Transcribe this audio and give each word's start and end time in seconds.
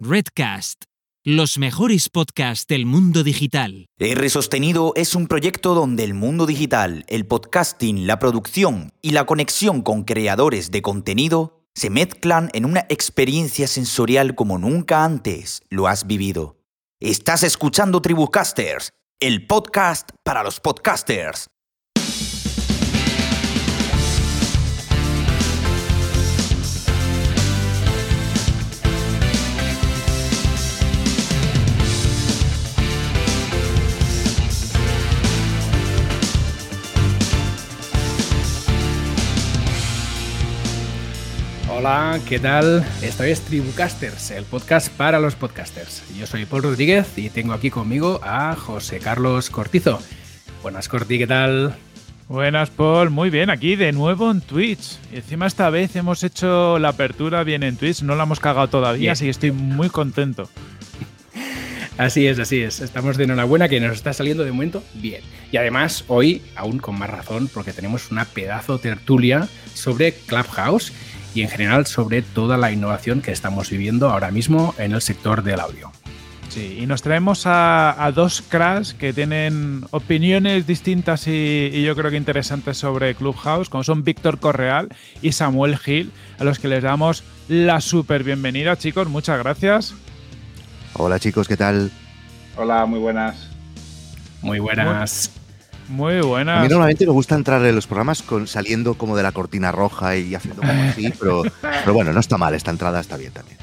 Redcast, 0.00 0.84
los 1.24 1.58
mejores 1.58 2.08
podcasts 2.08 2.68
del 2.68 2.86
mundo 2.86 3.24
digital. 3.24 3.86
R 3.98 4.30
Sostenido 4.30 4.92
es 4.94 5.16
un 5.16 5.26
proyecto 5.26 5.74
donde 5.74 6.04
el 6.04 6.14
mundo 6.14 6.46
digital, 6.46 7.04
el 7.08 7.26
podcasting, 7.26 8.06
la 8.06 8.20
producción 8.20 8.92
y 9.02 9.10
la 9.10 9.26
conexión 9.26 9.82
con 9.82 10.04
creadores 10.04 10.70
de 10.70 10.82
contenido 10.82 11.64
se 11.74 11.90
mezclan 11.90 12.48
en 12.52 12.64
una 12.64 12.86
experiencia 12.88 13.66
sensorial 13.66 14.36
como 14.36 14.56
nunca 14.56 15.02
antes 15.02 15.62
lo 15.68 15.88
has 15.88 16.06
vivido. 16.06 16.60
Estás 17.00 17.42
escuchando 17.42 18.00
Tribucasters, 18.00 18.92
el 19.18 19.48
podcast 19.48 20.10
para 20.22 20.44
los 20.44 20.60
podcasters. 20.60 21.48
Hola, 41.80 42.18
¿qué 42.28 42.40
tal? 42.40 42.84
Esto 43.02 43.22
es 43.22 43.40
Tribucasters, 43.42 44.32
el 44.32 44.42
podcast 44.42 44.88
para 44.88 45.20
los 45.20 45.36
podcasters. 45.36 46.02
Yo 46.18 46.26
soy 46.26 46.44
Paul 46.44 46.64
Rodríguez 46.64 47.16
y 47.16 47.30
tengo 47.30 47.52
aquí 47.52 47.70
conmigo 47.70 48.18
a 48.24 48.56
José 48.56 48.98
Carlos 48.98 49.48
Cortizo. 49.48 50.00
Buenas, 50.60 50.88
Corti, 50.88 51.18
¿qué 51.18 51.28
tal? 51.28 51.76
Buenas, 52.26 52.70
Paul. 52.70 53.10
Muy 53.10 53.30
bien, 53.30 53.48
aquí 53.48 53.76
de 53.76 53.92
nuevo 53.92 54.28
en 54.32 54.40
Twitch. 54.40 54.98
Y 55.12 55.18
encima 55.18 55.46
esta 55.46 55.70
vez 55.70 55.94
hemos 55.94 56.24
hecho 56.24 56.80
la 56.80 56.88
apertura 56.88 57.44
bien 57.44 57.62
en 57.62 57.76
Twitch, 57.76 58.02
no 58.02 58.16
la 58.16 58.24
hemos 58.24 58.40
cagado 58.40 58.66
todavía, 58.66 58.98
Bien. 58.98 59.12
así 59.12 59.26
que 59.26 59.30
estoy 59.30 59.52
muy 59.52 59.88
contento. 59.88 60.50
Así 61.96 62.28
es, 62.28 62.38
así 62.38 62.60
es. 62.60 62.80
Estamos 62.80 63.16
de 63.16 63.24
enhorabuena 63.24 63.68
que 63.68 63.80
nos 63.80 63.92
está 63.92 64.12
saliendo 64.12 64.44
de 64.44 64.52
momento 64.52 64.84
bien. 64.94 65.20
Y 65.50 65.56
además, 65.56 66.04
hoy, 66.06 66.42
aún 66.54 66.78
con 66.78 66.96
más 66.96 67.10
razón, 67.10 67.48
porque 67.52 67.72
tenemos 67.72 68.12
una 68.12 68.24
pedazo 68.24 68.78
tertulia 68.78 69.48
sobre 69.74 70.12
Clubhouse 70.12 70.92
y 71.34 71.42
en 71.42 71.48
general 71.48 71.86
sobre 71.86 72.22
toda 72.22 72.56
la 72.56 72.72
innovación 72.72 73.20
que 73.22 73.32
estamos 73.32 73.70
viviendo 73.70 74.10
ahora 74.10 74.30
mismo 74.30 74.74
en 74.78 74.92
el 74.92 75.00
sector 75.00 75.42
del 75.42 75.60
audio. 75.60 75.92
Sí, 76.48 76.78
y 76.80 76.86
nos 76.86 77.02
traemos 77.02 77.46
a, 77.46 78.02
a 78.02 78.10
dos 78.10 78.42
cracks 78.48 78.94
que 78.94 79.12
tienen 79.12 79.84
opiniones 79.90 80.66
distintas 80.66 81.26
y, 81.28 81.70
y 81.72 81.84
yo 81.84 81.94
creo 81.94 82.10
que 82.10 82.16
interesantes 82.16 82.78
sobre 82.78 83.14
Clubhouse, 83.14 83.68
como 83.68 83.84
son 83.84 84.02
Víctor 84.02 84.40
Correal 84.40 84.88
y 85.20 85.32
Samuel 85.32 85.76
Gil, 85.76 86.10
a 86.38 86.44
los 86.44 86.58
que 86.58 86.68
les 86.68 86.82
damos 86.82 87.22
la 87.48 87.82
super 87.82 88.24
bienvenida, 88.24 88.76
chicos. 88.76 89.08
Muchas 89.08 89.38
gracias. 89.38 89.94
Hola 90.94 91.18
chicos, 91.18 91.46
¿qué 91.46 91.56
tal? 91.58 91.90
Hola, 92.56 92.86
muy 92.86 92.98
buenas. 92.98 93.50
Muy 94.40 94.58
buenas. 94.58 95.30
Muy 95.88 96.18
A 96.18 96.62
mí 96.62 96.68
normalmente 96.68 97.06
me 97.06 97.12
gusta 97.12 97.34
entrar 97.34 97.64
en 97.64 97.74
los 97.74 97.86
programas 97.86 98.22
con, 98.22 98.46
saliendo 98.46 98.94
como 98.94 99.16
de 99.16 99.22
la 99.22 99.32
cortina 99.32 99.72
roja 99.72 100.16
y 100.16 100.34
haciendo 100.34 100.60
como 100.60 100.82
así, 100.82 101.12
pero, 101.18 101.42
pero 101.62 101.94
bueno, 101.94 102.12
no 102.12 102.20
está 102.20 102.36
mal, 102.36 102.54
esta 102.54 102.70
entrada 102.70 103.00
está 103.00 103.16
bien 103.16 103.32
también. 103.32 103.58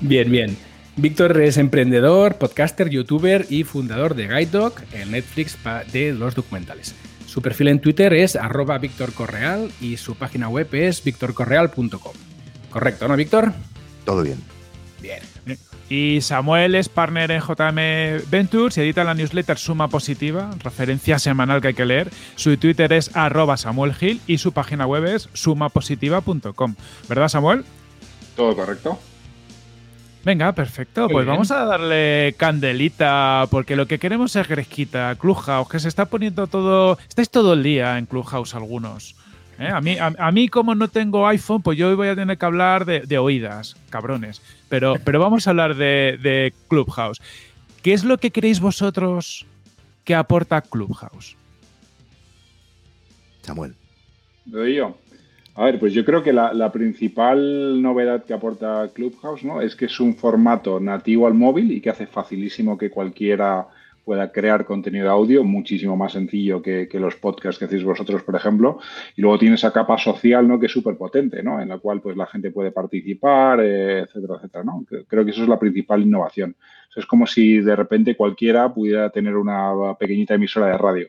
Bien, 0.00 0.30
bien. 0.30 0.56
Víctor 0.96 1.40
es 1.40 1.56
emprendedor, 1.56 2.36
podcaster, 2.36 2.90
youtuber 2.90 3.46
y 3.48 3.64
fundador 3.64 4.14
de 4.14 4.28
Guide 4.28 4.46
Dog, 4.46 4.74
el 4.92 5.10
Netflix 5.10 5.56
de 5.92 6.12
los 6.12 6.34
documentales. 6.34 6.94
Su 7.26 7.42
perfil 7.42 7.68
en 7.68 7.80
Twitter 7.80 8.12
es 8.12 8.36
arroba 8.36 8.78
Víctor 8.78 9.12
Correal 9.12 9.70
y 9.80 9.96
su 9.96 10.16
página 10.16 10.48
web 10.48 10.68
es 10.72 11.02
victorcorreal.com. 11.02 12.12
Correcto, 12.70 13.08
¿no, 13.08 13.16
Víctor? 13.16 13.52
Todo 14.04 14.22
bien. 14.22 14.38
Bien. 15.00 15.20
Y 15.90 16.20
Samuel 16.20 16.76
es 16.76 16.88
partner 16.88 17.32
en 17.32 17.40
JM 17.40 18.30
Ventures 18.30 18.78
y 18.78 18.80
edita 18.80 19.02
la 19.02 19.12
newsletter 19.12 19.58
Suma 19.58 19.88
Positiva, 19.88 20.48
referencia 20.62 21.18
semanal 21.18 21.60
que 21.60 21.68
hay 21.68 21.74
que 21.74 21.84
leer. 21.84 22.12
Su 22.36 22.56
Twitter 22.56 22.92
es 22.92 23.14
arroba 23.16 23.56
Samuel 23.56 23.92
Gil 23.94 24.20
y 24.28 24.38
su 24.38 24.52
página 24.52 24.86
web 24.86 25.04
es 25.04 25.28
sumapositiva.com. 25.32 26.76
¿Verdad, 27.08 27.28
Samuel? 27.28 27.64
¿Todo 28.36 28.54
correcto? 28.54 29.00
Venga, 30.24 30.52
perfecto. 30.52 31.02
Muy 31.02 31.12
pues 31.12 31.24
bien. 31.24 31.34
vamos 31.34 31.50
a 31.50 31.64
darle 31.64 32.36
candelita, 32.36 33.48
porque 33.50 33.74
lo 33.74 33.86
que 33.88 33.98
queremos 33.98 34.36
es 34.36 34.46
gresquita. 34.46 35.16
Clubhouse, 35.16 35.68
que 35.68 35.80
se 35.80 35.88
está 35.88 36.04
poniendo 36.06 36.46
todo. 36.46 36.98
Estáis 37.08 37.30
todo 37.30 37.54
el 37.54 37.64
día 37.64 37.98
en 37.98 38.06
Clubhouse 38.06 38.54
algunos. 38.54 39.16
¿Eh? 39.60 39.68
A, 39.68 39.80
mí, 39.80 39.96
a, 39.98 40.12
a 40.18 40.32
mí, 40.32 40.48
como 40.48 40.74
no 40.74 40.88
tengo 40.88 41.26
iPhone, 41.26 41.62
pues 41.62 41.78
yo 41.78 41.88
hoy 41.88 41.94
voy 41.94 42.08
a 42.08 42.16
tener 42.16 42.36
que 42.38 42.46
hablar 42.46 42.84
de, 42.84 43.00
de 43.00 43.18
oídas, 43.18 43.76
cabrones. 43.90 44.42
Pero, 44.68 44.96
pero 45.04 45.20
vamos 45.20 45.46
a 45.46 45.50
hablar 45.50 45.76
de, 45.76 46.18
de 46.22 46.52
Clubhouse. 46.68 47.20
¿Qué 47.82 47.92
es 47.92 48.04
lo 48.04 48.18
que 48.18 48.30
creéis 48.30 48.60
vosotros 48.60 49.46
que 50.04 50.14
aporta 50.14 50.60
Clubhouse? 50.60 51.36
Samuel. 53.42 53.74
¿Lo 54.46 54.58
doy 54.60 54.74
yo? 54.76 54.96
A 55.54 55.64
ver, 55.64 55.78
pues 55.78 55.92
yo 55.92 56.04
creo 56.04 56.22
que 56.22 56.32
la, 56.32 56.52
la 56.52 56.72
principal 56.72 57.82
novedad 57.82 58.24
que 58.24 58.32
aporta 58.32 58.88
Clubhouse 58.94 59.44
¿no? 59.44 59.60
es 59.60 59.74
que 59.74 59.86
es 59.86 60.00
un 60.00 60.16
formato 60.16 60.80
nativo 60.80 61.26
al 61.26 61.34
móvil 61.34 61.70
y 61.72 61.80
que 61.80 61.90
hace 61.90 62.06
facilísimo 62.06 62.78
que 62.78 62.90
cualquiera 62.90 63.66
pueda 64.10 64.32
crear 64.32 64.64
contenido 64.64 65.08
audio, 65.08 65.44
muchísimo 65.44 65.96
más 65.96 66.14
sencillo 66.14 66.60
que, 66.60 66.88
los 66.94 67.14
podcasts 67.14 67.60
que 67.60 67.66
hacéis 67.66 67.84
vosotros, 67.84 68.24
por 68.24 68.34
ejemplo. 68.34 68.80
Y 69.14 69.22
luego 69.22 69.38
tiene 69.38 69.54
esa 69.54 69.72
capa 69.72 69.96
social 69.98 70.48
¿no? 70.48 70.58
que 70.58 70.66
es 70.66 70.72
súper 70.72 70.96
potente, 70.96 71.44
¿no? 71.44 71.62
en 71.62 71.68
la 71.68 71.78
cual 71.78 72.00
pues, 72.00 72.16
la 72.16 72.26
gente 72.26 72.50
puede 72.50 72.72
participar, 72.72 73.60
eh, 73.60 74.00
etcétera, 74.00 74.34
etcétera. 74.38 74.64
¿no? 74.64 74.84
Creo 75.06 75.24
que 75.24 75.30
eso 75.30 75.44
es 75.44 75.48
la 75.48 75.60
principal 75.60 76.02
innovación. 76.02 76.56
Es 76.96 77.06
como 77.06 77.24
si 77.24 77.60
de 77.60 77.76
repente 77.76 78.16
cualquiera 78.16 78.74
pudiera 78.74 79.10
tener 79.10 79.36
una 79.36 79.94
pequeñita 79.96 80.34
emisora 80.34 80.66
de 80.66 80.78
radio. 80.78 81.06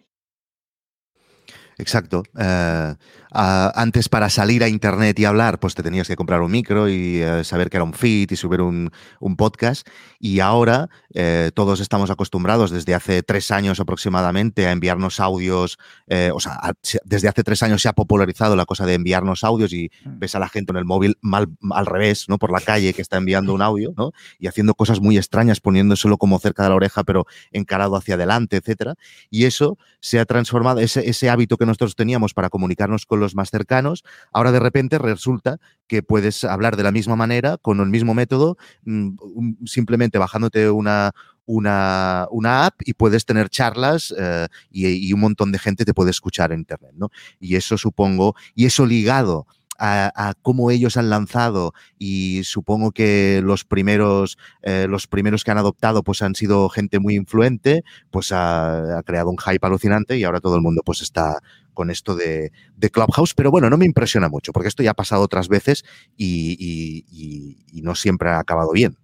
Exacto. 1.79 2.21
Eh, 2.39 2.93
ah, 3.31 3.71
antes 3.75 4.09
para 4.09 4.29
salir 4.29 4.63
a 4.63 4.67
internet 4.69 5.17
y 5.19 5.25
hablar, 5.25 5.59
pues 5.59 5.75
te 5.75 5.83
tenías 5.83 6.07
que 6.07 6.15
comprar 6.15 6.41
un 6.41 6.51
micro 6.51 6.89
y 6.89 7.21
eh, 7.21 7.43
saber 7.43 7.69
que 7.69 7.77
era 7.77 7.83
un 7.83 7.93
feed 7.93 8.31
y 8.31 8.35
subir 8.35 8.61
un, 8.61 8.91
un 9.19 9.35
podcast. 9.35 9.87
Y 10.19 10.39
ahora 10.39 10.89
eh, 11.13 11.51
todos 11.53 11.79
estamos 11.79 12.09
acostumbrados 12.09 12.71
desde 12.71 12.93
hace 12.93 13.23
tres 13.23 13.51
años 13.51 13.79
aproximadamente 13.79 14.67
a 14.67 14.71
enviarnos 14.71 15.19
audios. 15.19 15.77
eh, 16.07 16.31
o 16.33 16.39
sea, 16.39 16.53
a- 16.61 16.73
desde 17.05 17.27
hace 17.27 17.43
tres 17.43 17.63
años 17.63 17.81
se 17.81 17.89
ha 17.89 17.93
popularizado 17.93 18.55
la 18.55 18.65
cosa 18.65 18.85
de 18.85 18.95
enviarnos 18.95 19.43
audios 19.43 19.71
y 19.73 19.89
ves 20.05 20.35
a 20.35 20.39
la 20.39 20.49
gente 20.49 20.71
en 20.71 20.77
el 20.77 20.85
móvil 20.85 21.17
mal, 21.21 21.47
al 21.71 21.85
revés, 21.85 22.25
¿no? 22.27 22.37
Por 22.37 22.51
la 22.51 22.59
calle 22.61 22.93
que 22.93 23.01
está 23.01 23.17
enviando 23.17 23.53
un 23.53 23.61
audio, 23.61 23.93
¿no? 23.97 24.11
Y 24.39 24.47
haciendo 24.47 24.73
cosas 24.75 24.99
muy 24.99 25.17
extrañas, 25.17 25.59
poniéndoselo 25.61 26.17
como 26.17 26.39
cerca 26.39 26.63
de 26.63 26.69
la 26.69 26.75
oreja, 26.75 27.03
pero 27.03 27.25
encarado 27.51 27.95
hacia 27.95 28.15
adelante, 28.15 28.57
etcétera. 28.57 28.95
Y 29.29 29.45
eso 29.45 29.77
se 30.01 30.19
ha 30.19 30.25
transformado, 30.25 30.79
ese, 30.79 31.07
ese 31.09 31.29
hábito 31.29 31.57
que 31.57 31.65
nosotros 31.65 31.95
teníamos 31.95 32.33
para 32.33 32.49
comunicarnos 32.49 33.05
con 33.05 33.19
los 33.21 33.35
más 33.35 33.49
cercanos, 33.49 34.03
ahora 34.33 34.51
de 34.51 34.59
repente 34.59 34.97
resulta 34.97 35.57
que 35.87 36.03
puedes 36.03 36.43
hablar 36.43 36.75
de 36.75 36.83
la 36.83 36.91
misma 36.91 37.15
manera, 37.15 37.57
con 37.57 37.79
el 37.79 37.87
mismo 37.87 38.13
método, 38.13 38.57
mm, 38.83 39.65
simplemente 39.65 40.17
bajándote 40.17 40.69
una, 40.69 41.13
una, 41.45 42.27
una 42.31 42.65
app 42.65 42.81
y 42.85 42.93
puedes 42.93 43.25
tener 43.25 43.49
charlas 43.49 44.13
eh, 44.17 44.47
y, 44.69 45.11
un 45.13 45.19
montón 45.19 45.51
de 45.51 45.59
gente 45.59 45.85
te 45.85 45.93
puede 45.93 46.11
escuchar 46.11 46.51
en 46.51 46.59
Internet, 46.59 46.93
¿no? 46.95 47.09
Y 47.39 47.55
eso 47.55 47.77
supongo, 47.77 48.35
y 48.55 48.65
eso 48.65 48.85
ligado 48.85 49.47
a, 49.77 50.11
a 50.15 50.33
cómo 50.41 50.69
ellos 50.71 50.95
han 50.95 51.09
lanzado 51.09 51.73
y 51.97 52.43
supongo 52.43 52.91
que 52.91 53.41
los 53.43 53.65
primeros, 53.65 54.37
eh, 54.61 54.85
los 54.87 55.07
primeros 55.07 55.43
que 55.43 55.51
han 55.51 55.57
adoptado 55.57 56.03
pues 56.03 56.21
han 56.21 56.35
sido 56.35 56.69
gente 56.69 56.99
muy 56.99 57.15
influente, 57.15 57.83
pues 58.11 58.31
ha, 58.31 58.99
ha 58.99 59.03
creado 59.03 59.29
un 59.29 59.37
hype 59.37 59.65
alucinante 59.65 60.17
y 60.17 60.23
ahora 60.23 60.39
todo 60.39 60.55
el 60.55 60.61
mundo 60.61 60.83
pues 60.85 61.01
está 61.01 61.41
con 61.73 61.89
esto 61.89 62.15
de, 62.15 62.51
de 62.75 62.89
Clubhouse, 62.89 63.33
pero 63.33 63.51
bueno, 63.51 63.69
no 63.69 63.77
me 63.77 63.85
impresiona 63.85 64.29
mucho 64.29 64.51
porque 64.51 64.67
esto 64.69 64.83
ya 64.83 64.91
ha 64.91 64.95
pasado 64.95 65.21
otras 65.23 65.47
veces 65.47 65.83
y, 66.17 66.55
y- 66.59 67.05
y- 67.09 67.65
y 67.79 67.81
no 67.81 67.95
siempre 67.95 68.29
ha 68.29 68.39
acabado 68.39 68.71
bien. 68.71 68.97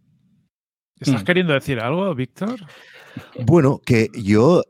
¿Estás 1.00 1.21
Mm. 1.21 1.25
queriendo 1.25 1.53
decir 1.53 1.80
algo, 1.80 2.13
Víctor? 2.15 2.59
Bueno, 3.39 3.81
que 3.86 4.09
yo, 4.13 4.63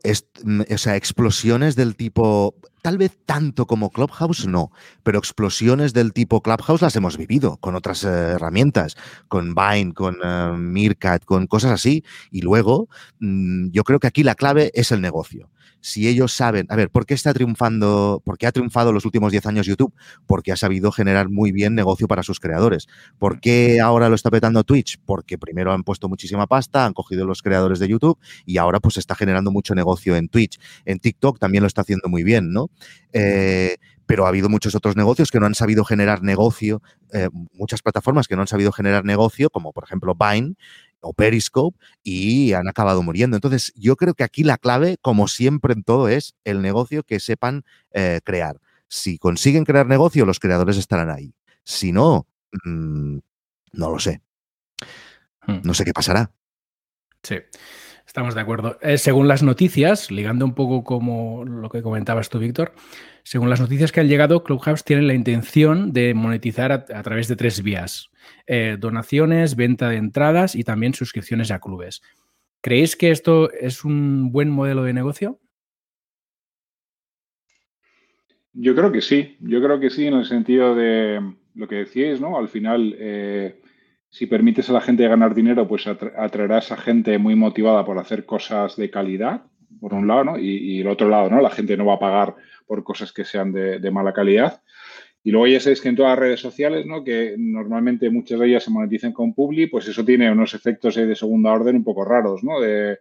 mm, 0.44 0.60
o 0.72 0.78
sea, 0.78 0.96
explosiones 0.96 1.76
del 1.76 1.96
tipo, 1.96 2.54
tal 2.82 2.96
vez 2.96 3.18
tanto 3.26 3.66
como 3.66 3.90
Clubhouse, 3.90 4.46
no, 4.46 4.70
pero 5.02 5.18
explosiones 5.18 5.92
del 5.92 6.12
tipo 6.14 6.42
Clubhouse 6.42 6.80
las 6.82 6.96
hemos 6.96 7.16
vivido 7.18 7.58
con 7.58 7.74
otras 7.74 8.04
eh, 8.04 8.08
herramientas, 8.08 8.96
con 9.28 9.54
Vine, 9.54 9.92
con 9.92 10.16
eh, 10.24 10.52
Meerkat, 10.56 11.24
con 11.24 11.46
cosas 11.46 11.72
así. 11.72 12.04
Y 12.30 12.40
luego, 12.42 12.88
mm, 13.20 13.68
yo 13.70 13.84
creo 13.84 14.00
que 14.00 14.06
aquí 14.06 14.22
la 14.22 14.34
clave 14.34 14.70
es 14.74 14.92
el 14.92 15.00
negocio. 15.02 15.50
Si 15.80 16.08
ellos 16.08 16.32
saben, 16.32 16.66
a 16.70 16.76
ver, 16.76 16.90
¿por 16.90 17.06
qué 17.06 17.14
está 17.14 17.32
triunfando, 17.32 18.22
por 18.24 18.38
qué 18.38 18.46
ha 18.46 18.52
triunfado 18.52 18.92
los 18.92 19.04
últimos 19.04 19.32
10 19.32 19.46
años 19.46 19.66
YouTube? 19.66 19.94
Porque 20.26 20.52
ha 20.52 20.56
sabido 20.56 20.92
generar 20.92 21.28
muy 21.28 21.52
bien 21.52 21.74
negocio 21.74 22.08
para 22.08 22.22
sus 22.22 22.40
creadores. 22.40 22.88
¿Por 23.18 23.40
qué 23.40 23.80
ahora 23.80 24.08
lo 24.08 24.14
está 24.14 24.30
petando 24.30 24.64
Twitch? 24.64 24.98
Porque 25.04 25.38
primero 25.38 25.72
han 25.72 25.84
puesto 25.84 26.08
muchísima 26.08 26.46
pasta, 26.46 26.84
han 26.84 26.92
cogido 26.92 27.26
los 27.26 27.42
creadores 27.42 27.78
de 27.78 27.88
YouTube 27.88 28.18
y 28.44 28.58
ahora 28.58 28.80
pues 28.80 28.96
está 28.96 29.14
generando 29.14 29.50
mucho 29.50 29.74
negocio 29.74 30.16
en 30.16 30.28
Twitch. 30.28 30.58
En 30.84 30.98
TikTok 30.98 31.38
también 31.38 31.62
lo 31.62 31.68
está 31.68 31.82
haciendo 31.82 32.08
muy 32.08 32.24
bien, 32.24 32.52
¿no? 32.52 32.70
Eh, 33.12 33.76
pero 34.08 34.24
ha 34.24 34.28
habido 34.28 34.48
muchos 34.48 34.74
otros 34.74 34.96
negocios 34.96 35.30
que 35.30 35.38
no 35.38 35.44
han 35.44 35.54
sabido 35.54 35.84
generar 35.84 36.22
negocio, 36.22 36.80
eh, 37.12 37.28
muchas 37.52 37.82
plataformas 37.82 38.26
que 38.26 38.36
no 38.36 38.40
han 38.40 38.48
sabido 38.48 38.72
generar 38.72 39.04
negocio, 39.04 39.50
como 39.50 39.72
por 39.74 39.84
ejemplo 39.84 40.16
Vine 40.18 40.54
o 41.00 41.12
Periscope, 41.12 41.78
y 42.02 42.52
han 42.52 42.68
acabado 42.68 43.02
muriendo. 43.02 43.36
Entonces, 43.36 43.72
yo 43.76 43.96
creo 43.96 44.14
que 44.14 44.24
aquí 44.24 44.44
la 44.44 44.58
clave, 44.58 44.96
como 45.00 45.28
siempre 45.28 45.74
en 45.74 45.82
todo, 45.82 46.08
es 46.08 46.34
el 46.44 46.62
negocio 46.62 47.02
que 47.02 47.20
sepan 47.20 47.64
eh, 47.92 48.20
crear. 48.24 48.60
Si 48.88 49.18
consiguen 49.18 49.64
crear 49.64 49.86
negocio, 49.86 50.24
los 50.24 50.40
creadores 50.40 50.76
estarán 50.76 51.10
ahí. 51.10 51.34
Si 51.64 51.92
no, 51.92 52.26
mm, 52.64 53.18
no 53.72 53.90
lo 53.90 53.98
sé. 53.98 54.22
Hmm. 55.46 55.60
No 55.62 55.74
sé 55.74 55.84
qué 55.84 55.92
pasará. 55.92 56.30
Sí. 57.22 57.36
Estamos 58.06 58.34
de 58.34 58.40
acuerdo. 58.40 58.78
Eh, 58.80 58.96
según 58.96 59.28
las 59.28 59.42
noticias, 59.42 60.10
ligando 60.10 60.46
un 60.46 60.54
poco 60.54 60.82
como 60.82 61.44
lo 61.44 61.68
que 61.68 61.82
comentabas 61.82 62.30
tú, 62.30 62.38
Víctor, 62.38 62.72
según 63.22 63.50
las 63.50 63.60
noticias 63.60 63.92
que 63.92 64.00
han 64.00 64.08
llegado, 64.08 64.42
Clubhouse 64.44 64.82
tiene 64.82 65.02
la 65.02 65.12
intención 65.12 65.92
de 65.92 66.14
monetizar 66.14 66.72
a, 66.72 66.86
a 66.94 67.02
través 67.02 67.28
de 67.28 67.36
tres 67.36 67.62
vías. 67.62 68.08
Eh, 68.46 68.76
donaciones, 68.78 69.56
venta 69.56 69.88
de 69.90 69.96
entradas 69.96 70.54
y 70.54 70.64
también 70.64 70.94
suscripciones 70.94 71.50
a 71.50 71.60
clubes. 71.60 72.02
¿Creéis 72.60 72.96
que 72.96 73.10
esto 73.10 73.50
es 73.52 73.84
un 73.84 74.32
buen 74.32 74.50
modelo 74.50 74.82
de 74.82 74.92
negocio? 74.92 75.38
Yo 78.52 78.74
creo 78.74 78.90
que 78.90 79.00
sí, 79.00 79.36
yo 79.40 79.62
creo 79.62 79.78
que 79.78 79.90
sí 79.90 80.06
en 80.06 80.14
el 80.14 80.24
sentido 80.24 80.74
de 80.74 81.20
lo 81.54 81.68
que 81.68 81.76
decíais, 81.76 82.20
¿no? 82.20 82.36
Al 82.38 82.48
final, 82.48 82.96
eh, 82.98 83.60
si 84.08 84.26
permites 84.26 84.68
a 84.70 84.72
la 84.72 84.80
gente 84.80 85.06
ganar 85.06 85.34
dinero, 85.34 85.68
pues 85.68 85.86
atra- 85.86 86.14
atraerás 86.16 86.72
a 86.72 86.76
gente 86.76 87.18
muy 87.18 87.36
motivada 87.36 87.84
por 87.84 87.98
hacer 87.98 88.26
cosas 88.26 88.76
de 88.76 88.90
calidad, 88.90 89.44
por 89.80 89.94
un 89.94 90.08
lado, 90.08 90.24
¿no? 90.24 90.38
Y, 90.38 90.80
el 90.80 90.88
otro 90.88 91.08
lado, 91.08 91.30
¿no? 91.30 91.40
La 91.40 91.50
gente 91.50 91.76
no 91.76 91.86
va 91.86 91.94
a 91.94 92.00
pagar 92.00 92.34
por 92.66 92.82
cosas 92.82 93.12
que 93.12 93.24
sean 93.24 93.52
de 93.52 93.90
mala 93.90 94.12
calidad. 94.12 94.62
Y 95.28 95.30
luego 95.30 95.46
ya 95.46 95.60
sabéis 95.60 95.82
que 95.82 95.90
en 95.90 95.96
todas 95.96 96.12
las 96.12 96.20
redes 96.20 96.40
sociales, 96.40 96.86
¿no? 96.86 97.04
Que 97.04 97.34
normalmente 97.36 98.08
muchas 98.08 98.40
de 98.40 98.46
ellas 98.46 98.64
se 98.64 98.70
monetizan 98.70 99.12
con 99.12 99.34
Publi, 99.34 99.66
pues 99.66 99.86
eso 99.86 100.02
tiene 100.02 100.32
unos 100.32 100.54
efectos 100.54 100.96
eh, 100.96 101.04
de 101.04 101.14
segunda 101.14 101.52
orden 101.52 101.76
un 101.76 101.84
poco 101.84 102.02
raros, 102.02 102.42
¿no? 102.42 102.58
De, 102.58 102.98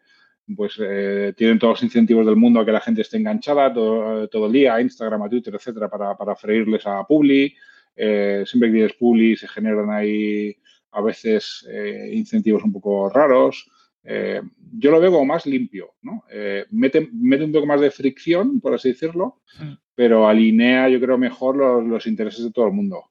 pues 0.53 0.77
eh, 0.77 1.31
tienen 1.37 1.57
todos 1.57 1.75
los 1.75 1.83
incentivos 1.83 2.25
del 2.25 2.35
mundo 2.35 2.59
a 2.59 2.65
que 2.65 2.73
la 2.73 2.81
gente 2.81 2.99
esté 2.99 3.15
enganchada 3.15 3.73
todo, 3.73 4.27
todo 4.27 4.47
el 4.47 4.51
día, 4.51 4.75
a 4.75 4.81
Instagram, 4.81 5.21
a 5.21 5.29
Twitter, 5.29 5.55
etcétera, 5.55 5.87
para, 5.87 6.17
para 6.17 6.35
freírles 6.35 6.85
a 6.85 7.01
Publi. 7.05 7.55
Eh, 7.95 8.43
siempre 8.45 8.71
que 8.71 8.73
tienes 8.73 8.93
Publi 8.95 9.37
se 9.37 9.47
generan 9.47 9.89
ahí 9.89 10.53
a 10.91 11.01
veces 11.01 11.65
eh, 11.71 12.09
incentivos 12.11 12.61
un 12.61 12.73
poco 12.73 13.09
raros. 13.09 13.71
Eh, 14.09 14.41
yo 14.79 14.89
lo 14.91 15.01
veo 15.01 15.11
como 15.11 15.25
más 15.25 15.45
limpio, 15.45 15.95
¿no? 16.01 16.23
Eh, 16.31 16.65
mete, 16.71 17.09
mete, 17.11 17.43
un 17.43 17.51
poco 17.51 17.65
más 17.65 17.81
de 17.81 17.91
fricción, 17.91 18.61
por 18.61 18.73
así 18.73 18.89
decirlo, 18.89 19.41
Mm. 19.59 19.73
pero 19.95 20.27
alinea, 20.29 20.87
yo 20.87 20.99
creo, 21.01 21.17
mejor 21.17 21.57
los, 21.57 21.83
los 21.85 22.07
intereses 22.07 22.45
de 22.45 22.51
todo 22.51 22.67
el 22.67 22.73
mundo. 22.73 23.03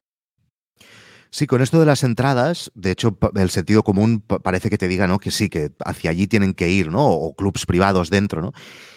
Sí, 1.31 1.47
con 1.47 1.61
esto 1.61 1.79
de 1.81 1.87
las 1.87 2.03
entradas, 2.03 2.71
de 2.75 2.93
hecho, 2.93 3.19
el 3.35 3.51
sentido 3.51 3.83
común 3.83 4.21
pa- 4.21 4.39
parece 4.39 4.71
que 4.71 4.79
te 4.79 4.89
diga, 4.89 5.07
¿no? 5.07 5.19
Que 5.19 5.31
sí, 5.31 5.51
que 5.51 5.71
hacia 5.85 6.11
allí 6.11 6.27
tienen 6.29 6.55
que 6.55 6.71
ir, 6.71 6.91
¿no? 6.91 7.05
O 7.07 7.35
clubs 7.35 7.67
privados 7.67 8.09
dentro, 8.09 8.41
¿no? 8.41 8.53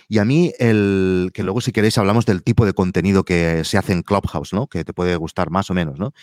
Y 0.07 0.19
a 0.19 0.25
mí, 0.25 0.53
el 0.59 1.31
que 1.33 1.43
luego, 1.43 1.59
si 1.59 1.71
queréis, 1.71 1.97
hablamos 1.97 2.25
del 2.25 2.43
tipo 2.43 2.65
de 2.65 2.73
contenido 2.73 3.23
que 3.25 3.63
se 3.65 3.77
hace 3.77 3.91
en 3.93 4.03
Clubhouse, 4.03 4.53
¿no? 4.53 4.67
Que 4.67 4.85
te 4.85 4.93
puede 4.93 5.15
gustar 5.17 5.49
más 5.49 5.69
o 5.69 5.73
menos, 5.73 5.99
¿no? 5.99 6.13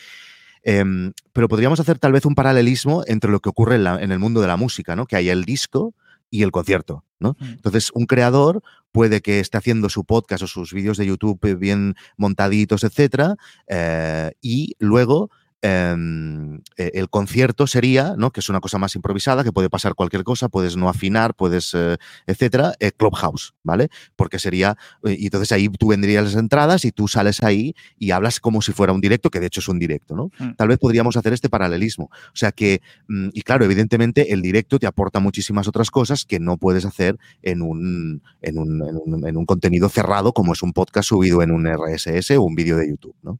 Em, 0.68 1.12
pero 1.32 1.46
podríamos 1.46 1.78
hacer 1.78 2.00
tal 2.00 2.10
vez 2.10 2.26
un 2.26 2.34
paralelismo 2.34 3.04
entre 3.06 3.30
lo 3.30 3.38
que 3.38 3.48
ocurre 3.48 3.76
en, 3.76 3.84
la- 3.84 4.02
en 4.02 4.10
el 4.10 4.18
mundo 4.18 4.40
de 4.40 4.48
la 4.48 4.56
música, 4.56 4.96
¿no? 4.96 5.06
Que 5.06 5.14
hay 5.14 5.28
el 5.28 5.44
disco 5.44 5.94
y 6.28 6.42
el 6.42 6.50
concierto, 6.50 7.04
¿no? 7.20 7.36
Mm. 7.38 7.44
Entonces, 7.44 7.90
un 7.94 8.06
creador 8.06 8.62
puede 8.90 9.20
que 9.20 9.38
esté 9.38 9.58
haciendo 9.58 9.88
su 9.88 10.04
podcast 10.04 10.42
o 10.42 10.48
sus 10.48 10.72
vídeos 10.72 10.96
de 10.96 11.06
YouTube 11.06 11.56
bien 11.56 11.94
montaditos, 12.16 12.82
etcétera, 12.82 13.36
eh, 13.68 14.32
y 14.42 14.74
luego 14.80 15.30
eh, 15.66 16.90
el 16.94 17.08
concierto 17.10 17.66
sería, 17.66 18.14
¿no? 18.16 18.30
Que 18.30 18.40
es 18.40 18.48
una 18.48 18.60
cosa 18.60 18.78
más 18.78 18.94
improvisada, 18.94 19.44
que 19.44 19.52
puede 19.52 19.70
pasar 19.70 19.94
cualquier 19.94 20.24
cosa, 20.24 20.48
puedes 20.48 20.76
no 20.76 20.88
afinar, 20.88 21.34
puedes, 21.34 21.72
eh, 21.74 21.96
etcétera, 22.26 22.74
eh, 22.80 22.92
Clubhouse, 22.92 23.54
¿vale? 23.62 23.88
Porque 24.16 24.38
sería, 24.38 24.76
eh, 25.04 25.16
y 25.18 25.24
entonces 25.26 25.52
ahí 25.52 25.68
tú 25.68 25.88
vendrías 25.88 26.24
las 26.24 26.34
entradas 26.34 26.84
y 26.84 26.92
tú 26.92 27.08
sales 27.08 27.42
ahí 27.42 27.74
y 27.98 28.10
hablas 28.10 28.40
como 28.40 28.62
si 28.62 28.72
fuera 28.72 28.92
un 28.92 29.00
directo, 29.00 29.30
que 29.30 29.40
de 29.40 29.46
hecho 29.46 29.60
es 29.60 29.68
un 29.68 29.78
directo, 29.78 30.14
¿no? 30.14 30.30
Mm. 30.38 30.54
Tal 30.56 30.68
vez 30.68 30.78
podríamos 30.78 31.16
hacer 31.16 31.32
este 31.32 31.48
paralelismo. 31.48 32.04
O 32.04 32.36
sea 32.36 32.52
que, 32.52 32.80
mm, 33.08 33.28
y 33.32 33.42
claro, 33.42 33.64
evidentemente 33.64 34.32
el 34.32 34.42
directo 34.42 34.78
te 34.78 34.86
aporta 34.86 35.20
muchísimas 35.20 35.68
otras 35.68 35.90
cosas 35.90 36.24
que 36.24 36.40
no 36.40 36.56
puedes 36.56 36.84
hacer 36.84 37.18
en 37.42 37.62
un, 37.62 38.22
en 38.42 38.58
un, 38.58 38.82
en 38.82 38.96
un, 38.96 39.26
en 39.26 39.36
un 39.36 39.46
contenido 39.46 39.88
cerrado 39.88 40.32
como 40.32 40.52
es 40.52 40.62
un 40.62 40.72
podcast 40.72 41.08
subido 41.08 41.42
en 41.42 41.50
un 41.50 41.66
RSS 41.66 42.32
o 42.32 42.42
un 42.42 42.54
vídeo 42.54 42.76
de 42.76 42.88
YouTube, 42.88 43.16
¿no? 43.22 43.38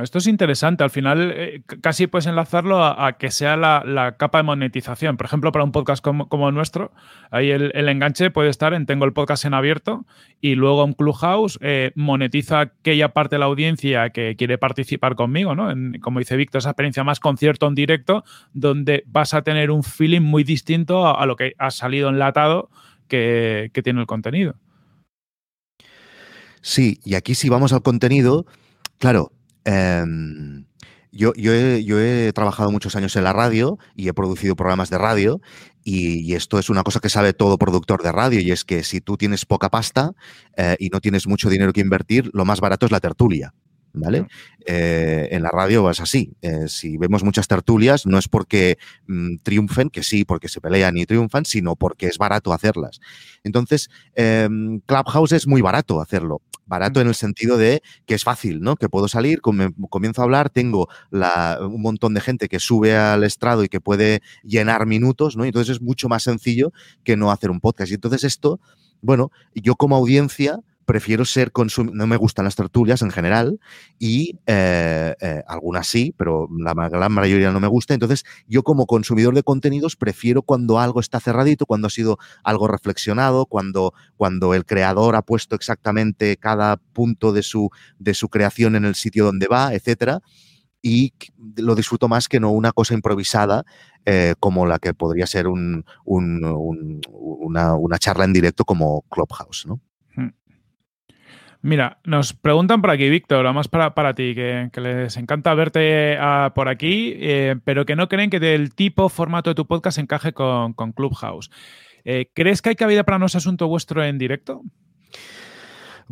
Esto 0.00 0.18
es 0.18 0.26
interesante. 0.26 0.84
Al 0.84 0.90
final, 0.90 1.32
eh, 1.36 1.62
casi 1.82 2.06
puedes 2.06 2.26
enlazarlo 2.26 2.82
a, 2.82 3.12
que 3.18 3.30
sea 3.30 3.58
la, 3.58 3.82
la 3.84 4.16
capa 4.16 4.38
de 4.38 4.44
monetización. 4.44 5.18
Por 5.18 5.26
ejemplo, 5.26 5.52
para 5.52 5.64
un 5.64 5.72
podcast 5.72 6.02
como, 6.02 6.30
como 6.30 6.48
el 6.48 6.54
nuestro, 6.54 6.92
ahí 7.30 7.50
el, 7.50 7.72
el 7.74 7.88
enganche 7.90 8.30
puede 8.30 8.48
estar 8.48 8.72
en 8.72 8.86
tengo 8.86 9.04
el 9.04 9.12
podcast 9.12 9.44
en 9.44 9.52
abierto 9.52 10.06
y 10.40 10.54
luego 10.54 10.82
en 10.84 10.94
Clubhouse 10.94 11.58
eh, 11.60 11.92
monetiza 11.94 12.60
aquella 12.60 13.12
parte 13.12 13.34
de 13.34 13.40
la 13.40 13.46
audiencia 13.46 14.10
que 14.10 14.34
quiere 14.36 14.56
participar 14.56 15.14
conmigo, 15.14 15.54
¿no? 15.54 15.70
Como 16.00 16.20
dice 16.20 16.36
Víctor, 16.36 16.60
esa 16.60 16.70
experiencia 16.70 17.04
más 17.04 17.20
concierto 17.20 17.66
en 17.66 17.74
directo, 17.74 18.24
donde 18.54 19.04
vas 19.06 19.34
a 19.34 19.42
tener 19.42 19.70
un 19.70 19.82
feeling 19.82 20.22
muy 20.22 20.42
distinto 20.42 21.06
a, 21.06 21.20
a 21.20 21.26
lo 21.26 21.36
que 21.36 21.52
ha 21.58 21.70
salido 21.70 22.08
enlatado 22.08 22.70
que, 23.08 23.70
que 23.74 23.82
tiene 23.82 24.00
el 24.00 24.06
contenido. 24.06 24.54
Sí, 26.62 26.98
y 27.04 27.14
aquí 27.14 27.34
si 27.34 27.50
vamos 27.50 27.74
al 27.74 27.82
contenido, 27.82 28.46
claro, 28.98 29.32
em, 29.64 30.64
yo, 31.12 31.32
he, 31.36 32.32
trabajado 32.34 32.70
muchos 32.72 32.96
años 32.96 33.14
en 33.16 33.24
la 33.24 33.32
radio 33.32 33.78
y 33.94 34.08
he 34.08 34.14
producido 34.14 34.56
programas 34.56 34.88
de 34.88 34.98
radio 34.98 35.40
y, 35.84 36.20
y 36.20 36.34
esto 36.34 36.58
es 36.58 36.70
una 36.70 36.82
cosa 36.82 37.00
que 37.00 37.10
sabe 37.10 37.34
todo 37.34 37.58
productor 37.58 38.02
de 38.02 38.12
radio 38.12 38.40
y 38.40 38.50
es 38.50 38.64
que 38.64 38.82
si 38.82 39.00
tú 39.00 39.16
tienes 39.16 39.44
poca 39.44 39.68
pasta 39.68 40.12
eh, 40.56 40.76
y 40.78 40.88
no 40.88 41.00
tienes 41.00 41.26
mucho 41.26 41.50
dinero 41.50 41.72
que 41.72 41.82
invertir, 41.82 42.30
lo 42.32 42.44
más 42.44 42.60
barato 42.60 42.86
es 42.86 42.92
la 42.92 43.00
tertulia. 43.00 43.52
¿Vale? 43.94 44.26
Eh, 44.64 45.28
en 45.32 45.42
la 45.42 45.50
radio 45.50 45.90
es 45.90 46.00
así. 46.00 46.32
Eh, 46.40 46.66
si 46.68 46.96
vemos 46.96 47.22
muchas 47.24 47.46
tertulias, 47.46 48.06
no 48.06 48.18
es 48.18 48.26
porque 48.28 48.78
mm, 49.06 49.36
triunfen, 49.42 49.90
que 49.90 50.02
sí, 50.02 50.24
porque 50.24 50.48
se 50.48 50.60
pelean 50.62 50.96
y 50.96 51.04
triunfan, 51.04 51.44
sino 51.44 51.76
porque 51.76 52.06
es 52.06 52.16
barato 52.16 52.52
hacerlas. 52.54 53.00
Entonces, 53.44 53.90
em, 54.14 54.80
Clubhouse 54.86 55.32
es 55.32 55.46
muy 55.46 55.60
barato 55.60 56.00
hacerlo. 56.00 56.40
Barato 56.64 57.00
en 57.02 57.08
el 57.08 57.14
sentido 57.14 57.58
de 57.58 57.82
que 58.06 58.14
es 58.14 58.24
fácil, 58.24 58.60
¿no? 58.62 58.76
Que 58.76 58.88
puedo 58.88 59.08
salir, 59.08 59.40
comienzo 59.42 60.22
a 60.22 60.24
hablar, 60.24 60.48
tengo 60.48 60.88
la- 61.10 61.58
un 61.60 61.82
montón 61.82 62.14
de 62.14 62.20
gente 62.22 62.48
que 62.48 62.60
sube 62.60 62.96
al 62.96 63.24
estrado 63.24 63.64
y 63.64 63.68
que 63.68 63.80
puede 63.80 64.22
llenar 64.42 64.86
minutos, 64.86 65.36
¿no? 65.36 65.44
Y 65.44 65.48
entonces 65.48 65.76
es 65.76 65.82
mucho 65.82 66.08
más 66.08 66.22
sencillo 66.22 66.72
que 67.04 67.16
no 67.16 67.30
hacer 67.30 67.50
un 67.50 67.60
podcast. 67.60 67.90
Y 67.90 67.94
entonces 67.96 68.24
esto, 68.24 68.58
bueno, 69.02 69.32
yo 69.54 69.74
como 69.74 69.96
audiencia 69.96 70.60
prefiero 70.86 71.24
ser 71.24 71.52
consumidor, 71.52 71.96
no 71.96 72.06
me 72.06 72.16
gustan 72.16 72.44
las 72.44 72.56
tertulias 72.56 73.02
en 73.02 73.10
general 73.10 73.60
y 73.98 74.38
eh, 74.46 75.14
eh, 75.20 75.42
algunas 75.46 75.86
sí, 75.86 76.14
pero 76.16 76.48
la 76.58 76.74
gran 76.88 77.12
mayoría 77.12 77.50
no 77.52 77.60
me 77.60 77.68
gusta. 77.68 77.94
Entonces 77.94 78.24
yo 78.46 78.62
como 78.62 78.86
consumidor 78.86 79.34
de 79.34 79.42
contenidos 79.42 79.96
prefiero 79.96 80.42
cuando 80.42 80.78
algo 80.80 81.00
está 81.00 81.20
cerradito, 81.20 81.66
cuando 81.66 81.86
ha 81.86 81.90
sido 81.90 82.18
algo 82.44 82.68
reflexionado, 82.68 83.46
cuando, 83.46 83.94
cuando 84.16 84.54
el 84.54 84.64
creador 84.66 85.16
ha 85.16 85.22
puesto 85.22 85.56
exactamente 85.56 86.36
cada 86.36 86.76
punto 86.76 87.32
de 87.32 87.42
su, 87.42 87.70
de 87.98 88.14
su 88.14 88.28
creación 88.28 88.76
en 88.76 88.84
el 88.84 88.94
sitio 88.94 89.24
donde 89.24 89.46
va, 89.48 89.74
etcétera. 89.74 90.20
Y 90.82 91.14
lo 91.56 91.74
disfruto 91.76 92.08
más 92.08 92.28
que 92.28 92.40
no 92.40 92.50
una 92.50 92.72
cosa 92.72 92.94
improvisada 92.94 93.64
eh, 94.04 94.34
como 94.40 94.66
la 94.66 94.78
que 94.80 94.94
podría 94.94 95.26
ser 95.28 95.46
un- 95.48 95.84
una, 96.04 97.74
una 97.76 97.98
charla 97.98 98.24
en 98.24 98.32
directo 98.32 98.64
como 98.64 99.02
Clubhouse, 99.10 99.66
¿no? 99.66 99.80
Mira, 101.64 102.00
nos 102.04 102.32
preguntan 102.32 102.80
por 102.80 102.90
aquí, 102.90 103.08
Víctor, 103.08 103.46
además 103.46 103.68
para, 103.68 103.94
para 103.94 104.14
ti, 104.14 104.34
que, 104.34 104.68
que 104.72 104.80
les 104.80 105.16
encanta 105.16 105.54
verte 105.54 106.16
ah, 106.18 106.50
por 106.56 106.68
aquí, 106.68 107.14
eh, 107.18 107.54
pero 107.64 107.86
que 107.86 107.94
no 107.94 108.08
creen 108.08 108.30
que 108.30 108.40
del 108.40 108.74
tipo, 108.74 109.08
formato 109.08 109.50
de 109.50 109.54
tu 109.54 109.64
podcast 109.68 109.98
encaje 109.98 110.32
con, 110.32 110.72
con 110.72 110.90
Clubhouse. 110.90 111.52
Eh, 112.04 112.30
¿Crees 112.34 112.62
que 112.62 112.70
hay 112.70 112.74
cabida 112.74 113.04
para 113.04 113.20
no 113.20 113.26
es 113.26 113.36
asunto 113.36 113.68
vuestro 113.68 114.04
en 114.04 114.18
directo? 114.18 114.62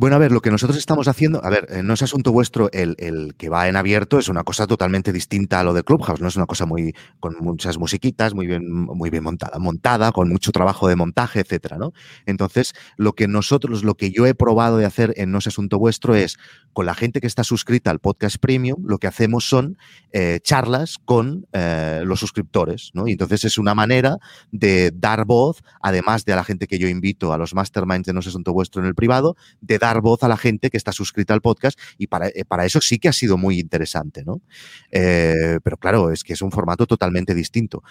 Bueno, 0.01 0.17
a 0.17 0.19
ver, 0.19 0.33
lo 0.33 0.41
que 0.41 0.51
nosotros 0.51 0.79
estamos 0.79 1.09
haciendo, 1.09 1.45
a 1.45 1.51
ver, 1.51 1.67
eh, 1.69 1.83
no 1.83 1.93
es 1.93 2.01
asunto 2.01 2.33
vuestro 2.33 2.71
el, 2.73 2.97
el 2.99 3.35
que 3.35 3.51
va 3.51 3.69
en 3.69 3.77
abierto, 3.77 4.19
es 4.19 4.31
una 4.31 4.45
cosa 4.45 4.67
totalmente 4.67 5.13
distinta 5.13 5.61
a 5.61 5.63
lo 5.63 5.75
de 5.75 5.85
Clubhouse, 5.85 6.23
no 6.23 6.29
es 6.29 6.37
una 6.37 6.47
cosa 6.47 6.65
muy 6.65 6.95
con 7.19 7.37
muchas 7.39 7.77
musiquitas, 7.77 8.33
muy 8.33 8.47
bien, 8.47 8.73
muy 8.73 9.11
bien 9.11 9.23
montada, 9.23 9.59
montada, 9.59 10.11
con 10.11 10.31
mucho 10.31 10.53
trabajo 10.53 10.89
de 10.89 10.97
montaje, 10.97 11.41
etcétera, 11.41 11.77
¿no? 11.77 11.93
Entonces, 12.25 12.73
lo 12.97 13.13
que 13.13 13.29
nosotros, 13.29 13.85
lo 13.85 13.95
que 13.95 14.11
yo 14.11 14.25
he 14.25 14.35
probado 14.35 14.79
de 14.79 14.87
hacer 14.87 15.13
en 15.19 15.33
No 15.33 15.37
es 15.37 15.47
asunto 15.49 15.79
vuestro 15.79 16.15
es 16.15 16.39
con 16.73 16.87
la 16.87 16.95
gente 16.95 17.21
que 17.21 17.27
está 17.27 17.45
suscrita 17.45 17.91
al 17.91 17.99
podcast 17.99 18.37
premium, 18.39 18.85
lo 18.87 18.99
que 18.99 19.07
hacemos 19.07 19.49
son 19.49 19.77
eh, 20.13 20.41
charlas 20.43 20.99
con 21.05 21.47
eh, 21.53 22.03
los 22.05 22.21
suscriptores, 22.21 22.91
¿no? 22.95 23.09
Y 23.09 23.13
entonces 23.13 23.45
es 23.45 23.59
una 23.59 23.75
manera 23.75 24.19
de 24.53 24.93
dar 24.95 25.25
voz, 25.25 25.63
además 25.81 26.25
de 26.25 26.33
a 26.33 26.37
la 26.37 26.45
gente 26.45 26.67
que 26.67 26.79
yo 26.79 26.89
invito 26.89 27.33
a 27.33 27.39
los 27.39 27.55
masterminds 27.55 28.07
de 28.07 28.13
No 28.13 28.21
es 28.21 28.27
asunto 28.27 28.53
vuestro 28.53 28.83
en 28.83 28.89
el 28.89 28.95
privado, 28.95 29.37
de 29.61 29.79
dar 29.79 30.01
voz 30.01 30.23
a 30.23 30.29
la 30.29 30.37
gente 30.37 30.71
que 30.71 30.77
está 30.77 30.93
suscrita 30.93 31.35
al 31.35 31.41
podcast 31.41 31.79
y 31.99 32.07
para, 32.07 32.29
eh, 32.29 32.45
para 32.47 32.65
eso 32.65 32.81
sí 32.81 32.99
que 32.99 33.09
ha 33.09 33.13
sido 33.13 33.37
muy 33.37 33.59
interesante, 33.59 34.25
¿no? 34.25 34.41
pero 34.91 35.77
claro, 35.77 36.11
es 36.11 36.25
que 36.25 36.33
es 36.33 36.43
un 36.43 36.51
formato 36.51 36.87
totalmente 36.87 37.35
distinto. 37.35 37.83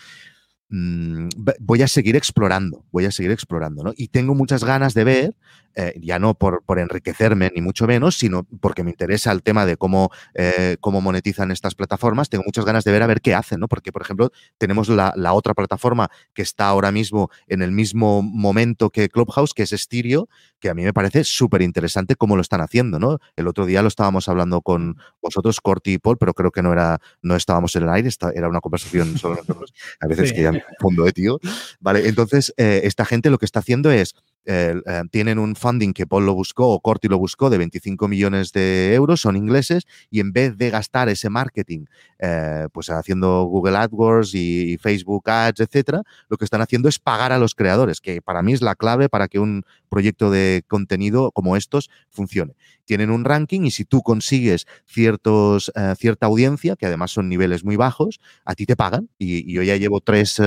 Mm, 0.72 1.30
voy 1.60 1.82
a 1.82 1.88
seguir 1.88 2.16
explorando, 2.16 2.86
voy 2.92 3.06
a 3.06 3.12
seguir 3.12 3.32
explorando, 3.32 3.84
¿no? 3.84 3.92
Y 3.98 4.10
tengo 4.10 4.36
muchas 4.36 4.64
ganas 4.64 4.94
de 4.94 5.04
ver, 5.04 5.36
eh, 5.74 5.96
ya 6.00 6.20
no 6.20 6.36
por, 6.36 6.64
por, 6.64 6.78
enriquecerme 6.78 7.52
ni 7.56 7.62
mucho 7.62 7.88
menos, 7.88 8.20
sino 8.20 8.44
porque 8.44 8.84
me 8.84 8.92
interesa 8.92 9.32
el 9.32 9.42
tema 9.42 9.66
de 9.66 9.78
cómo, 9.78 10.12
eh, 10.36 10.78
cómo 10.80 11.02
monetizan 11.02 11.50
estas 11.50 11.74
plataformas, 11.74 12.30
tengo 12.30 12.44
muchas 12.46 12.66
ganas 12.66 12.84
de 12.84 12.92
ver 12.92 13.02
a 13.02 13.08
ver 13.08 13.22
qué 13.22 13.34
hacen, 13.34 13.60
¿no? 13.62 13.68
Porque, 13.68 13.92
por 13.92 14.04
ejemplo, 14.04 14.32
tenemos 14.60 14.90
la, 14.90 15.12
la 15.16 15.34
otra 15.34 15.56
plataforma 15.56 16.12
que 16.36 16.44
está 16.44 16.68
ahora 16.68 16.92
mismo 16.92 17.32
en 17.48 17.64
el 17.64 17.72
mismo 17.72 18.22
momento 18.22 18.92
que 18.92 19.10
Clubhouse, 19.10 19.56
que 19.56 19.64
es 19.64 19.72
Stereo, 19.72 20.30
que 20.60 20.70
a 20.70 20.74
mí 20.74 20.84
me 20.84 20.94
parece 20.94 21.24
súper 21.24 21.62
interesante 21.62 22.16
cómo 22.16 22.36
lo 22.36 22.42
están 22.42 22.62
haciendo, 22.62 23.00
¿no? 23.00 23.20
El 23.36 23.48
otro 23.48 23.66
día 23.66 23.82
lo 23.82 23.88
estábamos 23.88 24.28
hablando 24.30 24.62
con 24.62 24.98
vosotros, 25.22 25.62
Corti 25.62 25.94
y 25.94 25.98
Paul, 25.98 26.18
pero 26.18 26.34
creo 26.34 26.52
que 26.52 26.62
no 26.62 26.74
era, 26.74 27.00
no 27.22 27.36
estábamos 27.36 27.76
en 27.76 27.84
el 27.84 27.90
aire, 27.90 28.10
era 28.34 28.50
una 28.50 28.62
conversación 28.62 29.18
solo 29.18 29.36
nosotros. 29.36 29.74
A 30.00 30.08
veces 30.08 30.34
que 30.34 30.44
ya 30.44 30.52
fondo 30.80 31.04
de 31.04 31.12
tío. 31.12 31.40
Vale, 31.80 32.08
entonces 32.08 32.54
eh, 32.58 32.82
esta 32.84 33.06
gente 33.06 33.30
lo 33.30 33.38
que 33.38 33.46
está 33.46 33.60
haciendo 33.60 33.92
es 33.92 34.16
eh, 34.46 34.76
eh, 34.86 35.04
tienen 35.12 35.40
un 35.40 35.56
funding 35.56 35.94
que 35.94 36.08
Paul 36.08 36.26
lo 36.26 36.34
buscó 36.34 36.70
o 36.70 36.80
Corti 36.80 37.08
lo 37.08 37.18
buscó 37.18 37.50
de 37.50 37.58
25 37.58 38.08
millones 38.08 38.52
de 38.52 38.94
euros, 38.94 39.22
son 39.22 39.36
ingleses, 39.36 39.86
y 40.10 40.20
en 40.20 40.32
vez 40.32 40.58
de 40.58 40.70
gastar 40.70 41.10
ese 41.10 41.30
marketing, 41.30 41.86
pues 42.74 42.90
haciendo 42.90 43.44
Google 43.44 43.78
AdWords 43.78 44.34
y, 44.36 44.78
Facebook 44.78 45.30
Ads, 45.30 45.62
etcétera, 45.62 46.04
lo 46.30 46.38
que 46.38 46.46
están 46.46 46.62
haciendo 46.62 46.90
es 46.90 47.00
pagar 47.00 47.32
a 47.32 47.38
los 47.38 47.56
creadores, 47.56 48.02
que 48.02 48.22
para 48.22 48.42
mí 48.42 48.54
es 48.54 48.62
la 48.62 48.76
clave 48.76 49.10
para 49.10 49.28
que 49.28 49.40
un 49.40 49.64
proyecto 49.90 50.32
de 50.32 50.64
contenido 50.68 51.32
como 51.32 51.56
estos 51.56 51.90
funcione. 52.10 52.56
Tienen 52.90 53.12
un 53.12 53.24
ranking 53.24 53.62
y 53.66 53.70
si 53.70 53.86
tú 53.86 54.02
consigues 54.02 54.66
ciertos, 54.88 55.72
cierta 55.96 56.26
audiencia, 56.26 56.76
que 56.76 56.88
además 56.88 57.12
son 57.12 57.30
niveles 57.30 57.64
muy 57.64 57.76
bajos, 57.76 58.20
a 58.46 58.56
ti 58.56 58.66
te 58.66 58.76
pagan. 58.76 59.12
Y, 59.20 59.54
yo 59.54 59.62
ya 59.62 59.76
llevo 59.76 60.02
tres 60.02 60.42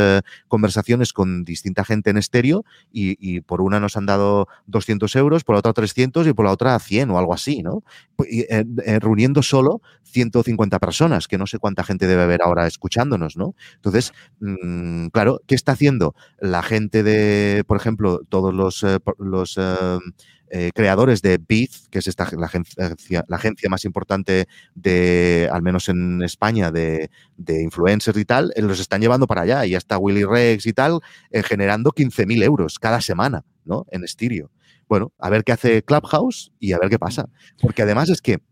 conversaciones 0.48 1.12
con 1.12 1.44
distinta 1.44 1.84
gente 1.84 2.10
en 2.10 2.16
estéreo 2.16 2.64
y, 2.90 3.42
por 3.42 3.60
una 3.60 3.78
nos 3.78 3.96
han 3.96 4.06
dado 4.06 4.48
200 4.66 5.14
euros, 5.14 5.44
por 5.44 5.54
la 5.54 5.60
otra 5.60 5.72
300 5.72 6.26
y 6.26 6.32
por 6.32 6.44
la 6.44 6.50
otra 6.50 6.76
100 6.80 7.12
o 7.12 7.18
algo 7.20 7.32
así, 7.32 7.62
¿no? 7.62 7.84
Eh, 8.28 8.64
eh, 8.86 8.98
reuniendo 8.98 9.44
solo 9.44 9.80
150 10.02 10.80
personas, 10.80 11.28
que 11.28 11.38
no 11.38 11.46
sé 11.46 11.60
cuánta 11.60 11.84
gente 11.84 12.08
debe 12.08 12.22
haber 12.22 12.42
ahora 12.42 12.66
escuchándonos, 12.66 13.36
¿no? 13.36 13.54
Entonces, 13.76 14.12
mm, 14.40 15.06
claro, 15.08 15.40
¿qué 15.46 15.54
está 15.54 15.70
haciendo 15.72 16.16
la 16.40 16.64
gente 16.64 17.04
de, 17.04 17.62
por 17.68 17.76
ejemplo, 17.76 18.22
todos 18.28 18.52
los, 18.52 18.84
eh, 20.54 20.70
creadores 20.74 21.22
de 21.22 21.38
Biz, 21.38 21.88
que 21.90 22.00
es 22.00 22.06
esta, 22.06 22.28
la, 22.36 22.46
agencia, 22.46 23.24
la 23.26 23.36
agencia 23.36 23.70
más 23.70 23.86
importante 23.86 24.46
de, 24.74 25.48
al 25.50 25.62
menos 25.62 25.88
en 25.88 26.22
España, 26.22 26.70
de, 26.70 27.08
influencers 27.48 28.18
y 28.18 28.24
tal, 28.26 28.52
los 28.56 28.78
están 28.78 29.00
llevando 29.00 29.26
para 29.26 29.42
allá. 29.42 29.64
Y 29.64 29.70
ya 29.70 29.78
está 29.78 29.96
Willy 29.96 30.24
Rex 30.24 30.66
y 30.66 30.74
tal, 30.74 31.00
generando 31.32 31.90
15.000 31.90 32.44
euros 32.44 32.78
cada 32.78 33.00
semana. 33.00 33.44
¿no? 33.64 33.86
En 33.90 34.04
estéreo. 34.04 34.50
Bueno, 34.88 35.12
a 35.18 35.30
ver 35.30 35.42
qué 35.42 35.52
hace 35.52 35.82
Clubhouse 35.82 36.52
y 36.58 36.72
a 36.72 36.78
ver 36.78 36.90
qué 36.90 36.98
pasa. 36.98 37.28
Porque 37.60 37.82
además 37.82 38.10
es 38.10 38.20
que 38.20 38.42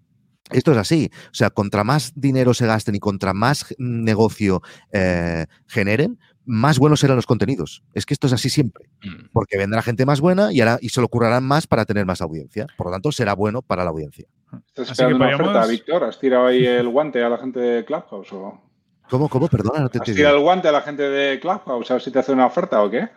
esto 0.50 0.72
es 0.72 0.78
así. 0.78 1.10
O 1.26 1.34
sea, 1.34 1.50
contra 1.50 1.84
más 1.84 2.12
dinero 2.14 2.54
se 2.54 2.66
gasten 2.66 2.94
y 2.94 2.98
contra 2.98 3.34
más 3.34 3.74
negocio 3.78 4.62
eh, 4.92 5.46
generen, 5.66 6.18
más 6.50 6.78
buenos 6.78 7.00
serán 7.00 7.16
los 7.16 7.26
contenidos. 7.26 7.82
Es 7.94 8.04
que 8.04 8.12
esto 8.12 8.26
es 8.26 8.32
así 8.32 8.50
siempre. 8.50 8.90
Mm. 9.02 9.28
Porque 9.32 9.56
vendrá 9.56 9.82
gente 9.82 10.04
más 10.04 10.20
buena 10.20 10.52
y, 10.52 10.60
y 10.80 10.88
se 10.88 11.00
lo 11.00 11.08
currarán 11.08 11.44
más 11.44 11.66
para 11.66 11.84
tener 11.84 12.04
más 12.04 12.20
audiencia. 12.20 12.66
Por 12.76 12.88
lo 12.88 12.92
tanto, 12.92 13.12
será 13.12 13.34
bueno 13.34 13.62
para 13.62 13.84
la 13.84 13.90
audiencia. 13.90 14.26
¿Estás 14.66 14.90
esperando 14.90 15.24
una 15.24 15.34
oferta, 15.36 15.66
Víctor? 15.66 16.04
¿Has 16.04 16.18
tirado 16.18 16.46
ahí 16.46 16.66
el 16.66 16.88
guante 16.88 17.22
a 17.22 17.28
la 17.28 17.38
gente 17.38 17.60
de 17.60 17.84
Clubhouse? 17.84 18.32
O... 18.32 18.60
¿Cómo, 19.08 19.28
cómo? 19.28 19.48
Perdona, 19.48 19.80
no 19.80 19.88
te 19.88 19.98
¿Has 19.98 20.04
tirado 20.04 20.36
el 20.36 20.42
guante 20.42 20.68
a 20.68 20.72
la 20.72 20.82
gente 20.82 21.04
de 21.04 21.38
Clubhouse 21.38 21.90
a 21.90 21.94
ver 21.94 22.02
si 22.02 22.10
te 22.10 22.18
hace 22.18 22.32
una 22.32 22.46
oferta 22.46 22.82
o 22.82 22.90
qué? 22.90 23.08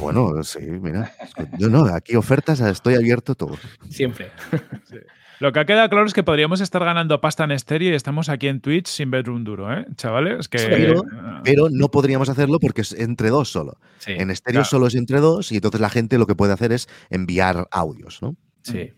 Bueno, 0.00 0.42
sí, 0.42 0.60
mira. 0.60 1.12
Yo 1.58 1.68
no, 1.68 1.84
aquí 1.94 2.16
ofertas 2.16 2.60
estoy 2.60 2.94
abierto 2.94 3.34
todo. 3.34 3.56
Siempre. 3.90 4.30
Lo 5.40 5.52
que 5.52 5.60
ha 5.60 5.64
quedado 5.64 5.88
claro 5.88 6.06
es 6.06 6.14
que 6.14 6.22
podríamos 6.22 6.60
estar 6.60 6.84
ganando 6.84 7.20
pasta 7.20 7.44
en 7.44 7.52
estéreo 7.52 7.92
y 7.92 7.94
estamos 7.94 8.28
aquí 8.28 8.48
en 8.48 8.60
Twitch 8.60 8.86
sin 8.88 9.10
ver 9.10 9.30
un 9.30 9.44
duro, 9.44 9.72
¿eh? 9.72 9.86
Chavales, 9.96 10.48
que... 10.48 10.94
pero, 11.44 11.68
no 11.70 11.88
podríamos 11.90 12.28
hacerlo 12.28 12.58
porque 12.58 12.80
es 12.80 12.92
entre 12.92 13.30
dos 13.30 13.50
solo. 13.50 13.78
en 14.06 14.30
estéreo 14.30 14.64
solo 14.64 14.88
es 14.88 14.94
entre 14.94 15.20
dos 15.20 15.52
y 15.52 15.56
entonces 15.56 15.80
la 15.80 15.90
gente 15.90 16.18
lo 16.18 16.26
que 16.26 16.34
puede 16.34 16.52
hacer 16.52 16.72
es 16.72 16.88
enviar 17.10 17.68
audios, 17.70 18.20
¿no? 18.22 18.36
Sí 18.62 18.92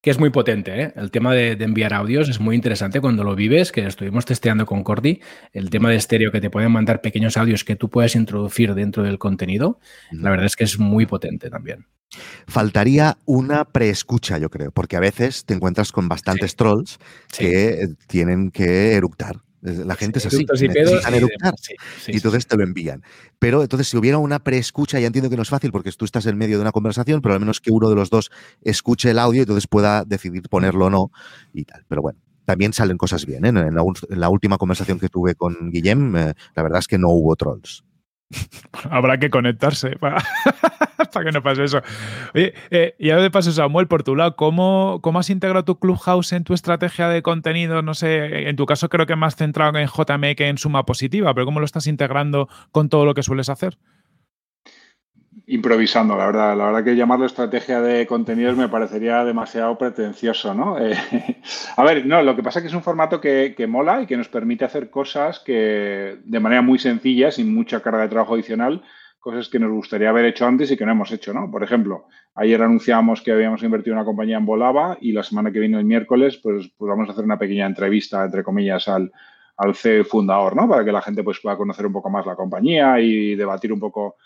que 0.00 0.10
es 0.10 0.18
muy 0.18 0.30
potente. 0.30 0.82
¿eh? 0.82 0.92
El 0.96 1.10
tema 1.10 1.34
de, 1.34 1.52
enviar 1.52 1.94
audios 1.94 2.28
es 2.28 2.40
muy 2.40 2.56
interesante 2.56 3.00
cuando 3.00 3.24
lo 3.24 3.34
vives, 3.34 3.72
que 3.72 3.86
estuvimos 3.86 4.24
testeando 4.24 4.66
con 4.66 4.82
Cordy, 4.82 5.20
el 5.52 5.70
tema 5.70 5.90
de 5.90 5.96
estéreo 5.96 6.32
que 6.32 6.40
te 6.40 6.50
pueden 6.50 6.72
mandar 6.72 7.00
pequeños 7.00 7.36
audios 7.36 7.64
que 7.64 7.76
tú 7.76 7.90
puedes 7.90 8.16
introducir 8.16 8.74
dentro 8.74 9.02
del 9.02 9.18
contenido. 9.18 9.78
La 10.10 10.30
verdad 10.30 10.46
es 10.46 10.56
que 10.56 10.64
es 10.64 10.78
muy 10.78 11.06
potente 11.06 11.50
también. 11.50 11.86
Faltaría 12.46 13.18
una 13.24 13.64
preescucha, 13.64 14.38
yo 14.38 14.50
creo, 14.50 14.72
porque 14.72 14.96
a 14.96 15.00
veces 15.00 15.44
te 15.44 15.54
encuentras 15.54 15.92
con 15.92 16.08
bastantes 16.08 16.56
trolls 16.56 16.98
que 17.36 17.88
tienen 18.08 18.50
que 18.50 18.94
eructar. 18.94 19.36
La 19.62 19.94
gente 19.94 20.18
es 20.18 20.26
así, 20.26 20.42
y 20.42 20.68
necesitan 20.68 21.14
eructar 21.14 21.54
y, 22.06 22.16
entonces 22.16 22.46
te 22.46 22.56
lo 22.56 22.64
envían. 22.64 23.02
Pero 23.38 23.62
entonces 23.62 23.88
si 23.88 23.96
hubiera 23.96 24.18
una 24.18 24.38
preescucha, 24.38 24.98
ya 24.98 25.06
entiendo 25.06 25.28
que 25.28 25.36
no 25.36 25.42
es 25.42 25.50
fácil 25.50 25.70
porque 25.70 25.92
tú 25.92 26.04
estás 26.04 26.24
en 26.26 26.38
medio 26.38 26.56
de 26.56 26.62
una 26.62 26.72
conversación, 26.72 27.20
pero 27.20 27.34
al 27.34 27.40
menos 27.40 27.60
que 27.60 27.70
uno 27.70 27.88
de 27.90 27.94
los 27.94 28.08
dos 28.08 28.30
escuche 28.62 29.10
el 29.10 29.18
audio 29.18 29.40
y 29.40 29.42
entonces 29.42 29.66
pueda 29.66 30.04
decidir 30.04 30.48
ponerlo 30.48 30.86
o 30.86 30.90
no 30.90 31.12
y 31.52 31.64
tal. 31.64 31.84
Pero 31.88 32.00
bueno, 32.00 32.18
también 32.46 32.72
salen 32.72 32.96
cosas 32.96 33.26
bien. 33.26 33.44
¿eh? 33.44 33.48
En, 33.48 33.74
la, 33.74 34.28
última 34.28 34.58
conversación 34.58 34.98
que 34.98 35.08
tuve 35.08 35.34
con 35.34 35.70
Guillem, 35.70 36.16
eh, 36.16 36.34
la 36.56 36.62
verdad 36.62 36.78
es 36.78 36.88
que 36.88 36.98
no 36.98 37.10
hubo 37.10 37.36
trolls. 37.36 37.84
Habrá 38.90 39.18
que 39.18 39.30
conectarse 39.30 39.96
para, 40.00 40.22
que 41.24 41.32
no 41.32 41.42
pase 41.42 41.64
eso. 41.64 41.82
Oye, 42.34 42.54
eh, 42.70 42.94
y 42.98 43.10
ahora 43.10 43.24
de 43.24 43.30
paso, 43.30 43.52
Samuel, 43.52 43.88
por 43.88 44.02
tu 44.02 44.16
lado, 44.16 44.36
¿cómo, 44.36 45.00
¿cómo 45.02 45.18
has 45.18 45.30
integrado 45.30 45.64
tu 45.64 45.78
Clubhouse 45.78 46.32
en 46.32 46.44
tu 46.44 46.54
estrategia 46.54 47.08
de 47.08 47.22
contenido? 47.22 47.82
No 47.82 47.94
sé, 47.94 48.48
en 48.48 48.56
tu 48.56 48.66
caso 48.66 48.88
creo 48.88 49.06
que 49.06 49.16
más 49.16 49.36
centrado 49.36 49.78
en 49.78 49.88
JM 49.88 50.34
que 50.36 50.48
en 50.48 50.58
suma 50.58 50.86
positiva, 50.86 51.34
pero 51.34 51.46
¿cómo 51.46 51.60
lo 51.60 51.66
estás 51.66 51.86
integrando 51.86 52.48
con 52.72 52.88
todo 52.88 53.04
lo 53.04 53.14
que 53.14 53.22
sueles 53.22 53.48
hacer? 53.48 53.76
Improvisando, 55.50 56.16
la 56.16 56.26
verdad. 56.26 56.56
La 56.56 56.66
verdad 56.66 56.84
que 56.84 56.94
llamarlo 56.94 57.26
estrategia 57.26 57.80
de 57.80 58.06
contenidos 58.06 58.56
me 58.56 58.68
parecería 58.68 59.24
demasiado 59.24 59.76
pretencioso, 59.76 60.54
¿no? 60.54 60.76
Eh, 60.80 60.96
a 61.76 61.84
ver, 61.84 62.06
no, 62.06 62.22
lo 62.22 62.36
que 62.36 62.42
pasa 62.42 62.58
es 62.58 62.62
que 62.62 62.68
es 62.68 62.74
un 62.74 62.82
formato 62.82 63.20
que, 63.20 63.66
mola 63.68 64.02
y 64.02 64.06
que 64.06 64.16
nos 64.16 64.28
permite 64.28 64.64
hacer 64.64 64.90
cosas 64.90 65.40
que 65.40 66.18
de 66.24 66.40
manera 66.40 66.62
muy 66.62 66.78
sencilla, 66.78 67.30
sin 67.30 67.52
mucha 67.52 67.80
carga 67.80 68.02
de 68.02 68.08
trabajo 68.08 68.34
adicional, 68.34 68.82
cosas 69.18 69.48
que 69.48 69.58
nos 69.58 69.70
gustaría 69.72 70.08
haber 70.08 70.24
hecho 70.24 70.46
antes 70.46 70.70
y 70.70 70.76
que 70.76 70.86
no 70.86 70.92
hemos 70.92 71.10
hecho, 71.10 71.34
¿no? 71.34 71.50
Por 71.50 71.64
ejemplo, 71.64 72.06
ayer 72.34 72.62
anunciamos 72.62 73.20
que 73.20 73.32
habíamos 73.32 73.62
invertido 73.62 73.96
una 73.96 74.04
compañía 74.04 74.38
en 74.38 74.46
Volava 74.46 74.96
y 75.00 75.12
la 75.12 75.22
semana 75.22 75.50
que 75.52 75.60
viene, 75.60 75.78
el 75.78 75.84
miércoles, 75.84 76.38
pues, 76.38 76.70
pues 76.76 76.88
vamos 76.88 77.08
a 77.08 77.12
hacer 77.12 77.24
una 77.24 77.38
pequeña 77.38 77.66
entrevista, 77.66 78.24
entre 78.24 78.44
comillas, 78.44 78.88
al, 78.88 79.10
al 79.56 79.74
CEO 79.74 80.04
fundador, 80.04 80.54
¿no? 80.54 80.68
Para 80.68 80.84
que 80.84 80.92
la 80.92 81.02
gente 81.02 81.22
pues, 81.22 81.40
pueda 81.40 81.56
conocer 81.56 81.86
un 81.86 81.92
poco 81.92 82.08
más 82.08 82.24
la 82.24 82.36
compañía 82.36 83.00
y 83.00 83.34
debatir 83.34 83.72
un 83.72 83.80
poco 83.80 84.16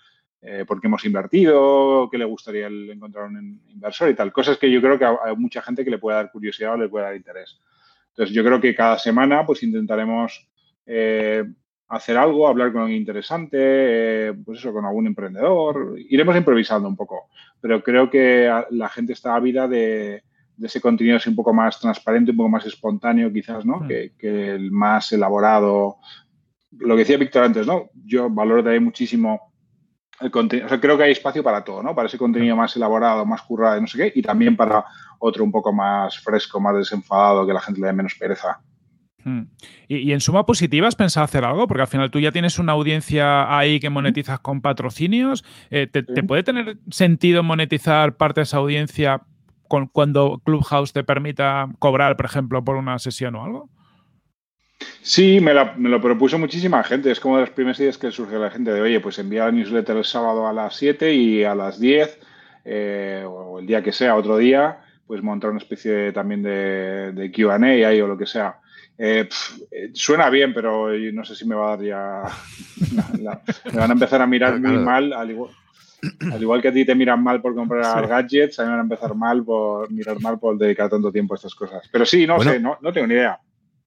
eh, 0.46 0.66
por 0.66 0.78
qué 0.78 0.88
hemos 0.88 1.02
invertido, 1.06 2.10
qué 2.10 2.18
le 2.18 2.26
gustaría 2.26 2.66
encontrar 2.66 3.28
un 3.28 3.62
inversor 3.66 4.10
y 4.10 4.14
tal. 4.14 4.30
Cosas 4.30 4.58
que 4.58 4.70
yo 4.70 4.82
creo 4.82 4.98
que 4.98 5.06
hay 5.06 5.34
mucha 5.36 5.62
gente 5.62 5.82
que 5.82 5.90
le 5.90 5.96
puede 5.96 6.18
dar 6.18 6.30
curiosidad 6.30 6.74
o 6.74 6.76
le 6.76 6.88
puede 6.88 7.06
dar 7.06 7.16
interés. 7.16 7.58
Entonces, 8.10 8.34
yo 8.34 8.44
creo 8.44 8.60
que 8.60 8.74
cada 8.74 8.98
semana 8.98 9.46
pues 9.46 9.62
intentaremos 9.62 10.46
eh, 10.84 11.44
hacer 11.88 12.18
algo, 12.18 12.46
hablar 12.46 12.72
con 12.72 12.82
alguien 12.82 13.00
interesante, 13.00 13.56
eh, 13.58 14.34
pues 14.44 14.58
eso, 14.58 14.70
con 14.70 14.84
algún 14.84 15.06
emprendedor. 15.06 15.96
Iremos 16.10 16.36
improvisando 16.36 16.88
un 16.88 16.96
poco, 16.96 17.30
pero 17.58 17.82
creo 17.82 18.10
que 18.10 18.52
la 18.68 18.90
gente 18.90 19.14
está 19.14 19.36
ávida 19.36 19.66
de, 19.66 20.24
ese 20.62 20.78
contenido 20.78 21.16
así 21.16 21.30
un 21.30 21.36
poco 21.36 21.54
más 21.54 21.80
transparente, 21.80 22.32
un 22.32 22.36
poco 22.36 22.50
más 22.50 22.66
espontáneo 22.66 23.32
quizás, 23.32 23.64
¿no? 23.64 23.80
Mm. 23.80 23.88
Que, 23.88 24.12
que, 24.18 24.50
el 24.56 24.70
más 24.70 25.10
elaborado. 25.10 25.96
Lo 26.78 26.96
que 26.96 27.00
decía 27.00 27.16
Víctor 27.16 27.44
antes, 27.44 27.66
¿no? 27.66 27.88
Yo 28.04 28.28
valoro 28.28 28.62
también 28.62 28.84
muchísimo 28.84 29.53
contenido, 30.30 30.66
o 30.66 30.68
sea, 30.68 30.80
creo 30.80 30.96
que 30.96 31.04
hay 31.04 31.12
espacio 31.12 31.42
para 31.42 31.64
todo, 31.64 31.82
¿no? 31.82 31.94
Para 31.94 32.06
ese 32.06 32.18
contenido 32.18 32.56
más 32.56 32.76
elaborado, 32.76 33.26
más 33.26 33.42
currado, 33.42 33.80
no 33.80 33.86
sé 33.86 33.98
qué, 33.98 34.18
y 34.18 34.22
también 34.22 34.56
para 34.56 34.84
otro 35.18 35.44
un 35.44 35.52
poco 35.52 35.72
más 35.72 36.18
fresco, 36.18 36.60
más 36.60 36.76
desenfadado, 36.76 37.46
que 37.46 37.52
la 37.52 37.60
gente 37.60 37.80
le 37.80 37.88
dé 37.88 37.92
menos 37.92 38.14
pereza. 38.14 38.60
Hmm. 39.24 39.44
¿Y, 39.88 40.12
en 40.12 40.20
suma 40.20 40.44
positiva 40.44 40.86
has 40.86 40.96
pensado 40.96 41.24
hacer 41.24 41.44
algo? 41.44 41.66
Porque 41.66 41.82
al 41.82 41.88
final 41.88 42.10
tú 42.10 42.20
ya 42.20 42.30
tienes 42.30 42.58
una 42.58 42.72
audiencia 42.72 43.56
ahí 43.56 43.80
que 43.80 43.90
monetizas 43.90 44.38
con 44.40 44.60
patrocinios. 44.60 45.44
Eh, 45.70 45.86
te, 45.86 46.02
puede 46.22 46.42
tener 46.42 46.78
sentido 46.90 47.42
monetizar 47.42 48.16
parte 48.16 48.40
de 48.40 48.44
esa 48.44 48.58
audiencia 48.58 49.22
cuando 49.92 50.40
Clubhouse 50.44 50.92
te 50.92 51.04
permita 51.04 51.68
cobrar, 51.78 52.16
por 52.16 52.26
ejemplo, 52.26 52.62
por 52.62 52.76
una 52.76 52.98
sesión 52.98 53.34
o 53.34 53.44
algo? 53.44 53.70
Sí, 55.02 55.40
me, 55.40 55.52
lo 55.54 56.00
propuso 56.00 56.38
muchísima 56.38 56.82
gente. 56.82 57.10
Es 57.10 57.20
como 57.20 57.36
de 57.36 57.42
las 57.42 57.50
primeras 57.50 57.78
ideas 57.80 57.98
que 57.98 58.10
surge 58.10 58.38
la 58.38 58.50
gente 58.50 58.72
de, 58.72 58.80
oye, 58.80 59.00
pues 59.00 59.18
envía 59.18 59.44
la 59.44 59.52
newsletter 59.52 59.96
el 59.96 60.04
sábado 60.04 60.46
a 60.46 60.52
las 60.52 60.76
7 60.76 61.12
y 61.12 61.44
a 61.44 61.54
las 61.54 61.78
10, 61.78 62.18
eh, 62.64 63.24
o 63.28 63.58
el 63.58 63.66
día 63.66 63.82
que 63.82 63.92
sea, 63.92 64.16
otro 64.16 64.38
día, 64.38 64.78
pues 65.06 65.22
montar 65.22 65.50
una 65.50 65.58
especie 65.58 66.12
también 66.12 66.42
de, 66.42 67.12
de 67.12 67.30
QA 67.30 67.56
ahí 67.56 68.00
o 68.00 68.06
lo 68.06 68.16
que 68.16 68.26
sea. 68.26 68.58
Eh, 68.96 69.28
eh, 69.70 69.90
suena 69.92 70.30
bien, 70.30 70.54
pero 70.54 70.88
no 70.90 71.24
sé 71.24 71.34
si 71.34 71.46
me 71.46 71.54
va 71.54 71.72
a 71.72 71.76
dar 71.76 71.84
ya. 71.84 72.22
me 73.72 73.78
van 73.78 73.90
a 73.90 73.94
empezar 73.94 74.22
a 74.22 74.26
mirar 74.26 74.60
muy 74.60 74.78
mal, 74.78 75.12
al 75.12 75.30
igual, 75.30 75.50
al 76.32 76.40
igual, 76.42 76.62
que 76.62 76.68
a 76.68 76.72
ti 76.72 76.84
te 76.84 76.94
miran 76.94 77.22
mal 77.22 77.40
por 77.40 77.54
comprar 77.54 78.06
gadgets, 78.06 78.58
a 78.58 78.62
mí 78.62 78.66
me 78.66 78.76
van 78.76 78.80
a 78.80 78.82
empezar 78.82 79.14
mal 79.14 79.44
por 79.44 79.90
mirar 79.90 80.20
mal 80.20 80.38
por 80.38 80.56
dedicar 80.56 80.88
tanto 80.88 81.10
tiempo 81.10 81.34
a 81.34 81.36
estas 81.36 81.54
cosas. 81.54 81.88
Pero 81.90 82.06
sí, 82.06 82.26
no 82.26 82.40
sé, 82.40 82.60
no, 82.60 82.78
no 82.80 82.92
tengo 82.92 83.06
ni 83.06 83.14
idea. 83.14 83.38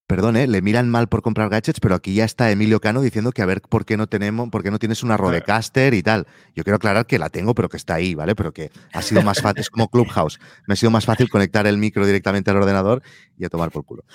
Perdón, 0.07 0.37
¿eh? 0.37 0.47
le 0.47 0.61
miran 0.61 0.89
mal 0.89 1.09
por 1.09 1.21
comprar 1.21 1.49
gadgets, 1.49 1.81
pero 1.81 1.93
aquí 1.93 2.13
ya 2.13 2.23
está 2.23 2.49
Emilio 2.49 2.79
Cano 2.79 3.01
diciendo 3.01 3.33
que 3.33 3.41
a 3.41 3.45
ver 3.45 3.59
por 3.59 3.83
qué 3.83 3.97
no 3.97 4.07
tenemos, 4.07 4.49
por 4.49 4.63
qué 4.63 4.71
no 4.71 4.79
tienes 4.79 5.03
una 5.03 5.17
Rodecaster 5.17 5.93
y 5.93 6.01
tal. 6.01 6.27
Yo 6.55 6.63
quiero 6.63 6.77
aclarar 6.77 7.05
que 7.05 7.19
la 7.19 7.29
tengo, 7.29 7.53
pero 7.53 7.67
que 7.67 7.75
está 7.75 7.95
ahí, 7.95 8.15
¿vale? 8.15 8.33
Pero 8.33 8.53
que 8.53 8.71
ha 8.93 9.01
sido 9.01 9.21
más 9.21 9.41
fácil, 9.41 9.59
es 9.59 9.69
como 9.69 9.89
Clubhouse. 9.91 10.39
Me 10.65 10.73
ha 10.73 10.75
sido 10.77 10.91
más 10.91 11.05
fácil 11.05 11.29
conectar 11.29 11.67
el 11.67 11.77
micro 11.77 12.05
directamente 12.05 12.49
al 12.49 12.55
ordenador 12.55 13.03
y 13.37 13.43
a 13.43 13.49
tomar 13.49 13.69
por 13.69 13.83
culo. 13.83 14.05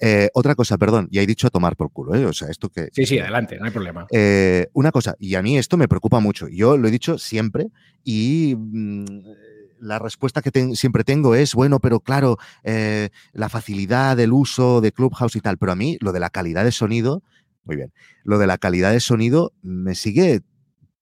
Eh, 0.00 0.30
otra 0.32 0.54
cosa, 0.54 0.78
perdón, 0.78 1.08
ya 1.10 1.20
he 1.20 1.26
dicho 1.26 1.46
a 1.46 1.50
tomar 1.50 1.76
por 1.76 1.92
culo, 1.92 2.14
¿eh? 2.14 2.24
O 2.24 2.32
sea, 2.32 2.48
esto 2.48 2.70
que. 2.70 2.88
Sí, 2.90 3.04
sí, 3.04 3.18
adelante, 3.18 3.58
no 3.58 3.66
hay 3.66 3.72
problema. 3.72 4.06
Eh, 4.10 4.68
una 4.72 4.90
cosa, 4.90 5.16
y 5.18 5.34
a 5.34 5.42
mí 5.42 5.58
esto 5.58 5.76
me 5.76 5.86
preocupa 5.86 6.18
mucho. 6.18 6.48
Yo 6.48 6.78
lo 6.78 6.88
he 6.88 6.90
dicho 6.90 7.18
siempre 7.18 7.66
y. 8.04 8.54
Mm, 8.56 9.04
la 9.82 9.98
respuesta 9.98 10.42
que 10.42 10.74
siempre 10.74 11.04
tengo 11.04 11.34
es, 11.34 11.54
bueno, 11.54 11.80
pero 11.80 12.00
claro, 12.00 12.38
eh, 12.62 13.10
la 13.32 13.48
facilidad 13.48 14.16
del 14.16 14.32
uso 14.32 14.80
de 14.80 14.92
Clubhouse 14.92 15.36
y 15.36 15.40
tal, 15.40 15.58
pero 15.58 15.72
a 15.72 15.76
mí 15.76 15.98
lo 16.00 16.12
de 16.12 16.20
la 16.20 16.30
calidad 16.30 16.64
de 16.64 16.72
sonido, 16.72 17.22
muy 17.64 17.76
bien, 17.76 17.92
lo 18.22 18.38
de 18.38 18.46
la 18.46 18.58
calidad 18.58 18.92
de 18.92 19.00
sonido 19.00 19.52
me 19.62 19.94
sigue 19.94 20.42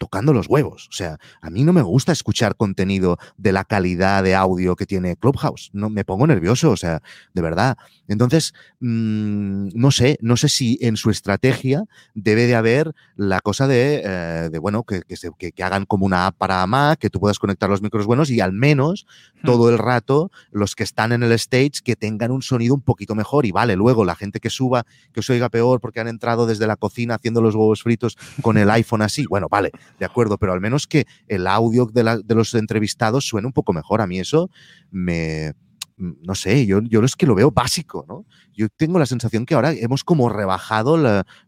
tocando 0.01 0.33
los 0.33 0.49
huevos. 0.49 0.89
O 0.89 0.93
sea, 0.93 1.19
a 1.43 1.51
mí 1.51 1.63
no 1.63 1.75
me 1.75 1.83
gusta 1.83 2.11
escuchar 2.11 2.57
contenido 2.57 3.19
de 3.37 3.53
la 3.53 3.65
calidad 3.65 4.25
de 4.25 4.35
audio 4.35 4.75
que 4.75 4.87
tiene 4.87 5.15
Clubhouse. 5.15 5.69
No, 5.75 5.91
me 5.91 6.07
pongo 6.07 6.27
nervioso, 6.27 6.71
o 6.71 6.77
sea, 6.79 7.03
de 7.35 7.43
verdad. 7.43 7.77
Entonces, 8.09 8.55
mm, 8.81 9.69
no 9.75 9.91
sé, 9.91 10.17
no 10.23 10.39
sé 10.39 10.49
si 10.49 10.79
en 10.81 10.97
su 10.97 11.11
estrategia 11.11 11.85
debe 12.15 12.47
de 12.47 12.55
haber 12.55 12.95
la 13.15 13.41
cosa 13.41 13.69
de, 13.69 14.01
eh, 14.03 14.59
bueno, 14.59 14.85
que, 14.85 15.03
que, 15.05 15.63
hagan 15.63 15.85
como 15.85 16.07
una 16.07 16.29
app 16.29 16.37
para 16.39 16.67
Mac, 16.67 16.99
que 16.99 17.11
tú 17.11 17.21
puedas 17.21 17.39
conectar 17.39 17.69
los 17.69 17.83
micros 17.83 18.07
buenos 18.07 18.31
y 18.31 18.41
al 18.41 18.55
menos 18.55 19.07
hmm. 19.35 19.45
todo 19.45 19.69
el 19.69 19.77
rato 19.77 20.33
los 20.51 20.75
que 20.75 20.83
están 20.83 21.13
en 21.13 21.23
el 21.23 21.33
stage 21.33 21.83
que 21.85 21.95
tengan 21.95 22.31
un 22.31 22.41
sonido 22.41 22.75
un 22.75 22.81
poquito 22.81 23.15
mejor. 23.15 23.45
Y 23.45 23.53
vale, 23.53 23.77
luego 23.77 24.07
la 24.07 24.17
gente 24.17 24.41
que 24.41 24.49
suba, 24.49 24.87
que 25.13 25.21
os 25.21 25.29
oiga 25.29 25.51
peor 25.51 25.79
porque 25.79 26.01
han 26.01 26.09
entrado 26.09 26.47
desde 26.47 26.67
la 26.67 26.77
cocina 26.77 27.17
haciendo 27.17 27.43
los 27.43 27.55
huevos 27.55 27.83
fritos 27.83 28.17
con 28.41 28.57
el 28.57 28.71
iPhone 28.71 29.03
así, 29.03 29.27
bueno, 29.27 29.47
vale, 29.51 29.73
de 29.99 30.07
acuerdo, 30.07 30.39
pero 30.39 30.53
al 30.53 30.61
menos 30.61 30.87
que 30.87 31.07
el 31.29 31.47
audio 31.47 31.87
de, 31.87 32.23
los 32.35 32.55
entrevistados 32.55 33.27
suene 33.27 33.47
un 33.47 33.53
poco 33.53 33.73
mejor. 33.73 34.01
A 34.01 34.07
mí 34.07 34.19
eso 34.19 34.51
me, 34.91 35.53
no 35.97 36.35
sé, 36.35 36.67
yo, 36.67 36.81
yo 36.83 37.03
es 37.05 37.17
que 37.17 37.27
lo 37.27 37.35
veo 37.35 37.51
básico, 37.51 38.05
¿no? 38.09 38.25
Yo 38.53 38.69
tengo 38.69 38.99
la 38.99 39.07
sensación 39.07 39.45
que 39.45 39.55
ahora 39.55 39.73
hemos 39.73 40.03
como 40.05 40.29
rebajado 40.29 40.97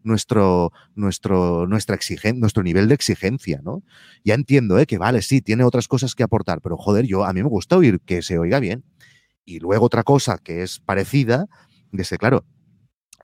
nuestro, 0.03 0.71
nuestro, 0.95 1.67
nuestra 1.67 1.97
nuestro 2.35 2.63
nivel 2.63 2.87
de 2.87 2.95
exigencia, 2.95 3.61
¿no? 3.63 3.83
Ya 4.23 4.35
entiendo, 4.35 4.77
¿eh? 4.77 4.85
Que 4.85 4.97
vale, 4.97 5.21
sí, 5.21 5.41
tiene 5.41 5.63
otras 5.63 5.87
cosas 5.87 6.15
que 6.15 6.23
aportar, 6.23 6.61
pero 6.61 6.77
joder, 6.77 7.05
yo 7.05 7.25
a 7.25 7.33
mí 7.33 7.41
me 7.41 7.49
gusta 7.49 7.77
oír 7.77 7.99
que 8.01 8.21
se 8.21 8.37
oiga 8.37 8.59
bien. 8.59 8.83
Y 9.45 9.59
luego 9.59 9.85
otra 9.85 10.03
cosa 10.03 10.37
que 10.37 10.63
es 10.63 10.79
parecida, 10.79 11.47
de 11.91 12.03
ese, 12.03 12.17
claro, 12.17 12.45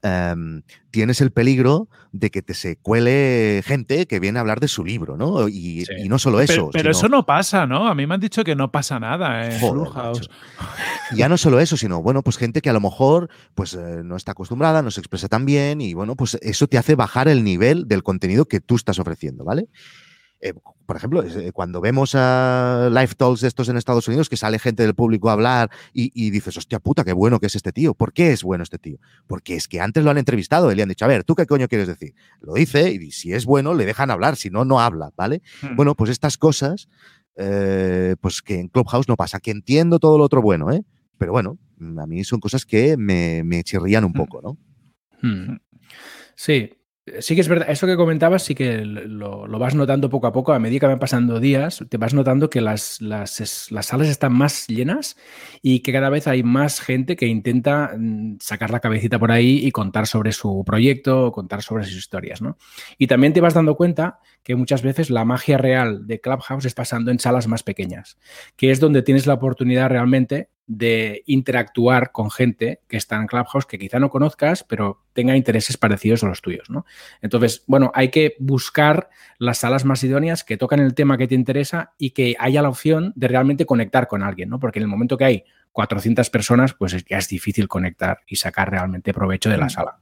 Em, 0.01 0.61
tienes 0.91 1.19
el 1.19 1.31
peligro 1.31 1.89
de 2.13 2.31
que 2.31 2.41
te 2.41 2.53
se 2.53 2.77
cuele 2.77 3.61
gente 3.65 4.05
que 4.07 4.21
viene 4.21 4.39
a 4.39 4.41
hablar 4.41 4.61
de 4.61 4.69
su 4.69 4.85
libro, 4.85 5.17
¿no? 5.17 5.49
Y, 5.49 5.85
no 6.07 6.17
solo 6.17 6.39
eso. 6.39 6.69
Pero, 6.71 6.91
eso 6.91 7.09
no 7.09 7.25
pasa, 7.25 7.67
¿no? 7.67 7.87
A 7.87 7.95
mí 7.95 8.07
me 8.07 8.15
han 8.15 8.21
dicho 8.21 8.45
que 8.45 8.55
no 8.55 8.71
pasa 8.71 8.97
nada 8.99 9.45
en 9.45 9.59
Clubhouse. 9.59 10.29
Ya 11.15 11.27
no 11.27 11.37
solo 11.37 11.59
eso, 11.59 11.75
sino, 11.75 12.01
bueno, 12.01 12.23
pues 12.23 12.37
gente 12.37 12.61
que 12.61 12.69
a 12.69 12.73
lo 12.73 12.79
mejor 12.79 13.29
pues 13.55 13.73
eh, 13.73 14.01
no 14.03 14.15
está 14.15 14.31
acostumbrada, 14.31 14.81
no 14.81 14.89
se 14.89 15.01
expresa 15.01 15.27
tan 15.27 15.45
bien 15.45 15.81
y, 15.81 15.93
bueno, 15.93 16.15
pues 16.15 16.37
eso 16.41 16.67
te 16.67 16.77
hace 16.77 16.95
bajar 16.95 17.27
el 17.27 17.43
nivel 17.43 17.87
del 17.87 18.01
contenido 18.01 18.45
que 18.45 18.61
tú 18.61 18.75
estás 18.75 18.99
ofreciendo, 18.99 19.43
¿vale? 19.43 19.67
Eh, 20.41 20.53
por 20.85 20.95
ejemplo, 20.95 21.21
eh, 21.21 21.51
cuando 21.51 21.81
vemos 21.81 22.15
a 22.15 22.89
Live 22.89 23.13
Talks 23.17 23.41
de 23.41 23.47
estos 23.47 23.67
en 23.69 23.77
Estados 23.77 24.07
Unidos, 24.07 24.29
que 24.29 24.37
sale 24.37 24.57
gente 24.57 24.83
del 24.83 24.95
público 24.95 25.29
a 25.29 25.33
hablar 25.33 25.69
y, 25.93 26.29
dices, 26.31 26.55
hostia 26.57 26.79
puta, 26.79 27.03
qué 27.03 27.13
bueno 27.13 27.39
que 27.39 27.47
es 27.47 27.55
este 27.55 27.71
tío. 27.71 27.93
¿Por 27.93 28.13
qué 28.13 28.31
es 28.31 28.43
bueno 28.43 28.63
este 28.63 28.79
tío? 28.79 28.97
Porque 29.27 29.55
es 29.55 29.67
que 29.67 29.81
antes 29.81 30.03
lo 30.03 30.11
han 30.11 30.17
entrevistado 30.17 30.71
y 30.71 30.75
le 30.75 30.83
han 30.83 30.89
dicho, 30.89 31.05
a 31.05 31.09
ver, 31.09 31.23
¿tú 31.25 31.35
qué 31.35 31.45
coño 31.45 31.67
quieres 31.67 31.87
decir? 31.87 32.15
Lo 32.41 32.53
dice 32.53 32.91
y 32.91 33.11
si 33.11 33.33
es 33.33 33.45
bueno, 33.45 33.73
le 33.73 33.85
dejan 33.85 34.11
hablar, 34.11 34.35
si 34.37 34.49
no, 34.49 34.65
no 34.65 34.79
habla, 34.79 35.11
¿vale? 35.15 35.41
Hmm. 35.61 35.75
Bueno, 35.75 35.95
pues 35.95 36.09
estas 36.09 36.37
cosas, 36.37 36.87
eh, 37.35 38.15
pues 38.21 38.41
que 38.41 38.59
en 38.59 38.69
Clubhouse 38.69 39.09
no 39.09 39.17
pasa, 39.17 39.39
que 39.39 39.51
entiendo 39.51 39.99
todo 39.99 40.17
lo 40.17 40.23
otro 40.23 40.41
bueno, 40.41 40.71
¿eh? 40.71 40.83
Pero 41.17 41.33
bueno, 41.33 41.57
a 41.97 42.07
mí 42.07 42.23
son 42.23 42.39
cosas 42.39 42.65
que 42.65 42.95
me, 42.95 43.43
me 43.43 43.63
chirrían 43.63 44.05
un 44.05 44.11
hmm. 44.11 44.13
poco, 44.13 44.41
¿no? 44.41 44.57
Hmm. 45.21 45.57
Sí, 46.35 46.71
Sí 47.19 47.35
que 47.35 47.41
es 47.41 47.47
verdad, 47.47 47.69
eso 47.69 47.87
que 47.87 47.95
comentabas 47.95 48.43
sí 48.43 48.55
que 48.55 48.83
lo, 48.85 49.47
vas 49.59 49.75
notando 49.75 50.09
poco 50.09 50.27
a 50.27 50.33
poco, 50.33 50.53
a 50.53 50.59
medida 50.59 50.79
que 50.79 50.85
van 50.87 50.99
pasando 50.99 51.39
días, 51.39 51.83
te 51.89 51.97
vas 51.97 52.13
notando 52.13 52.49
que 52.49 52.61
las, 52.61 53.01
las, 53.01 53.69
las, 53.71 53.85
salas 53.85 54.07
están 54.07 54.33
más 54.33 54.67
llenas 54.67 55.17
y 55.61 55.81
que 55.81 55.91
cada 55.91 56.09
vez 56.09 56.27
hay 56.27 56.43
más 56.43 56.79
gente 56.79 57.15
que 57.15 57.27
intenta 57.27 57.93
mm, 57.97 58.37
sacar 58.39 58.71
la 58.71 58.79
cabecita 58.79 59.19
por 59.19 59.31
ahí 59.31 59.65
y 59.65 59.71
contar 59.71 60.07
sobre 60.07 60.31
su 60.31 60.63
proyecto 60.65 61.31
contar 61.31 61.61
sobre 61.61 61.83
sus 61.83 61.97
historias. 61.97 62.41
¿no? 62.41 62.57
Y 62.97 63.07
también 63.07 63.33
te 63.33 63.41
vas 63.41 63.53
dando 63.53 63.75
cuenta 63.75 64.19
que 64.43 64.55
muchas 64.55 64.81
veces 64.81 65.09
la 65.09 65.25
magia 65.25 65.57
real 65.57 66.07
de 66.07 66.19
Clubhouse 66.19 66.65
está 66.65 66.79
pasando 66.79 67.11
en 67.11 67.19
salas 67.19 67.47
más 67.47 67.61
pequeñas, 67.61 68.17
que 68.55 68.71
es 68.71 68.79
donde 68.79 69.01
tienes 69.01 69.27
la 69.27 69.33
oportunidad 69.33 69.89
realmente 69.89 70.49
de 70.69 71.23
interactuar 71.25 72.11
con 72.11 72.29
gente 72.29 72.81
que 72.87 72.95
está 72.95 73.15
en 73.15 73.25
Clubhouse 73.25 73.65
que 73.65 73.79
quizá 73.79 73.97
no 73.97 74.11
conozcas, 74.11 74.63
pero 74.63 75.03
tenga 75.13 75.35
intereses 75.35 75.77
parecidos 75.77 76.23
a 76.23 76.27
los 76.27 76.43
tuyos, 76.43 76.69
¿no? 76.69 76.85
Entonces, 77.23 77.63
bueno, 77.65 77.91
hay 77.95 78.09
que 78.09 78.35
buscar 78.37 79.09
las 79.39 79.57
salas 79.57 79.83
más 79.83 80.03
idóneas 80.03 80.43
que 80.43 80.57
tocan 80.57 80.79
el 80.79 80.93
tema 80.93 81.17
que 81.17 81.27
te 81.27 81.33
interesa 81.33 81.93
y 81.97 82.11
que 82.11 82.35
haya 82.37 82.61
la 82.61 82.69
opción 82.69 83.13
de 83.15 83.27
realmente 83.27 83.65
conectar 83.65 84.07
con 84.07 84.21
alguien, 84.21 84.49
¿no? 84.49 84.59
Porque 84.59 84.77
en 84.77 84.83
el 84.83 84.89
momento 84.89 85.17
que 85.17 85.25
hay 85.25 85.43
400 85.71 86.29
personas, 86.29 86.75
pues 86.75 87.03
ya 87.03 87.17
es 87.17 87.27
difícil 87.27 87.67
conectar 87.67 88.19
y 88.27 88.35
sacar 88.35 88.69
realmente 88.69 89.11
provecho 89.11 89.49
de 89.49 89.57
la 89.57 89.65
mm. 89.65 89.69
sala. 89.71 89.99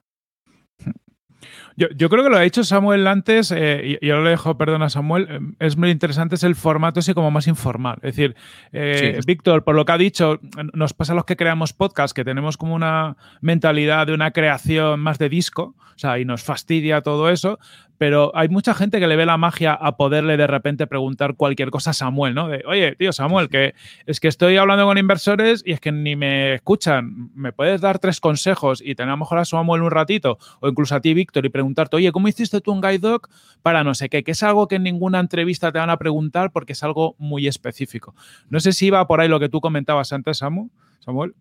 Yo, 1.77 2.09
creo 2.09 2.23
que 2.23 2.31
lo 2.31 2.37
ha 2.37 2.41
dicho 2.41 2.63
Samuel 2.63 3.05
antes, 3.05 3.53
eh, 3.55 3.99
y 4.01 4.07
yo 4.07 4.17
lo 4.17 4.27
dejo, 4.27 4.57
perdona 4.57 4.89
Samuel, 4.89 5.27
eh, 5.29 5.39
es 5.59 5.77
muy 5.77 5.91
interesante, 5.91 6.33
es 6.33 6.43
el 6.43 6.55
formato 6.55 7.01
ese 7.01 7.13
como 7.13 7.29
más 7.29 7.45
informal. 7.45 7.97
Es 7.97 8.15
decir, 8.15 8.35
eh, 8.73 9.19
Víctor, 9.27 9.63
por 9.63 9.75
lo 9.75 9.85
que 9.85 9.91
ha 9.91 9.97
dicho, 9.99 10.39
nos 10.73 10.95
pasa 10.95 11.13
a 11.13 11.15
los 11.15 11.25
que 11.25 11.35
creamos 11.35 11.73
podcast, 11.73 12.15
que 12.15 12.25
tenemos 12.25 12.57
como 12.57 12.73
una 12.73 13.15
mentalidad 13.41 14.07
de 14.07 14.13
una 14.15 14.31
creación 14.31 15.01
más 15.01 15.19
de 15.19 15.29
disco, 15.29 15.75
o 15.77 15.99
sea, 15.99 16.17
y 16.17 16.25
nos 16.25 16.43
fastidia 16.43 17.01
todo 17.01 17.29
eso, 17.29 17.59
pero 17.97 18.31
hay 18.35 18.49
mucha 18.49 18.73
gente 18.73 18.99
que 18.99 19.07
le 19.07 19.15
ve 19.15 19.25
la 19.25 19.37
magia 19.37 19.73
a 19.73 19.97
poderle 19.97 20.37
de 20.37 20.47
repente 20.47 20.87
preguntar 20.87 21.35
cualquier 21.35 21.71
cosa 21.71 21.91
a 21.91 21.93
Samuel, 21.93 22.35
¿no? 22.35 22.47
De, 22.47 22.63
oye, 22.67 22.95
tío, 22.95 23.11
Samuel, 23.11 23.49
que 23.49 23.73
es 24.05 24.19
que 24.19 24.27
estoy 24.27 24.57
hablando 24.57 24.85
con 24.85 24.97
inversores 24.97 25.63
y 25.65 25.71
es 25.71 25.79
que 25.79 25.91
ni 25.91 26.15
me 26.15 26.53
escuchan. 26.53 27.31
¿Me 27.33 27.51
puedes 27.51 27.81
dar 27.81 27.99
tres 27.99 28.19
consejos 28.19 28.81
y 28.85 28.95
tener 28.95 29.09
a 29.09 29.13
lo 29.13 29.17
mejor 29.17 29.39
a 29.39 29.45
Samuel 29.45 29.81
un 29.81 29.91
ratito? 29.91 30.37
O 30.59 30.69
incluso 30.69 30.95
a 30.95 31.01
ti, 31.01 31.13
Víctor, 31.13 31.45
y 31.45 31.49
preguntarte, 31.67 31.97
oye, 31.97 32.11
¿cómo 32.11 32.27
hiciste 32.27 32.61
tú 32.61 32.71
un 32.71 32.81
guide 32.81 32.99
dog 32.99 33.27
para 33.61 33.83
no 33.83 33.93
sé 33.93 34.09
qué? 34.09 34.23
Que 34.23 34.31
es 34.31 34.43
algo 34.43 34.67
que 34.67 34.75
en 34.75 34.83
ninguna 34.83 35.19
entrevista 35.19 35.71
te 35.71 35.79
van 35.79 35.89
a 35.89 35.97
preguntar 35.97 36.51
porque 36.51 36.73
es 36.73 36.83
algo 36.83 37.15
muy 37.17 37.47
específico. 37.47 38.15
No 38.49 38.59
sé 38.59 38.71
si 38.71 38.87
iba 38.87 39.05
por 39.05 39.19
ahí 39.19 39.27
lo 39.27 39.39
que 39.39 39.49
tú 39.49 39.59
comentabas 39.59 40.13
antes, 40.13 40.37
Samu, 40.37 40.69
Samuel. 40.99 41.33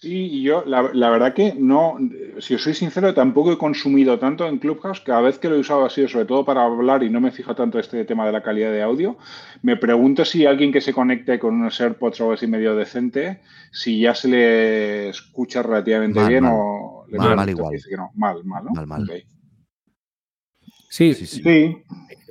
Sí, 0.00 0.40
yo 0.40 0.64
la, 0.64 1.10
verdad 1.10 1.34
que 1.34 1.54
no, 1.54 1.98
si 2.38 2.54
os 2.54 2.62
soy 2.62 2.72
sincero, 2.72 3.12
tampoco 3.12 3.52
he 3.52 3.58
consumido 3.58 4.18
tanto 4.18 4.46
en 4.46 4.58
Clubhouse. 4.58 5.00
Cada 5.00 5.20
vez 5.20 5.38
que 5.38 5.50
lo 5.50 5.56
he 5.56 5.58
usado 5.58 5.84
ha 5.84 5.90
sido 5.90 6.08
sobre 6.08 6.24
todo 6.24 6.42
para 6.42 6.64
hablar 6.64 7.02
y 7.02 7.10
no 7.10 7.20
me 7.20 7.30
fijo 7.30 7.54
tanto 7.54 7.78
este 7.78 8.06
tema 8.06 8.24
de 8.24 8.32
la 8.32 8.42
calidad 8.42 8.72
de 8.72 8.80
audio. 8.80 9.18
Me 9.60 9.76
pregunto 9.76 10.24
si 10.24 10.46
alguien 10.46 10.72
que 10.72 10.80
se 10.80 10.94
conecte 10.94 11.38
con 11.38 11.54
unos 11.54 11.78
AirPods 11.78 12.18
o 12.18 12.24
algo 12.24 12.32
así 12.32 12.46
medio 12.46 12.74
decente, 12.74 13.40
si 13.72 14.00
ya 14.00 14.14
se 14.14 14.28
le 14.28 15.08
escucha 15.10 15.62
relativamente 15.62 16.26
bien 16.26 16.46
o 16.46 17.04
le 17.10 17.18
mal, 17.18 17.36
mal 17.36 17.50
igual. 17.50 17.74
que 17.86 17.96
no. 17.96 18.10
Mal, 18.14 18.42
mal, 18.42 18.64
¿no? 18.64 18.70
Mal, 18.70 18.86
mal. 18.86 19.06
Sí, 20.92 21.14
sí, 21.14 21.24
sí, 21.24 21.84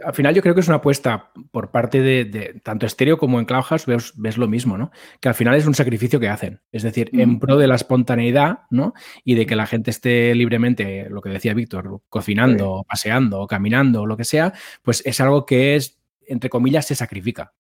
Al 0.04 0.14
final 0.14 0.36
yo 0.36 0.42
creo 0.42 0.54
que 0.54 0.60
es 0.60 0.68
una 0.68 0.78
apuesta 0.78 1.32
por 1.50 1.72
parte 1.72 2.02
de, 2.02 2.60
tanto 2.62 2.86
estéreo 2.86 3.18
como 3.18 3.40
en 3.40 3.46
Clubhouse, 3.46 3.86
ves, 3.86 4.12
ves, 4.18 4.38
lo 4.38 4.50
mismo, 4.50 4.78
¿no? 4.78 4.92
Que 5.22 5.30
al 5.30 5.34
final 5.34 5.56
es 5.56 5.66
un 5.66 5.76
sacrificio 5.76 6.20
que 6.20 6.28
hacen. 6.28 6.60
Es 6.74 6.84
decir, 6.84 7.10
en 7.14 7.40
pro 7.40 7.56
de 7.56 7.68
la 7.68 7.76
espontaneidad, 7.76 8.64
¿no? 8.70 8.94
Y 9.24 9.36
de 9.36 9.46
que 9.46 9.56
la 9.56 9.66
gente 9.66 9.92
esté 9.92 10.36
libremente, 10.36 11.10
lo 11.10 11.22
que 11.22 11.30
decía 11.30 11.54
Víctor, 11.54 12.02
cocinando, 12.10 12.86
paseando, 12.86 13.48
caminando, 13.48 14.06
lo 14.06 14.18
que 14.18 14.26
sea, 14.26 14.52
pues 14.84 15.02
es 15.06 15.22
algo 15.22 15.46
que 15.46 15.78
es, 15.78 15.98
entre 16.28 16.50
comillas, 16.50 16.86
se 16.86 16.96
sacrifica. 16.96 17.54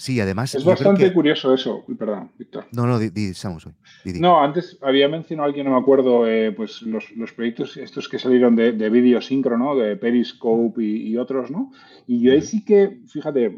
Sí, 0.00 0.18
además. 0.18 0.54
Es 0.54 0.64
bastante 0.64 1.12
curioso 1.12 1.52
eso. 1.52 1.84
Perdón, 1.98 2.30
Víctor. 2.38 2.64
No, 2.72 2.86
no, 2.86 2.98
di, 2.98 3.10
di, 3.10 3.34
Samus, 3.34 3.68
No, 4.18 4.42
antes 4.42 4.78
había 4.80 5.10
mencionado 5.10 5.46
alguien, 5.46 5.66
no 5.66 5.72
me 5.72 5.78
acuerdo, 5.78 6.26
eh, 6.26 6.52
pues 6.52 6.80
los, 6.80 7.10
los, 7.16 7.34
proyectos 7.34 7.76
estos 7.76 8.08
que 8.08 8.18
salieron 8.18 8.56
de, 8.56 8.72
de 8.72 8.88
vídeo 8.88 9.20
síncrono, 9.20 9.76
de 9.76 9.96
Periscope 9.96 10.82
y, 10.82 11.18
otros, 11.18 11.50
¿no? 11.50 11.70
Y 12.06 12.22
yo 12.22 12.32
ahí 12.32 12.40
sí 12.40 12.64
que, 12.64 13.02
fíjate, 13.08 13.54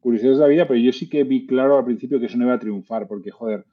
curiosidades 0.00 0.36
de 0.36 0.44
la 0.44 0.48
vida, 0.48 0.68
pero 0.68 0.78
yo 0.78 0.92
sí 0.92 1.08
que 1.08 1.24
vi 1.24 1.46
claro 1.46 1.78
al 1.78 1.86
principio 1.86 2.20
que 2.20 2.26
eso 2.26 2.36
no 2.36 2.44
iba 2.44 2.54
a 2.54 2.60
triunfar, 2.60 3.08
porque, 3.08 3.30
joder, 3.30 3.64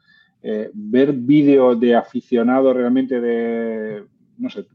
eh, 0.41 0.71
ver 0.73 1.11
vídeo 1.11 1.75
de 1.75 1.95
aficionado 1.95 2.73
realmente 2.73 3.19
de, 3.19 4.05
no 4.37 4.49
sé, 4.49 4.65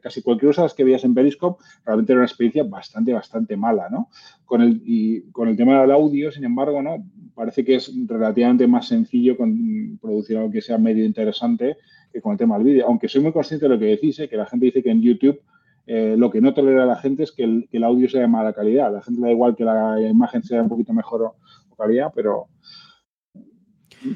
casi 0.00 0.22
cualquier 0.22 0.54
cosa 0.54 0.74
que 0.74 0.84
veías 0.84 1.04
en 1.04 1.14
Periscope 1.14 1.62
realmente 1.84 2.12
era 2.12 2.20
una 2.20 2.26
experiencia 2.26 2.64
bastante, 2.64 3.12
bastante 3.12 3.56
mala, 3.56 3.88
¿no? 3.90 4.08
Con 4.44 4.62
el, 4.62 4.82
y 4.84 5.22
con 5.30 5.48
el 5.48 5.56
tema 5.56 5.80
del 5.80 5.90
audio, 5.90 6.32
sin 6.32 6.44
embargo, 6.44 6.82
¿no? 6.82 7.04
Parece 7.34 7.64
que 7.64 7.76
es 7.76 7.92
relativamente 8.06 8.66
más 8.66 8.88
sencillo 8.88 9.36
con, 9.36 9.98
producir 10.00 10.36
algo 10.36 10.50
que 10.50 10.62
sea 10.62 10.78
medio 10.78 11.04
interesante 11.04 11.76
que 12.12 12.20
con 12.20 12.32
el 12.32 12.38
tema 12.38 12.56
del 12.56 12.66
vídeo. 12.66 12.86
Aunque 12.86 13.08
soy 13.08 13.22
muy 13.22 13.32
consciente 13.32 13.66
de 13.66 13.74
lo 13.74 13.78
que 13.78 13.86
decís, 13.86 14.18
¿eh? 14.20 14.28
que 14.28 14.36
la 14.36 14.46
gente 14.46 14.66
dice 14.66 14.82
que 14.82 14.90
en 14.90 15.02
YouTube 15.02 15.40
eh, 15.86 16.16
lo 16.18 16.30
que 16.30 16.40
no 16.40 16.52
tolera 16.52 16.84
la 16.84 16.96
gente 16.96 17.22
es 17.22 17.32
que 17.32 17.44
el, 17.44 17.84
audio 17.84 18.08
sea 18.10 18.20
de 18.20 18.28
mala 18.28 18.52
calidad. 18.52 18.92
la 18.92 19.00
gente 19.00 19.20
le 19.20 19.28
da 19.28 19.32
igual 19.32 19.56
que 19.56 19.64
la 19.64 19.98
imagen 20.00 20.42
sea 20.42 20.62
un 20.62 20.68
poquito 20.68 20.92
mejor 20.92 21.22
o 21.22 21.76
calidad, 21.76 22.12
pero 22.14 22.48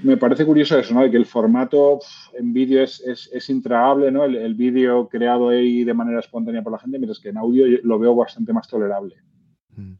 me 0.02 0.16
parece 0.16 0.44
curioso 0.44 0.78
eso, 0.78 0.94
¿no? 0.94 1.02
De 1.02 1.10
que 1.10 1.16
el 1.16 1.26
formato 1.26 2.00
en 2.38 2.52
vídeo 2.52 2.82
es, 2.82 3.00
es, 3.00 3.50
intragable, 3.50 4.10
¿no? 4.10 4.24
El, 4.24 4.54
vídeo 4.54 5.08
creado 5.08 5.48
ahí 5.48 5.84
de 5.84 5.94
manera 5.94 6.20
espontánea 6.20 6.62
por 6.62 6.72
la 6.72 6.78
gente, 6.78 6.98
mientras 6.98 7.18
que 7.18 7.30
en 7.30 7.38
audio 7.38 7.66
lo 7.82 7.98
veo 7.98 8.14
bastante 8.14 8.52
más 8.52 8.68
tolerable. 8.68 9.16
Mm. 9.76 9.94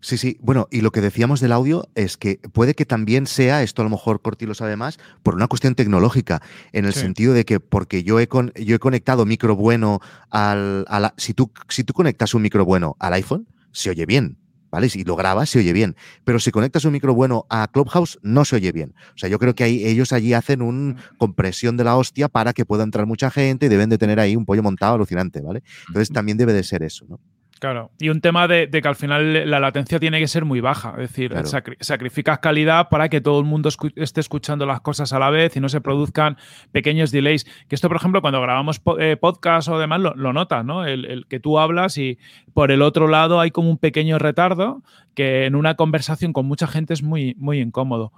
Sí, 0.00 0.16
sí. 0.16 0.38
Bueno, 0.40 0.66
y 0.70 0.80
lo 0.80 0.92
que 0.92 1.02
decíamos 1.02 1.40
del 1.40 1.52
audio 1.52 1.88
es 1.94 2.16
que 2.16 2.40
puede 2.52 2.74
que 2.74 2.86
también 2.86 3.26
sea, 3.26 3.62
esto 3.62 3.82
a 3.82 3.84
lo 3.84 3.90
mejor 3.90 4.22
Corti 4.22 4.46
lo 4.46 4.54
sabe 4.54 4.76
más, 4.76 4.98
por 5.22 5.34
una 5.34 5.46
cuestión 5.46 5.74
tecnológica, 5.74 6.40
en 6.72 6.86
el 6.86 6.94
sentido 6.94 7.34
de 7.34 7.44
que 7.44 7.60
porque 7.60 8.02
yo 8.02 8.18
he, 8.18 8.26
con, 8.26 8.52
yo 8.54 8.76
he 8.76 8.78
conectado 8.78 9.26
micro 9.26 9.56
bueno 9.56 10.00
al... 10.30 10.86
A 10.88 11.12
si, 11.18 11.34
tú, 11.34 11.50
si 11.68 11.84
tú 11.84 11.92
conectas 11.92 12.34
un 12.34 12.42
micro 12.42 12.64
bueno 12.64 12.96
al 12.98 13.12
iPhone, 13.12 13.46
se 13.72 13.90
oye 13.90 14.06
bien. 14.06 14.39
¿Vale? 14.70 14.88
Si 14.88 15.04
lo 15.04 15.16
grabas, 15.16 15.50
se 15.50 15.58
oye 15.58 15.72
bien. 15.72 15.96
Pero 16.24 16.38
si 16.38 16.50
conectas 16.50 16.84
un 16.84 16.92
micro 16.92 17.14
bueno 17.14 17.46
a 17.48 17.68
Clubhouse, 17.68 18.18
no 18.22 18.44
se 18.44 18.56
oye 18.56 18.72
bien. 18.72 18.94
O 19.14 19.18
sea, 19.18 19.28
yo 19.28 19.38
creo 19.38 19.54
que 19.54 19.66
ellos 19.66 20.12
allí 20.12 20.34
hacen 20.34 20.62
una 20.62 20.96
compresión 21.18 21.76
de 21.76 21.84
la 21.84 21.96
hostia 21.96 22.28
para 22.28 22.52
que 22.52 22.64
pueda 22.64 22.84
entrar 22.84 23.06
mucha 23.06 23.30
gente 23.30 23.66
y 23.66 23.68
deben 23.68 23.90
de 23.90 23.98
tener 23.98 24.20
ahí 24.20 24.36
un 24.36 24.46
pollo 24.46 24.62
montado 24.62 24.94
alucinante, 24.94 25.40
¿vale? 25.40 25.62
Entonces 25.88 26.10
también 26.10 26.38
debe 26.38 26.52
de 26.52 26.62
ser 26.62 26.82
eso, 26.82 27.06
¿no? 27.08 27.20
Claro, 27.60 27.90
y 27.98 28.08
un 28.08 28.22
tema 28.22 28.48
de, 28.48 28.70
que 28.70 28.88
al 28.88 28.96
final 28.96 29.50
la 29.50 29.60
latencia 29.60 30.00
tiene 30.00 30.18
que 30.18 30.28
ser 30.28 30.46
muy 30.46 30.62
baja, 30.62 30.92
es 30.92 31.10
decir, 31.10 31.34
sacrificas 31.80 32.38
calidad 32.38 32.88
para 32.88 33.10
que 33.10 33.20
todo 33.20 33.38
el 33.38 33.44
mundo 33.44 33.68
esté 33.96 34.20
escuchando 34.20 34.64
las 34.64 34.80
cosas 34.80 35.12
a 35.12 35.18
la 35.18 35.28
vez 35.28 35.54
y 35.56 35.60
no 35.60 35.68
se 35.68 35.82
produzcan 35.82 36.38
pequeños 36.72 37.10
delays. 37.10 37.44
Que 37.68 37.74
esto, 37.74 37.88
por 37.88 37.98
ejemplo, 37.98 38.22
cuando 38.22 38.40
grabamos 38.40 38.80
eh, 38.98 39.18
podcast 39.20 39.68
o 39.68 39.78
demás, 39.78 40.00
lo, 40.00 40.32
notas, 40.32 40.64
¿no? 40.64 40.86
El, 40.86 41.26
que 41.28 41.38
tú 41.38 41.58
hablas 41.58 41.98
y 41.98 42.18
por 42.54 42.70
el 42.70 42.80
otro 42.80 43.08
lado 43.08 43.40
hay 43.40 43.50
como 43.50 43.68
un 43.68 43.76
pequeño 43.76 44.18
retardo 44.18 44.82
que 45.14 45.44
en 45.44 45.54
una 45.54 45.74
conversación 45.74 46.32
con 46.32 46.46
mucha 46.46 46.66
gente 46.66 46.94
es 46.94 47.02
muy, 47.02 47.34
muy 47.36 47.60
incómodo. 47.60 48.10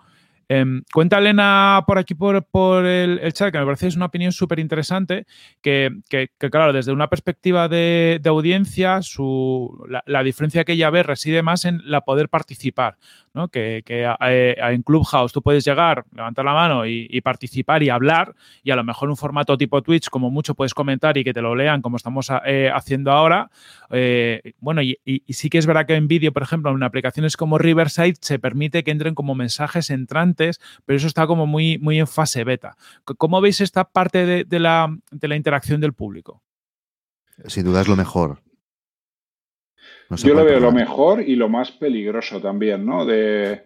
Eh, 0.54 0.66
cuenta 0.92 1.16
Elena 1.16 1.82
por 1.86 1.96
aquí, 1.96 2.14
por, 2.14 2.36
el, 2.84 3.32
chat, 3.32 3.50
que 3.50 3.58
me 3.58 3.64
parece 3.64 3.86
es 3.86 3.96
una 3.96 4.04
opinión 4.04 4.32
súper 4.32 4.58
interesante, 4.58 5.24
que, 5.62 6.02
claro, 6.50 6.74
desde 6.74 6.92
una 6.92 7.08
perspectiva 7.08 7.68
de, 7.68 8.20
audiencia, 8.26 9.00
su, 9.00 9.82
la, 10.04 10.22
diferencia 10.22 10.64
que 10.64 10.72
ella 10.72 10.90
ve 10.90 11.04
reside 11.04 11.42
más 11.42 11.64
en 11.64 11.80
la 11.90 12.02
poder 12.02 12.28
participar. 12.28 12.98
Que, 13.50 13.82
eh, 13.86 14.56
en 14.58 14.82
Clubhouse 14.82 15.32
tú 15.32 15.40
puedes 15.40 15.64
llegar, 15.64 16.04
levantar 16.14 16.44
la 16.44 16.52
mano 16.52 16.84
y, 16.86 17.20
participar 17.22 17.82
y 17.82 17.88
hablar, 17.88 18.34
y 18.62 18.70
a 18.70 18.76
lo 18.76 18.84
mejor 18.84 19.08
un 19.08 19.16
formato 19.16 19.56
tipo 19.56 19.80
Twitch, 19.80 20.10
como 20.10 20.30
mucho 20.30 20.54
puedes 20.54 20.74
comentar 20.74 21.16
y 21.16 21.24
que 21.24 21.32
te 21.32 21.40
lo 21.40 21.54
lean, 21.54 21.80
como 21.80 21.96
estamos 21.96 22.30
eh, 22.44 22.70
haciendo 22.72 23.10
ahora. 23.10 23.50
Eh, 23.90 24.52
bueno, 24.60 24.82
y, 24.82 24.98
sí 25.30 25.48
que 25.48 25.56
es 25.56 25.66
verdad 25.66 25.86
que 25.86 25.94
en 25.94 26.08
vídeo, 26.08 26.32
por 26.32 26.42
ejemplo, 26.42 26.70
en 26.70 26.82
aplicaciones 26.82 27.38
como 27.38 27.56
Riverside 27.56 28.16
se 28.20 28.38
permite 28.38 28.84
que 28.84 28.90
entren 28.90 29.14
como 29.14 29.34
mensajes 29.34 29.88
entrantes, 29.88 30.60
pero 30.84 30.98
eso 30.98 31.06
está 31.06 31.26
como 31.26 31.46
muy, 31.46 31.78
muy 31.78 31.98
en 31.98 32.06
fase 32.06 32.44
beta. 32.44 32.76
¿Cómo 33.04 33.40
veis 33.40 33.62
esta 33.62 33.84
parte 33.84 34.44
de, 34.44 34.60
la, 34.60 34.94
de 35.10 35.28
la 35.28 35.36
interacción 35.36 35.80
del 35.80 35.94
público? 35.94 36.42
Sin 37.46 37.64
duda 37.64 37.80
es 37.80 37.88
lo 37.88 37.96
mejor. 37.96 38.42
Yo 40.16 40.34
lo 40.34 40.44
veo 40.44 40.60
lo 40.60 40.72
mejor 40.72 41.22
y 41.22 41.36
lo 41.36 41.48
más 41.48 41.70
peligroso 41.70 42.40
también, 42.40 42.84
¿no? 42.84 43.04
De, 43.04 43.62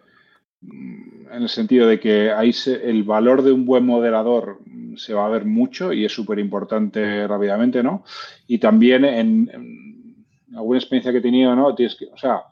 mm, 0.61 1.31
en 1.31 1.43
el 1.43 1.49
sentido 1.49 1.87
de 1.87 1.99
que 1.99 2.31
ahí 2.31 2.53
el 2.83 3.03
valor 3.03 3.41
de 3.41 3.51
un 3.51 3.65
buen 3.65 3.85
moderador 3.85 4.59
se 4.95 5.13
va 5.13 5.25
a 5.25 5.29
ver 5.29 5.45
mucho 5.45 5.93
y 5.93 6.05
es 6.05 6.11
súper 6.11 6.39
importante 6.39 7.27
rápidamente, 7.27 7.83
¿no? 7.83 8.03
Y 8.47 8.57
también 8.57 9.05
en, 9.05 9.49
en, 9.53 10.25
alguna 10.55 10.79
experiencia 10.79 11.11
que 11.11 11.19
he 11.19 11.21
tenido, 11.21 11.55
¿no? 11.55 11.75
Tienes 11.75 11.95
que, 11.95 12.05
o 12.05 12.17
sea, 12.17 12.43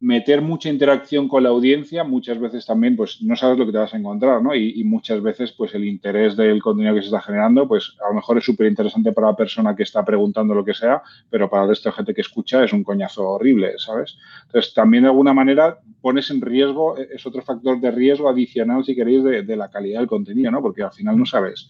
meter 0.00 0.42
mucha 0.42 0.68
interacción 0.68 1.26
con 1.26 1.42
la 1.42 1.48
audiencia, 1.48 2.04
muchas 2.04 2.38
veces 2.38 2.64
también 2.64 2.94
pues 2.94 3.20
no 3.20 3.34
sabes 3.34 3.58
lo 3.58 3.66
que 3.66 3.72
te 3.72 3.78
vas 3.78 3.92
a 3.92 3.96
encontrar, 3.96 4.40
¿no? 4.40 4.54
Y, 4.54 4.84
muchas 4.84 5.20
veces 5.20 5.52
pues 5.52 5.74
el 5.74 5.84
interés 5.84 6.36
del 6.36 6.62
contenido 6.62 6.94
que 6.94 7.00
se 7.00 7.06
está 7.06 7.20
generando 7.20 7.66
pues 7.66 7.96
a 8.04 8.08
lo 8.08 8.14
mejor 8.14 8.38
es 8.38 8.44
súper 8.44 8.68
interesante 8.68 9.12
para 9.12 9.28
la 9.28 9.36
persona 9.36 9.74
que 9.74 9.82
está 9.82 10.04
preguntando 10.04 10.54
lo 10.54 10.64
que 10.64 10.72
sea, 10.72 11.02
pero 11.28 11.50
para 11.50 11.64
el 11.64 11.70
resto 11.70 11.88
de 11.88 11.96
gente 11.96 12.14
que 12.14 12.20
escucha 12.20 12.62
es 12.62 12.72
un 12.72 12.84
coñazo 12.84 13.28
horrible, 13.28 13.72
¿sabes? 13.78 14.16
Entonces 14.46 14.72
también 14.72 15.02
de 15.02 15.08
alguna 15.10 15.34
manera 15.34 15.78
pones 16.00 16.30
en 16.30 16.40
riesgo, 16.40 16.96
e, 16.96 17.08
es 17.14 17.26
otro 17.26 17.42
factor 17.42 17.80
de 17.80 17.90
riesgo 17.90 18.28
adicional 18.28 18.84
si 18.84 18.94
queréis 18.94 19.24
de, 19.24 19.56
la 19.56 19.68
calidad 19.68 19.98
del 19.98 20.08
contenido, 20.08 20.50
¿no? 20.52 20.62
Porque 20.62 20.84
al 20.84 20.92
final 20.92 21.18
no 21.18 21.26
sabes 21.26 21.68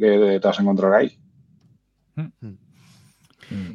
qué 0.00 0.38
te 0.40 0.48
vas 0.48 0.58
a 0.58 0.62
encontrar 0.62 0.94
ahí. 0.94 1.18
Mm. 2.14 2.65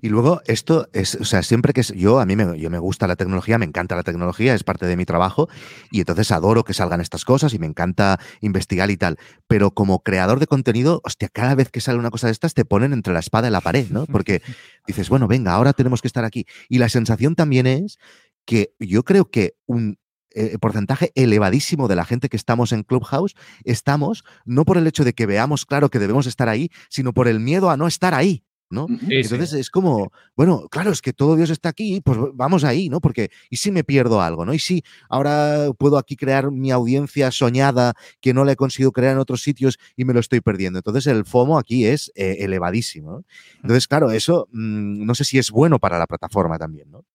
Y 0.01 0.09
luego 0.09 0.41
esto 0.45 0.87
es, 0.93 1.15
o 1.15 1.25
sea, 1.25 1.43
siempre 1.43 1.73
que 1.73 1.81
yo, 1.81 2.19
a 2.19 2.25
mí 2.25 2.35
me, 2.35 2.59
yo 2.59 2.69
me 2.69 2.79
gusta 2.79 3.07
la 3.07 3.15
tecnología, 3.15 3.57
me 3.57 3.65
encanta 3.65 3.95
la 3.95 4.03
tecnología, 4.03 4.53
es 4.53 4.63
parte 4.63 4.85
de 4.85 4.97
mi 4.97 5.05
trabajo 5.05 5.49
y 5.91 5.99
entonces 5.99 6.31
adoro 6.31 6.63
que 6.63 6.73
salgan 6.73 7.01
estas 7.01 7.25
cosas 7.25 7.53
y 7.53 7.59
me 7.59 7.67
encanta 7.67 8.19
investigar 8.41 8.91
y 8.91 8.97
tal. 8.97 9.17
Pero 9.47 9.71
como 9.71 10.03
creador 10.03 10.39
de 10.39 10.47
contenido, 10.47 11.01
hostia, 11.03 11.29
cada 11.29 11.55
vez 11.55 11.69
que 11.69 11.81
sale 11.81 11.99
una 11.99 12.11
cosa 12.11 12.27
de 12.27 12.33
estas 12.33 12.53
te 12.53 12.65
ponen 12.65 12.93
entre 12.93 13.13
la 13.13 13.19
espada 13.19 13.47
y 13.47 13.51
la 13.51 13.61
pared, 13.61 13.87
¿no? 13.89 14.05
Porque 14.11 14.41
dices, 14.87 15.09
bueno, 15.09 15.27
venga, 15.27 15.53
ahora 15.53 15.73
tenemos 15.73 16.01
que 16.01 16.07
estar 16.07 16.25
aquí. 16.25 16.45
Y 16.69 16.77
la 16.77 16.89
sensación 16.89 17.35
también 17.35 17.67
es 17.67 17.97
que 18.45 18.73
yo 18.79 19.03
creo 19.03 19.29
que 19.29 19.55
un, 19.65 19.99
eh, 20.33 20.57
porcentaje 20.59 21.11
elevadísimo 21.15 21.89
de 21.89 21.97
la 21.97 22.05
gente 22.05 22.29
que 22.29 22.37
estamos 22.37 22.71
en 22.71 22.83
Clubhouse 22.83 23.35
estamos 23.65 24.23
no 24.45 24.63
por 24.63 24.77
el 24.77 24.87
hecho 24.87 25.03
de 25.03 25.11
que 25.11 25.25
veamos 25.25 25.65
claro 25.65 25.89
que 25.89 25.99
debemos 25.99 26.25
estar 26.25 26.47
ahí, 26.47 26.71
sino 26.89 27.11
por 27.11 27.27
el 27.27 27.41
miedo 27.41 27.69
a 27.69 27.75
no 27.75 27.85
estar 27.85 28.13
ahí. 28.13 28.45
¿No? 28.71 28.87
Entonces 29.09 29.53
es 29.53 29.69
como, 29.69 30.11
bueno, 30.35 30.67
claro, 30.69 30.91
es 30.91 31.01
que 31.01 31.13
todo 31.13 31.35
Dios 31.35 31.49
está 31.49 31.69
aquí, 31.69 32.01
pues 32.01 32.17
vamos 32.33 32.63
ahí, 32.63 32.89
¿no? 32.89 33.01
Porque, 33.01 33.29
¿y 33.49 33.57
si 33.57 33.71
me 33.71 33.83
pierdo 33.83 34.21
algo, 34.21 34.45
¿no? 34.45 34.53
Y 34.53 34.59
si 34.59 34.83
ahora 35.09 35.67
puedo 35.77 35.97
aquí 35.97 36.15
crear 36.15 36.51
mi 36.51 36.71
audiencia 36.71 37.31
soñada 37.31 37.93
que 38.19 38.33
no 38.33 38.45
la 38.45 38.53
he 38.53 38.55
conseguido 38.55 38.91
crear 38.91 39.13
en 39.13 39.19
otros 39.19 39.41
sitios 39.41 39.77
y 39.95 40.05
me 40.05 40.13
lo 40.13 40.19
estoy 40.19 40.41
perdiendo. 40.41 40.79
Entonces 40.79 41.07
el 41.07 41.25
FOMO 41.25 41.59
aquí 41.59 41.85
es 41.85 42.11
eh, 42.15 42.37
elevadísimo. 42.39 43.23
Entonces, 43.55 43.87
claro, 43.87 44.11
eso 44.11 44.47
mm, 44.51 45.05
no 45.05 45.15
sé 45.15 45.25
si 45.25 45.37
es 45.37 45.51
bueno 45.51 45.79
para 45.79 45.99
la 45.99 46.07
plataforma 46.07 46.57
también, 46.57 46.89
¿no? 46.91 47.05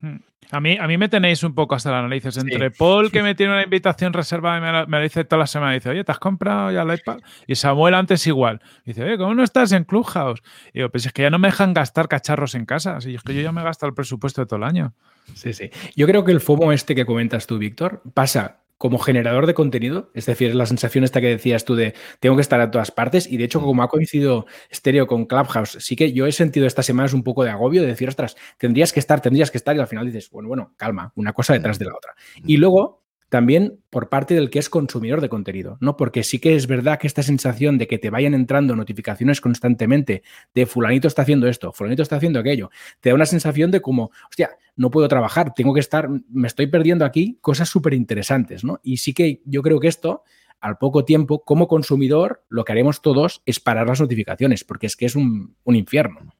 Hmm. 0.00 0.16
A 0.50 0.60
mí, 0.60 0.78
a 0.80 0.86
mí 0.86 0.96
me 0.96 1.10
tenéis 1.10 1.42
un 1.42 1.54
poco 1.54 1.74
hasta 1.74 1.90
la 1.90 2.00
narices. 2.00 2.38
Entre 2.38 2.70
Paul, 2.70 3.10
que 3.10 3.22
me 3.22 3.34
tiene 3.34 3.52
una 3.52 3.64
invitación 3.64 4.12
reservada 4.12 4.58
y 4.58 4.60
me, 4.60 4.86
me 4.86 5.02
dice 5.02 5.24
toda 5.24 5.40
la 5.40 5.46
semana, 5.46 5.72
dice, 5.72 5.90
oye, 5.90 6.04
¿te 6.04 6.12
has 6.12 6.18
comprado 6.18 6.70
ya 6.70 6.82
el 6.82 6.94
iPad? 6.94 7.18
Y 7.46 7.54
Samuel 7.54 7.94
antes 7.94 8.26
igual. 8.26 8.62
Dice, 8.84 9.04
oye, 9.04 9.18
¿cómo 9.18 9.34
no 9.34 9.42
estás 9.42 9.72
en 9.72 9.84
Clubhouse? 9.84 10.42
Y 10.72 10.80
yo, 10.80 10.90
pues 10.90 11.04
es 11.04 11.12
que 11.12 11.22
ya 11.22 11.30
no 11.30 11.38
me 11.38 11.48
dejan 11.48 11.74
gastar 11.74 12.08
cacharros 12.08 12.54
en 12.54 12.64
casa. 12.64 12.96
Así 12.96 13.14
es 13.14 13.22
que 13.22 13.34
yo 13.34 13.42
ya 13.42 13.52
me 13.52 13.62
gasto 13.62 13.86
el 13.86 13.92
presupuesto 13.92 14.40
de 14.40 14.46
todo 14.46 14.56
el 14.56 14.64
año. 14.64 14.94
Sí, 15.34 15.52
sí. 15.52 15.70
Yo 15.94 16.06
creo 16.06 16.24
que 16.24 16.32
el 16.32 16.40
FOMO 16.40 16.72
este 16.72 16.94
que 16.94 17.04
comentas 17.04 17.46
tú, 17.46 17.58
Víctor, 17.58 18.02
pasa 18.14 18.60
como 18.78 18.98
generador 18.98 19.46
de 19.46 19.54
contenido, 19.54 20.10
es 20.14 20.26
decir, 20.26 20.54
la 20.54 20.66
sensación 20.66 21.04
esta 21.04 21.20
que 21.20 21.28
decías 21.28 21.64
tú 21.64 21.74
de 21.74 21.94
tengo 22.20 22.36
que 22.36 22.42
estar 22.42 22.60
a 22.60 22.70
todas 22.70 22.90
partes 22.90 23.30
y 23.30 23.36
de 23.36 23.44
hecho 23.44 23.60
como 23.60 23.82
ha 23.82 23.88
coincidido 23.88 24.46
Stereo 24.72 25.06
con 25.06 25.26
Clubhouse, 25.26 25.76
sí 25.80 25.96
que 25.96 26.12
yo 26.12 26.26
he 26.26 26.32
sentido 26.32 26.66
estas 26.66 26.86
semanas 26.86 27.12
un 27.12 27.24
poco 27.24 27.44
de 27.44 27.50
agobio 27.50 27.82
de 27.82 27.88
decir, 27.88 28.08
ostras, 28.08 28.36
tendrías 28.56 28.92
que 28.92 29.00
estar, 29.00 29.20
tendrías 29.20 29.50
que 29.50 29.58
estar 29.58 29.76
y 29.76 29.80
al 29.80 29.88
final 29.88 30.06
dices, 30.06 30.30
bueno, 30.30 30.48
bueno, 30.48 30.72
calma, 30.76 31.12
una 31.16 31.32
cosa 31.32 31.52
detrás 31.52 31.78
de 31.78 31.86
la 31.86 31.94
otra. 31.94 32.14
Y 32.44 32.56
luego 32.56 33.02
también 33.28 33.80
por 33.90 34.08
parte 34.08 34.34
del 34.34 34.50
que 34.50 34.58
es 34.58 34.70
consumidor 34.70 35.20
de 35.20 35.28
contenido, 35.28 35.76
¿no? 35.80 35.96
Porque 35.96 36.22
sí 36.22 36.38
que 36.38 36.54
es 36.56 36.66
verdad 36.66 36.98
que 36.98 37.06
esta 37.06 37.22
sensación 37.22 37.76
de 37.78 37.86
que 37.86 37.98
te 37.98 38.10
vayan 38.10 38.34
entrando 38.34 38.74
notificaciones 38.74 39.40
constantemente 39.40 40.22
de 40.54 40.66
fulanito 40.66 41.08
está 41.08 41.22
haciendo 41.22 41.46
esto, 41.46 41.72
fulanito 41.72 42.02
está 42.02 42.16
haciendo 42.16 42.40
aquello, 42.40 42.70
te 43.00 43.10
da 43.10 43.14
una 43.14 43.26
sensación 43.26 43.70
de 43.70 43.80
como, 43.80 44.10
hostia, 44.28 44.50
no 44.76 44.90
puedo 44.90 45.08
trabajar, 45.08 45.52
tengo 45.54 45.74
que 45.74 45.80
estar, 45.80 46.08
me 46.30 46.48
estoy 46.48 46.68
perdiendo 46.68 47.04
aquí 47.04 47.38
cosas 47.40 47.68
súper 47.68 47.94
interesantes, 47.94 48.64
¿no? 48.64 48.80
Y 48.82 48.98
sí 48.98 49.12
que 49.12 49.42
yo 49.44 49.62
creo 49.62 49.80
que 49.80 49.88
esto, 49.88 50.22
al 50.60 50.78
poco 50.78 51.04
tiempo, 51.04 51.44
como 51.44 51.68
consumidor, 51.68 52.44
lo 52.48 52.64
que 52.64 52.72
haremos 52.72 53.02
todos 53.02 53.42
es 53.44 53.60
parar 53.60 53.86
las 53.86 54.00
notificaciones, 54.00 54.64
porque 54.64 54.86
es 54.86 54.96
que 54.96 55.06
es 55.06 55.16
un, 55.16 55.54
infierno. 55.66 56.34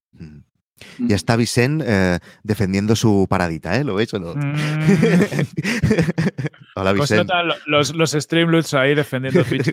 Ya 0.98 1.16
está 1.16 1.36
Vicente 1.36 1.84
eh, 1.86 2.18
defendiendo 2.42 2.96
su 2.96 3.26
paradita, 3.28 3.76
¿eh? 3.76 3.84
¿Lo 3.84 3.94
veis 3.94 4.12
o 4.14 4.18
no? 4.18 4.34
Mm. 4.34 4.54
Hola, 6.76 6.94
Pues 6.94 7.10
Vicente. 7.10 7.24
notan 7.24 7.48
los, 7.66 7.94
los 7.94 8.12
Streamloots 8.12 8.74
ahí 8.74 8.94
defendiendo 8.94 9.44
Twitch. 9.48 9.70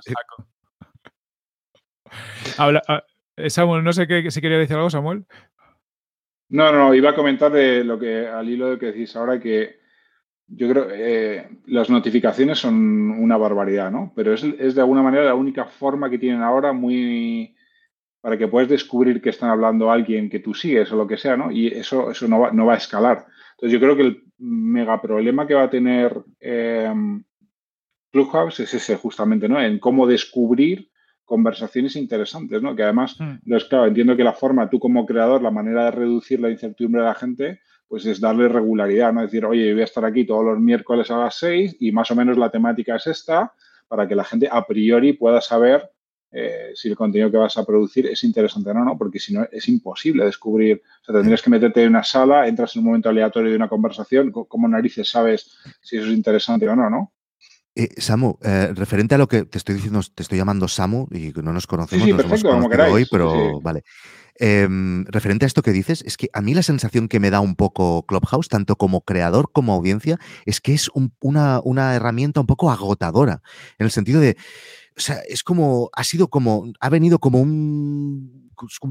Habla, 2.58 2.82
ah, 2.88 3.04
eh, 3.38 3.50
Samuel, 3.50 3.84
no 3.84 3.94
sé 3.94 4.08
qué, 4.08 4.30
si 4.32 4.42
quería 4.42 4.58
decir 4.58 4.76
algo, 4.76 4.90
Samuel. 4.90 5.26
No, 6.50 6.72
no, 6.72 6.94
iba 6.94 7.10
a 7.10 7.16
comentar 7.16 7.52
de 7.52 7.84
lo 7.84 8.00
que 8.00 8.28
al 8.28 8.48
hilo 8.50 8.72
de 8.72 8.80
que 8.80 8.86
decís 8.88 9.16
ahora 9.16 9.40
que 9.40 9.80
yo 10.48 10.70
creo 10.70 10.88
eh, 10.92 11.50
las 11.66 11.90
notificaciones 11.90 12.60
son 12.60 13.10
una 13.12 13.36
barbaridad, 13.36 13.92
¿no? 13.92 14.14
Pero 14.16 14.34
es, 14.34 14.44
es, 14.44 14.76
de 14.76 14.82
alguna 14.82 15.02
manera 15.02 15.26
la 15.26 15.34
única 15.34 15.66
forma 15.66 16.10
que 16.10 16.20
tienen 16.20 16.44
ahora 16.44 16.72
muy 16.72 17.55
para 18.26 18.40
que 18.40 18.48
puedas 18.48 18.68
descubrir 18.68 19.22
que 19.22 19.30
están 19.30 19.52
hablando 19.52 19.92
alguien 19.92 20.32
que 20.32 20.40
tú 20.40 20.56
sigues 20.56 20.92
o 20.92 20.96
lo 20.96 21.06
que 21.06 21.16
sea, 21.16 21.38
¿no? 21.38 21.52
Y 21.52 21.68
eso, 21.68 22.10
eso 22.10 22.28
no, 22.28 22.40
va, 22.40 22.52
no 22.52 22.66
va 22.66 22.74
a 22.74 22.78
escalar. 22.78 23.28
Entonces 23.52 23.72
yo 23.72 23.80
creo 23.80 23.96
que 23.96 24.02
el 24.02 24.24
mega 24.40 25.00
problema 25.00 25.46
que 25.46 25.54
va 25.54 25.62
a 25.62 25.70
tener 25.70 26.12
eh, 26.40 26.92
Clubhouse 28.12 28.62
es 28.62 28.74
ese 28.74 28.96
justamente, 28.96 29.48
¿no? 29.48 29.62
En 29.62 29.78
cómo 29.78 30.08
descubrir 30.08 30.90
conversaciones 31.24 31.96
interesantes, 31.98 32.64
¿no? 32.64 32.76
Que 32.76 32.82
además, 32.82 33.16
Hmm. 33.20 33.38
entonces, 33.46 33.70
claro, 33.70 33.86
entiendo 33.86 34.18
que 34.18 34.24
la 34.24 34.34
forma, 34.34 34.72
tú 34.72 34.80
como 34.80 35.06
creador, 35.06 35.44
la 35.44 35.52
manera 35.52 35.86
de 35.86 35.92
reducir 35.92 36.40
la 36.40 36.50
incertidumbre 36.50 37.02
de 37.02 37.08
la 37.08 37.14
gente, 37.14 37.60
pues 37.88 38.08
es 38.08 38.20
darle 38.20 38.48
regularidad, 38.48 39.14
¿no? 39.14 39.22
Decir, 39.22 39.46
oye, 39.46 39.72
voy 39.72 39.82
a 39.84 39.86
estar 39.86 40.04
aquí 40.04 40.26
todos 40.26 40.44
los 40.44 40.60
miércoles 40.60 41.12
a 41.12 41.18
las 41.20 41.36
6 41.36 41.78
y 41.80 41.92
más 41.92 42.10
o 42.10 42.16
menos 42.16 42.40
la 42.40 42.50
temática 42.50 42.96
es 42.96 43.06
esta, 43.06 43.54
para 43.88 44.08
que 44.08 44.16
la 44.16 44.24
gente 44.24 44.50
a 44.52 44.66
priori 44.66 45.14
pueda 45.14 45.42
saber 45.42 45.92
eh, 46.32 46.72
si 46.76 46.90
el 46.90 46.96
contenido 46.96 47.32
que 47.32 47.38
vas 47.38 47.58
a 47.58 47.66
producir 47.66 48.08
es 48.08 48.24
interesante 48.24 48.70
o 48.70 48.74
no, 48.74 48.84
¿no? 48.84 48.98
Porque 48.98 49.20
si 49.20 49.34
no, 49.34 49.48
es 49.52 49.68
imposible 49.70 50.26
descubrir. 50.26 50.82
O 51.02 51.06
sea, 51.06 51.16
tendrías 51.16 51.42
que 51.42 51.50
meterte 51.50 51.84
en 51.84 51.90
una 51.90 52.04
sala, 52.04 52.48
entras 52.48 52.76
en 52.76 52.80
un 52.82 52.86
momento 52.88 53.10
aleatorio 53.10 53.52
de 53.52 53.58
una 53.58 53.70
conversación, 53.70 54.32
¿cómo 54.32 54.68
narices 54.68 55.10
sabes 55.10 55.52
si 55.82 55.98
eso 55.98 56.08
es 56.08 56.14
interesante 56.14 56.68
o 56.68 56.76
no, 56.76 56.90
no? 56.90 57.14
Eh, 57.78 57.90
Samu, 57.98 58.38
eh, 58.42 58.72
referente 58.74 59.16
a 59.16 59.18
lo 59.18 59.28
que 59.28 59.44
te 59.44 59.58
estoy 59.58 59.76
diciendo, 59.76 60.00
te 60.14 60.24
estoy 60.24 60.38
llamando 60.38 60.68
Samu 60.70 61.08
y 61.12 61.34
no 61.44 61.52
nos 61.52 61.68
conocemos, 61.68 62.06
Sí, 62.06 62.12
sí, 62.12 62.14
nos 62.14 62.24
perfecto, 62.26 62.50
hemos 62.54 62.70
como 62.70 62.84
hoy, 62.94 63.06
pero 63.06 63.32
Sí, 63.34 63.60
vale. 63.62 63.84
Em, 64.38 65.06
referente 65.06 65.46
a 65.46 65.48
esto 65.48 65.62
que 65.62 65.72
dices, 65.72 66.02
es 66.06 66.18
que 66.18 66.30
a 66.34 66.42
mí 66.42 66.54
la 66.54 66.64
sensación 66.64 67.08
que 67.08 67.20
me 67.22 67.30
da 67.30 67.40
un 67.40 67.56
poco 67.56 68.06
Clubhouse, 68.06 68.50
tanto 68.50 68.76
como 68.76 69.02
creador 69.02 69.52
como 69.52 69.74
audiencia, 69.74 70.20
es 70.46 70.60
que 70.62 70.74
es 70.74 70.90
un- 70.94 71.14
una, 71.22 71.62
una 71.64 71.96
herramienta 71.96 72.42
un 72.42 72.46
poco 72.48 72.70
agotadora, 72.72 73.42
en 73.78 73.86
el 73.86 73.92
sentido 73.92 74.20
de, 74.20 74.36
o 74.98 75.02
sea, 75.02 75.20
es 75.28 75.44
como, 75.44 75.90
ha 75.94 76.04
sido 76.04 76.30
como, 76.30 76.72
ha 76.80 76.90
venido 76.90 77.20
como 77.20 77.42
un, 77.42 78.46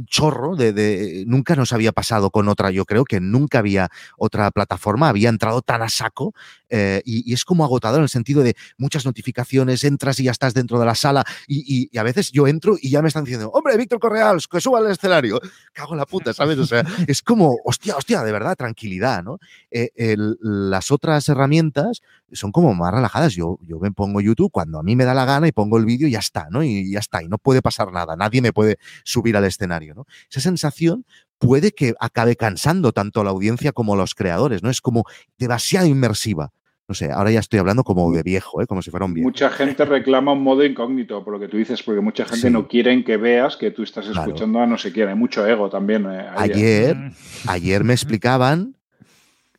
chorro 0.06 0.56
de, 0.56 0.74
de- 0.74 1.24
nunca 1.26 1.56
nos 1.56 1.72
había 1.72 1.92
pasado 1.92 2.30
con 2.30 2.48
otra, 2.48 2.70
yo 2.70 2.84
creo 2.84 3.04
que 3.04 3.20
nunca 3.20 3.60
había 3.60 3.88
otra 4.18 4.50
plataforma, 4.50 5.08
había 5.08 5.30
entrado 5.30 5.62
tan 5.62 5.80
a 5.80 5.88
saco 5.88 6.34
eh, 6.68 7.00
y, 7.04 7.32
es 7.32 7.44
como 7.44 7.64
agotador 7.64 8.00
en 8.00 8.02
el 8.02 8.08
sentido 8.08 8.42
de 8.42 8.56
muchas 8.76 9.06
notificaciones, 9.06 9.84
entras 9.84 10.20
y 10.20 10.24
ya 10.24 10.32
estás 10.32 10.52
dentro 10.52 10.78
de 10.78 10.84
la 10.84 10.94
sala 10.94 11.24
y, 11.48 11.96
a 11.96 12.02
veces 12.02 12.30
yo 12.30 12.46
entro 12.46 12.76
y 12.78 12.90
ya 12.90 13.00
me 13.00 13.08
están 13.08 13.24
diciendo, 13.24 13.50
hombre, 13.54 13.76
Víctor 13.76 14.00
Correals, 14.00 14.46
que 14.48 14.60
suba 14.60 14.80
al 14.80 14.90
escenario. 14.90 15.40
Cago 15.72 15.92
en 15.92 15.98
la 15.98 16.06
puta, 16.06 16.34
¿sabes? 16.34 16.58
O 16.58 16.66
sea, 16.66 16.84
es 17.06 17.22
como, 17.22 17.56
hostia, 17.64 17.96
hostia, 17.96 18.22
de 18.22 18.32
verdad, 18.32 18.56
tranquilidad, 18.56 19.22
¿no? 19.22 19.38
Eh, 19.70 20.16
las 20.40 20.90
otras 20.90 21.28
herramientas 21.28 22.02
son 22.34 22.52
como 22.52 22.74
más 22.74 22.92
relajadas. 22.92 23.34
Yo, 23.34 23.58
yo 23.62 23.78
me 23.78 23.90
pongo 23.92 24.20
YouTube 24.20 24.50
cuando 24.52 24.78
a 24.78 24.82
mí 24.82 24.94
me 24.96 25.04
da 25.04 25.14
la 25.14 25.24
gana 25.24 25.48
y 25.48 25.52
pongo 25.52 25.78
el 25.78 25.84
vídeo 25.86 26.06
y 26.08 26.12
ya 26.12 26.18
está, 26.18 26.48
¿no? 26.50 26.62
Y 26.62 26.90
ya 26.92 26.98
está, 26.98 27.22
y 27.22 27.28
no 27.28 27.38
puede 27.38 27.62
pasar 27.62 27.90
nada, 27.92 28.16
nadie 28.16 28.42
me 28.42 28.52
puede 28.52 28.76
subir 29.04 29.36
al 29.36 29.44
escenario, 29.44 29.94
¿no? 29.94 30.06
Esa 30.30 30.40
sensación 30.40 31.04
puede 31.38 31.72
que 31.72 31.94
acabe 32.00 32.36
cansando 32.36 32.92
tanto 32.92 33.20
a 33.20 33.24
la 33.24 33.30
audiencia 33.30 33.72
como 33.72 33.94
a 33.94 33.96
los 33.96 34.14
creadores, 34.14 34.62
¿no? 34.62 34.70
Es 34.70 34.80
como 34.80 35.04
demasiado 35.38 35.86
inmersiva. 35.86 36.50
No 36.86 36.94
sé, 36.94 37.10
ahora 37.10 37.30
ya 37.30 37.40
estoy 37.40 37.58
hablando 37.58 37.82
como 37.82 38.12
de 38.12 38.22
viejo, 38.22 38.60
¿eh? 38.60 38.66
como 38.66 38.82
si 38.82 38.90
fuera 38.90 39.06
un 39.06 39.14
viejo. 39.14 39.26
Mucha 39.26 39.48
gente 39.48 39.86
reclama 39.86 40.32
un 40.32 40.42
modo 40.42 40.62
incógnito, 40.66 41.24
por 41.24 41.32
lo 41.32 41.40
que 41.40 41.48
tú 41.48 41.56
dices, 41.56 41.82
porque 41.82 42.02
mucha 42.02 42.26
gente 42.26 42.48
Sí. 42.48 42.52
no 42.52 42.68
quiere 42.68 43.02
que 43.04 43.16
veas 43.16 43.56
que 43.56 43.70
tú 43.70 43.82
estás 43.84 44.04
Claro. 44.06 44.20
escuchando 44.28 44.60
a 44.60 44.66
no 44.66 44.76
sé 44.76 44.92
quién. 44.92 45.08
Hay 45.08 45.14
mucho 45.14 45.46
ego 45.46 45.70
también. 45.70 46.04
eh, 46.04 46.28
ahí. 46.36 46.50
Ayer, 46.50 46.94
Mm. 46.96 47.12
ayer 47.46 47.84
me 47.84 47.94
explicaban, 47.94 48.76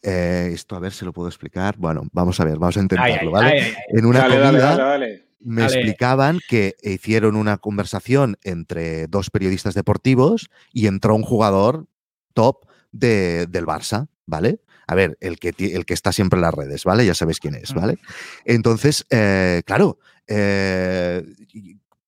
eh, 0.05 0.51
esto 0.53 0.75
a 0.75 0.79
ver 0.79 0.93
si 0.93 1.03
lo 1.03 1.11
puedo 1.11 1.27
explicar. 1.27 1.75
Bueno, 1.77 2.03
vamos 2.13 2.39
a 2.39 2.45
ver, 2.45 2.57
vamos 2.59 2.77
a 2.77 2.81
intentarlo, 2.81 3.31
¿vale? 3.31 3.51
ay, 3.51 3.59
ay, 3.59 3.73
ay. 3.75 3.97
En 3.99 4.05
una 4.05 4.19
Dale, 4.19 4.35
comida 4.35 4.51
dale, 4.51 4.59
dale, 4.59 4.83
dale. 4.83 5.25
me 5.39 5.61
Dale. 5.63 5.73
explicaban 5.75 6.39
que 6.47 6.75
hicieron 6.83 7.35
una 7.35 7.57
conversación 7.57 8.37
entre 8.43 9.07
dos 9.07 9.29
periodistas 9.31 9.73
deportivos 9.73 10.49
y 10.71 10.87
entró 10.87 11.15
un 11.15 11.23
jugador 11.23 11.87
top 12.33 12.65
de- 12.91 13.47
del 13.47 13.65
Barça, 13.65 14.07
¿vale? 14.25 14.61
A 14.87 14.93
ver, 14.95 15.17
el 15.19 15.39
que, 15.39 15.53
el 15.57 15.85
que 15.85 15.93
está 15.95 16.11
siempre 16.11 16.37
en 16.37 16.41
las 16.43 16.53
redes, 16.53 16.83
¿vale? 16.83 17.05
Ya 17.05 17.15
sabéis 17.15 17.39
quién 17.39 17.55
es, 17.55 17.73
¿vale? 17.73 17.97
Entonces, 18.45 19.05
eh, 19.09 19.63
claro, 19.65 19.97
eh, 20.27 21.23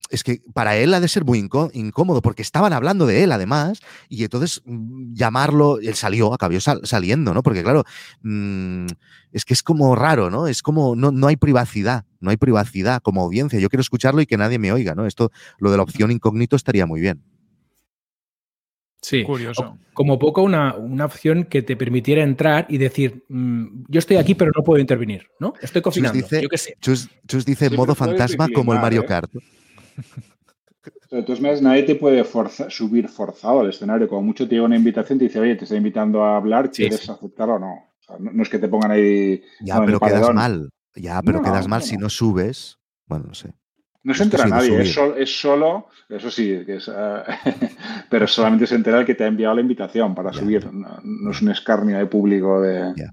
es 0.09 0.23
que 0.23 0.41
para 0.53 0.77
él 0.77 0.93
ha 0.93 0.99
de 0.99 1.07
ser 1.07 1.25
muy 1.25 1.39
incó- 1.39 1.69
incómodo 1.73 2.21
porque 2.21 2.41
estaban 2.41 2.73
hablando 2.73 3.05
de 3.05 3.23
él 3.23 3.31
además 3.31 3.79
y 4.09 4.23
entonces 4.23 4.61
mm, 4.65 5.13
llamarlo, 5.13 5.79
él 5.79 5.95
salió, 5.95 6.33
acabó 6.33 6.59
sal- 6.59 6.81
saliendo, 6.83 7.33
¿no? 7.33 7.43
Porque 7.43 7.63
claro, 7.63 7.83
mm, 8.21 8.85
es 9.31 9.45
que 9.45 9.53
es 9.53 9.63
como 9.63 9.95
raro, 9.95 10.29
¿no? 10.29 10.47
Es 10.47 10.61
como, 10.61 10.95
no, 10.95 11.11
no 11.11 11.27
hay 11.27 11.35
privacidad, 11.35 12.05
no 12.19 12.29
hay 12.31 12.37
privacidad 12.37 13.01
como 13.01 13.21
audiencia. 13.21 13.59
Yo 13.59 13.69
quiero 13.69 13.81
escucharlo 13.81 14.21
y 14.21 14.25
que 14.25 14.37
nadie 14.37 14.59
me 14.59 14.71
oiga, 14.71 14.95
¿no? 14.95 15.05
Esto, 15.05 15.31
lo 15.59 15.71
de 15.71 15.77
la 15.77 15.83
opción 15.83 16.11
incógnito 16.11 16.55
estaría 16.55 16.85
muy 16.85 17.01
bien. 17.01 17.21
Sí. 19.01 19.23
Curioso. 19.23 19.77
Como 19.93 20.17
poco 20.17 20.41
una, 20.41 20.75
una 20.75 21.05
opción 21.05 21.43
que 21.45 21.61
te 21.61 21.77
permitiera 21.77 22.23
entrar 22.23 22.65
y 22.67 22.77
decir, 22.77 23.23
mm, 23.29 23.85
yo 23.87 23.99
estoy 23.99 24.17
aquí 24.17 24.33
pero 24.35 24.51
no 24.55 24.63
puedo 24.63 24.79
intervenir, 24.81 25.27
¿no? 25.39 25.53
Estoy 25.61 25.81
cocinando. 25.81 26.17
dice- 26.17 26.41
yo 26.41 26.49
qué 26.49 26.57
sé. 26.57 26.75
Chus, 26.81 27.07
Chus 27.27 27.45
dice 27.45 27.69
modo 27.69 27.93
fantasma 27.95 28.47
como 28.53 28.73
el 28.73 28.79
Mario 28.79 29.01
¿eh? 29.03 29.05
Kart. 29.05 29.31
de 31.11 31.23
todas 31.23 31.41
maneras, 31.41 31.61
nadie 31.61 31.83
te 31.83 31.95
puede 31.95 32.23
forza- 32.23 32.69
subir 32.69 33.07
forzado 33.07 33.61
al 33.61 33.69
escenario. 33.69 34.07
Como 34.07 34.21
mucho 34.23 34.47
te 34.47 34.55
llega 34.55 34.65
una 34.65 34.75
invitación, 34.77 35.17
te 35.19 35.25
dice, 35.25 35.39
oye, 35.39 35.55
te 35.55 35.63
está 35.65 35.75
invitando 35.75 36.23
a 36.23 36.37
hablar, 36.37 36.71
¿quieres 36.71 36.99
sí. 37.01 37.11
aceptar 37.11 37.49
o 37.49 37.59
no? 37.59 37.73
O 37.73 38.03
sea, 38.05 38.17
no, 38.19 38.31
no 38.31 38.43
es 38.43 38.49
que 38.49 38.59
te 38.59 38.67
pongan 38.67 38.91
ahí. 38.91 39.41
Ya, 39.61 39.83
pero 39.83 39.99
quedas 39.99 40.33
mal. 40.33 40.69
Ya, 40.95 41.21
pero 41.21 41.39
No, 41.39 41.43
quedas 41.43 41.67
mal 41.67 41.81
no, 41.81 41.85
si 41.85 41.97
no. 41.97 42.09
subes. 42.09 42.77
Bueno, 43.05 43.25
no 43.27 43.33
sé. 43.33 43.53
No 44.03 44.13
se 44.13 44.23
entera 44.23 44.45
nadie, 44.47 44.69
es, 44.81 44.93
subir. 44.93 44.93
sol- 44.93 45.15
es 45.17 45.39
solo, 45.41 45.87
eso 46.07 46.31
sí, 46.31 46.63
que 46.65 46.75
es, 46.77 46.87
eh, 46.87 47.23
pero 48.09 48.25
solamente 48.25 48.65
se 48.65 48.75
entera 48.75 48.99
el 49.01 49.05
que 49.05 49.15
te 49.15 49.25
ha 49.25 49.27
enviado 49.27 49.55
la 49.55 49.61
invitación 49.61 50.15
para 50.15 50.31
subir. 50.31 50.71
No, 50.71 50.99
no 51.03 51.31
es 51.31 51.41
un 51.41 51.49
escarnio 51.51 51.97
de 51.97 52.05
público 52.05 52.61
de. 52.61 52.93
Ya. 52.95 53.11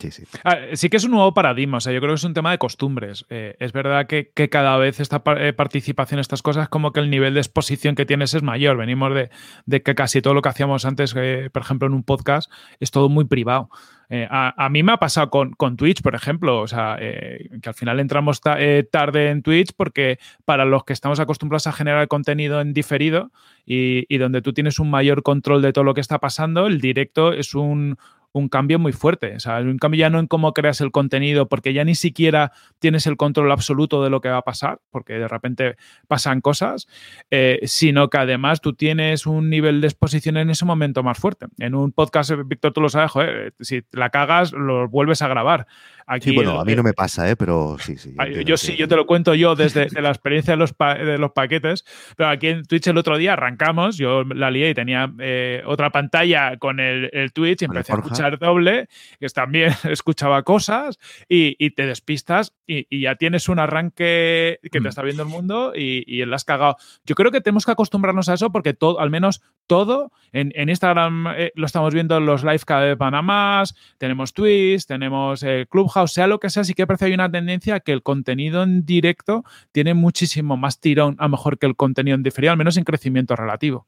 Sí, 0.00 0.10
sí. 0.10 0.24
Ah, 0.42 0.56
sí 0.72 0.88
que 0.88 0.96
es 0.96 1.04
un 1.04 1.12
nuevo 1.12 1.32
paradigma, 1.34 1.76
o 1.76 1.80
sea, 1.80 1.92
yo 1.92 2.00
creo 2.00 2.10
que 2.10 2.16
es 2.16 2.24
un 2.24 2.34
tema 2.34 2.50
de 2.50 2.58
costumbres. 2.58 3.24
Eh, 3.30 3.54
es 3.60 3.72
verdad 3.72 4.08
que, 4.08 4.32
que 4.34 4.48
cada 4.48 4.76
vez 4.76 4.98
esta 4.98 5.22
eh, 5.36 5.52
participación 5.52 6.18
estas 6.18 6.42
cosas, 6.42 6.68
como 6.68 6.92
que 6.92 6.98
el 6.98 7.10
nivel 7.10 7.34
de 7.34 7.40
exposición 7.40 7.94
que 7.94 8.04
tienes 8.04 8.34
es 8.34 8.42
mayor. 8.42 8.76
Venimos 8.76 9.14
de, 9.14 9.30
de 9.66 9.82
que 9.82 9.94
casi 9.94 10.20
todo 10.20 10.34
lo 10.34 10.42
que 10.42 10.48
hacíamos 10.48 10.84
antes, 10.84 11.14
eh, 11.16 11.48
por 11.52 11.62
ejemplo, 11.62 11.86
en 11.86 11.94
un 11.94 12.02
podcast, 12.02 12.50
es 12.80 12.90
todo 12.90 13.08
muy 13.08 13.26
privado. 13.26 13.70
Eh, 14.10 14.26
a, 14.28 14.64
a 14.64 14.68
mí 14.68 14.82
me 14.82 14.92
ha 14.92 14.96
pasado 14.96 15.30
con, 15.30 15.52
con 15.52 15.76
Twitch, 15.76 16.02
por 16.02 16.16
ejemplo, 16.16 16.60
o 16.60 16.66
sea, 16.66 16.96
eh, 16.98 17.48
que 17.62 17.68
al 17.68 17.74
final 17.74 18.00
entramos 18.00 18.40
ta- 18.40 18.60
eh, 18.60 18.82
tarde 18.82 19.30
en 19.30 19.42
Twitch 19.42 19.72
porque 19.76 20.18
para 20.44 20.64
los 20.64 20.82
que 20.84 20.94
estamos 20.94 21.20
acostumbrados 21.20 21.66
a 21.68 21.72
generar 21.72 22.08
contenido 22.08 22.60
en 22.62 22.72
diferido 22.72 23.30
y, 23.66 24.06
y 24.12 24.18
donde 24.18 24.40
tú 24.42 24.52
tienes 24.54 24.78
un 24.80 24.90
mayor 24.90 25.22
control 25.22 25.60
de 25.62 25.72
todo 25.74 25.84
lo 25.84 25.92
que 25.94 26.00
está 26.00 26.18
pasando, 26.18 26.66
el 26.66 26.80
directo 26.80 27.34
es 27.34 27.54
un, 27.54 27.98
un 28.38 28.48
cambio 28.48 28.78
muy 28.78 28.92
fuerte. 28.92 29.36
O 29.36 29.40
sea, 29.40 29.58
un 29.58 29.78
cambio 29.78 30.00
ya 30.00 30.10
no 30.10 30.18
en 30.18 30.26
cómo 30.26 30.52
creas 30.52 30.80
el 30.80 30.90
contenido, 30.90 31.48
porque 31.48 31.72
ya 31.72 31.84
ni 31.84 31.94
siquiera 31.94 32.52
tienes 32.78 33.06
el 33.06 33.16
control 33.16 33.50
absoluto 33.52 34.02
de 34.02 34.10
lo 34.10 34.20
que 34.20 34.28
va 34.28 34.38
a 34.38 34.42
pasar, 34.42 34.80
porque 34.90 35.14
de 35.14 35.28
repente 35.28 35.76
pasan 36.06 36.40
cosas, 36.40 36.88
eh, 37.30 37.60
sino 37.64 38.08
que 38.08 38.18
además 38.18 38.60
tú 38.60 38.72
tienes 38.72 39.26
un 39.26 39.50
nivel 39.50 39.80
de 39.80 39.88
exposición 39.88 40.36
en 40.36 40.50
ese 40.50 40.64
momento 40.64 41.02
más 41.02 41.18
fuerte. 41.18 41.46
En 41.58 41.74
un 41.74 41.92
podcast, 41.92 42.32
Víctor, 42.46 42.72
tú 42.72 42.80
lo 42.80 42.88
sabes, 42.88 43.12
si 43.60 43.82
la 43.92 44.10
cagas, 44.10 44.52
lo 44.52 44.88
vuelves 44.88 45.22
a 45.22 45.28
grabar. 45.28 45.66
Aquí, 46.10 46.30
Sí, 46.30 46.34
bueno, 46.34 46.58
a 46.58 46.64
mí 46.64 46.74
no 46.74 46.82
me 46.82 46.94
pasa, 46.94 47.28
¿eh? 47.30 47.36
pero 47.36 47.76
sí, 47.78 47.98
sí. 47.98 48.14
Yo 48.44 48.54
que- 48.54 48.56
sí, 48.56 48.76
yo 48.76 48.88
te 48.88 48.96
lo 48.96 49.06
cuento 49.06 49.34
yo 49.34 49.54
desde 49.54 49.86
de 49.86 50.00
la 50.00 50.08
experiencia 50.08 50.54
de 50.54 50.56
los, 50.56 50.72
pa- 50.72 50.94
de 50.94 51.18
los 51.18 51.32
paquetes, 51.32 51.84
pero 52.16 52.30
aquí 52.30 52.48
en 52.48 52.64
Twitch 52.64 52.86
el 52.86 52.96
otro 52.96 53.18
día 53.18 53.34
arrancamos, 53.34 53.98
yo 53.98 54.24
la 54.24 54.50
lié 54.50 54.70
y 54.70 54.74
tenía 54.74 55.12
eh, 55.18 55.62
otra 55.66 55.90
pantalla 55.90 56.56
con 56.56 56.80
el, 56.80 57.10
el 57.12 57.32
Twitch 57.32 57.60
y 57.62 57.66
empecé 57.66 57.92
a 57.92 57.96
escuchar 57.96 58.38
doble, 58.38 58.88
que 59.20 59.28
también 59.28 59.70
escuchaba 59.84 60.42
cosas 60.44 60.98
y, 61.28 61.56
y 61.58 61.70
te 61.72 61.84
despistas 61.86 62.54
y, 62.66 62.86
y 62.88 63.02
ya 63.02 63.16
tienes 63.16 63.48
un 63.50 63.58
arranque 63.58 64.60
que 64.70 64.80
Mm. 64.80 64.82
te 64.84 64.88
está 64.88 65.02
viendo 65.02 65.22
el 65.24 65.28
mundo 65.28 65.72
y, 65.74 66.04
y 66.06 66.24
la 66.24 66.36
has 66.36 66.44
cagado. 66.44 66.76
Yo 67.04 67.14
creo 67.14 67.30
que 67.30 67.40
tenemos 67.40 67.66
que 67.66 67.72
acostumbrarnos 67.72 68.28
a 68.28 68.34
eso 68.34 68.50
porque 68.50 68.72
todo, 68.74 69.00
al 69.00 69.10
menos 69.10 69.42
todo, 69.66 70.10
en, 70.32 70.52
en 70.54 70.68
Instagram 70.70 71.26
eh, 71.36 71.52
lo 71.54 71.66
estamos 71.66 71.92
viendo 71.92 72.16
en 72.16 72.24
los 72.26 72.44
live 72.44 72.60
cada 72.64 72.82
vez 72.86 72.96
van 72.98 73.14
a 73.14 73.22
más, 73.22 73.74
tenemos 73.98 74.32
Twitch, 74.32 74.86
tenemos 74.86 75.42
eh, 75.42 75.66
Clubhouse, 75.68 75.97
sea 76.06 76.26
lo 76.26 76.38
que 76.38 76.50
sea, 76.50 76.64
sí 76.64 76.74
que 76.74 76.86
parece 76.86 77.06
que 77.06 77.08
hay 77.08 77.14
una 77.14 77.30
tendencia 77.30 77.76
a 77.76 77.80
que 77.80 77.92
el 77.92 78.02
contenido 78.02 78.62
en 78.62 78.84
directo 78.84 79.44
tiene 79.72 79.94
muchísimo 79.94 80.56
más 80.56 80.80
tirón, 80.80 81.16
a 81.18 81.24
lo 81.24 81.30
mejor 81.30 81.58
que 81.58 81.66
el 81.66 81.76
contenido 81.76 82.14
en 82.14 82.22
diferido, 82.22 82.52
al 82.52 82.58
menos 82.58 82.76
en 82.76 82.84
crecimiento 82.84 83.34
relativo. 83.34 83.86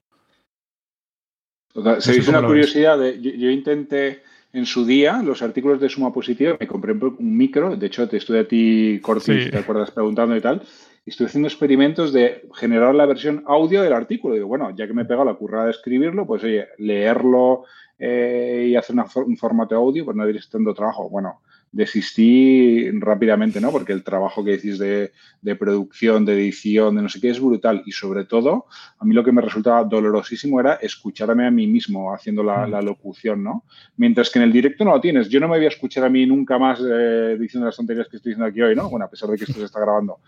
O 1.74 2.00
¿Sabéis 2.00 2.26
cómo 2.26 2.38
una 2.38 2.48
curiosidad? 2.48 2.98
De, 2.98 3.20
yo, 3.20 3.30
yo 3.30 3.50
intenté 3.50 4.22
en 4.52 4.66
su 4.66 4.84
día 4.84 5.22
los 5.22 5.42
artículos 5.42 5.80
de 5.80 5.88
suma 5.88 6.12
positiva, 6.12 6.56
me 6.58 6.66
compré 6.66 6.92
un 6.92 7.36
micro, 7.36 7.76
de 7.76 7.86
hecho 7.86 8.08
te 8.08 8.16
estoy 8.16 8.38
a 8.38 8.48
ti, 8.48 8.98
Corti, 9.00 9.44
si 9.44 9.50
te 9.50 9.58
acuerdas, 9.58 9.92
preguntando 9.92 10.36
y 10.36 10.40
tal, 10.40 10.62
y 11.06 11.10
estoy 11.10 11.26
haciendo 11.26 11.48
experimentos 11.48 12.12
de 12.12 12.48
generar 12.54 12.94
la 12.94 13.06
versión 13.06 13.44
audio 13.46 13.82
del 13.82 13.92
artículo. 13.92 14.34
Digo, 14.34 14.48
bueno, 14.48 14.74
ya 14.76 14.86
que 14.86 14.92
me 14.92 15.02
he 15.02 15.04
pegado 15.04 15.24
la 15.24 15.34
currada 15.34 15.66
de 15.66 15.70
escribirlo, 15.70 16.26
pues 16.26 16.42
oye, 16.42 16.66
leerlo 16.78 17.64
eh, 17.98 18.66
y 18.70 18.76
hacer 18.76 18.96
un 19.24 19.36
formato 19.36 19.76
audio, 19.76 20.04
pues 20.04 20.16
no 20.16 20.28
ir 20.28 20.36
estando 20.36 20.74
trabajo. 20.74 21.08
Bueno, 21.08 21.40
desistí 21.72 22.90
rápidamente, 22.92 23.61
¿no? 23.61 23.70
Porque 23.70 23.92
el 23.92 24.02
trabajo 24.02 24.44
que 24.44 24.52
decís 24.52 24.78
de, 24.78 25.12
producción, 25.56 26.24
de 26.24 26.35
edición, 26.35 26.96
de 26.96 27.02
no 27.02 27.09
sé 27.09 27.20
qué, 27.20 27.30
es 27.30 27.40
brutal. 27.40 27.83
Y 27.87 27.92
sobre 27.92 28.24
todo, 28.24 28.66
a 28.98 29.04
mí 29.04 29.14
lo 29.14 29.22
que 29.22 29.33
me 29.33 29.40
resultaba 29.40 29.85
dolorosísimo 29.85 30.59
era 30.61 30.74
escucharme 30.74 31.46
a 31.46 31.50
mí 31.50 31.66
mismo 31.66 32.12
haciendo 32.12 32.42
la, 32.42 32.66
mm. 32.66 32.85
locución, 32.85 33.42
¿no? 33.42 33.64
Mientras 33.96 34.30
que 34.30 34.40
en 34.40 34.46
el 34.46 34.52
directo 34.52 34.85
no 34.85 34.92
lo 34.92 35.00
tienes. 35.00 35.28
Yo 35.28 35.38
no 35.38 35.48
me 35.48 35.56
voy 35.56 35.66
a 35.66 35.68
escuchar 35.68 36.04
a 36.04 36.11
mí 36.11 36.26
nunca 36.26 36.59
más 36.59 36.80
eh, 36.80 37.37
diciendo 37.38 37.66
las 37.66 37.76
tonterías 37.76 38.09
que 38.09 38.16
estoy 38.16 38.33
diciendo 38.33 38.50
aquí 38.50 38.61
hoy, 38.61 38.74
¿no? 38.74 38.90
Bueno, 38.90 39.06
a 39.06 39.11
pesar 39.11 39.28
de 39.28 39.37
que 39.37 39.44
esto 39.44 39.59
se 39.59 39.66
está 39.66 39.80
grabando. 39.80 40.18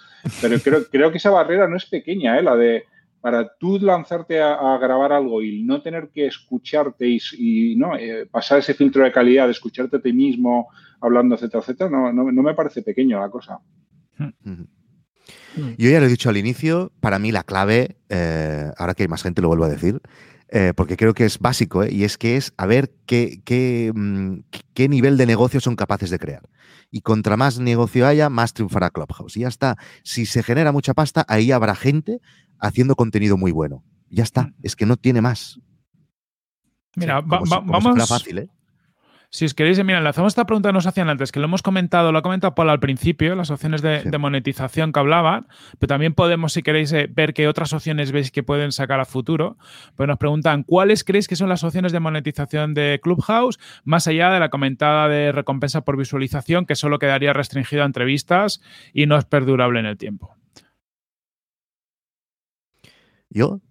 Pero 0.41 0.59
creo, 0.61 0.85
creo 0.91 1.11
que 1.11 1.19
esa 1.19 1.31
barrera 1.31 1.67
no 1.67 1.77
es 1.77 1.87
pequeña, 1.87 2.39
¿eh? 2.39 2.43
La 2.43 2.55
de 2.55 2.85
para 3.23 3.49
tú 3.57 3.79
lanzarte 3.79 4.43
a, 4.43 4.77
grabar 4.79 5.13
algo 5.13 5.43
y 5.43 5.63
no 5.63 5.81
tener 5.81 6.09
que 6.13 6.27
escucharte 6.27 7.07
y, 7.39 7.77
¿no? 7.77 7.97
Eh, 7.97 8.27
pasar 8.29 8.59
ese 8.59 8.75
filtro 8.75 9.05
de 9.05 9.13
calidad, 9.13 9.45
de 9.47 9.53
escucharte 9.53 9.97
a 9.97 10.01
ti 10.01 10.13
mismo 10.13 10.69
hablando, 11.03 11.35
etcétera, 11.35 11.61
etcétera, 11.61 11.91
no, 11.91 12.13
no, 12.13 12.43
me 12.43 12.55
parece 12.55 12.83
pequeño 12.83 13.21
la 13.21 13.29
cosa. 13.29 13.61
Yo 14.17 15.91
ya 15.91 16.01
lo 16.01 16.07
he 16.07 16.09
dicho 16.09 16.31
al 16.31 16.37
inicio, 16.37 16.93
para 17.01 17.19
mí 17.19 17.33
la 17.33 17.43
clave, 17.43 17.97
eh, 18.09 18.71
ahora 18.79 18.95
que 18.95 19.03
hay 19.03 19.09
más 19.09 19.23
gente 19.23 19.43
lo 19.43 19.49
vuelvo 19.49 19.65
a 19.65 19.69
decir, 19.69 20.01
eh, 20.49 20.73
porque 20.75 20.97
creo 20.97 21.15
que 21.15 21.25
es 21.25 21.39
básico, 21.39 21.85
y 21.85 22.05
es 22.05 22.19
que 22.19 22.37
es 22.37 22.53
a 22.57 22.67
ver 22.67 22.93
qué, 23.07 23.43
qué, 23.45 23.93
mm, 23.95 24.41
qué 24.75 24.89
nivel 24.89 25.17
de 25.17 25.27
negocio 25.27 25.61
son 25.61 25.77
capaces 25.77 26.11
de 26.11 26.19
crear. 26.19 26.43
Y 26.91 27.01
contra 27.01 27.37
más 27.37 27.59
negocio 27.59 28.07
haya, 28.07 28.29
más 28.29 28.53
triunfará 28.53 28.91
Clubhouse. 28.91 29.37
Y 29.39 29.41
ya 29.41 29.49
está. 29.49 29.77
Si 30.05 30.27
se 30.27 30.43
genera 30.43 30.73
mucha 30.73 30.93
pasta, 30.93 31.25
ahí 31.27 31.51
habrá 31.51 31.75
gente 31.75 32.21
haciendo 32.59 32.97
contenido 32.97 33.39
muy 33.39 33.51
bueno. 33.51 33.83
Ya 34.11 34.25
está, 34.25 34.53
es 34.63 34.77
que 34.77 34.85
no 34.85 34.99
tiene 34.99 35.23
más. 35.23 35.59
Mira, 36.97 37.23
vamos. 37.23 38.09
fácil, 38.09 38.39
¿eh? 38.39 38.49
Si 39.35 39.47
os 39.47 39.55
queréis, 39.55 39.83
mira, 39.83 40.07
hacemos 40.07 40.33
esta 40.33 40.45
pregunta 40.45 40.69
que 40.69 40.75
nos 40.75 40.87
hacían 40.87 41.09
antes, 41.09 41.33
que 41.33 41.41
lo 41.41 41.47
hemos 41.47 41.63
comentado, 41.63 42.13
lo 42.13 42.19
ha 42.19 42.23
comentado 42.23 42.55
Paul 42.55 42.69
al 42.69 42.81
principio, 42.81 43.35
las 43.35 43.51
opciones 43.51 43.81
de, 43.81 44.19
monetización 44.19 44.93
que 44.93 45.01
hablaban, 45.01 45.49
pero 45.79 45.89
también 45.89 46.13
podemos, 46.13 46.53
si 46.53 46.63
queréis, 46.63 46.93
eh, 46.93 47.09
ver 47.11 47.33
qué 47.33 47.49
otras 47.49 47.73
opciones 47.73 48.13
veis 48.13 48.31
que 48.31 48.43
pueden 48.43 48.73
sacar 48.73 49.01
a 49.01 49.07
futuro. 49.07 49.57
Pues 49.97 50.07
nos 50.07 50.19
preguntan, 50.19 50.65
¿cuáles 50.65 51.03
creéis 51.03 51.29
que 51.29 51.37
son 51.37 51.49
las 51.49 51.65
opciones 51.65 51.93
de 51.93 52.01
monetización 52.01 52.75
de 52.75 53.01
Clubhouse, 53.03 53.59
más 53.85 54.07
allá 54.07 54.31
de 54.31 54.39
la 54.39 54.51
comentada 54.51 55.09
de 55.09 55.33
recompensa 55.33 55.81
por 55.81 55.97
visualización, 55.97 56.67
que 56.67 56.77
solo 56.77 56.99
quedaría 56.99 57.33
restringido 57.33 57.85
a 57.85 57.87
entrevistas 57.87 58.61
y 58.93 59.07
no 59.07 59.17
es 59.17 59.25
perdurable 59.25 59.81
en 59.81 59.87
el 59.87 59.97
tiempo? 59.97 60.37
¿Yo? 63.31 63.63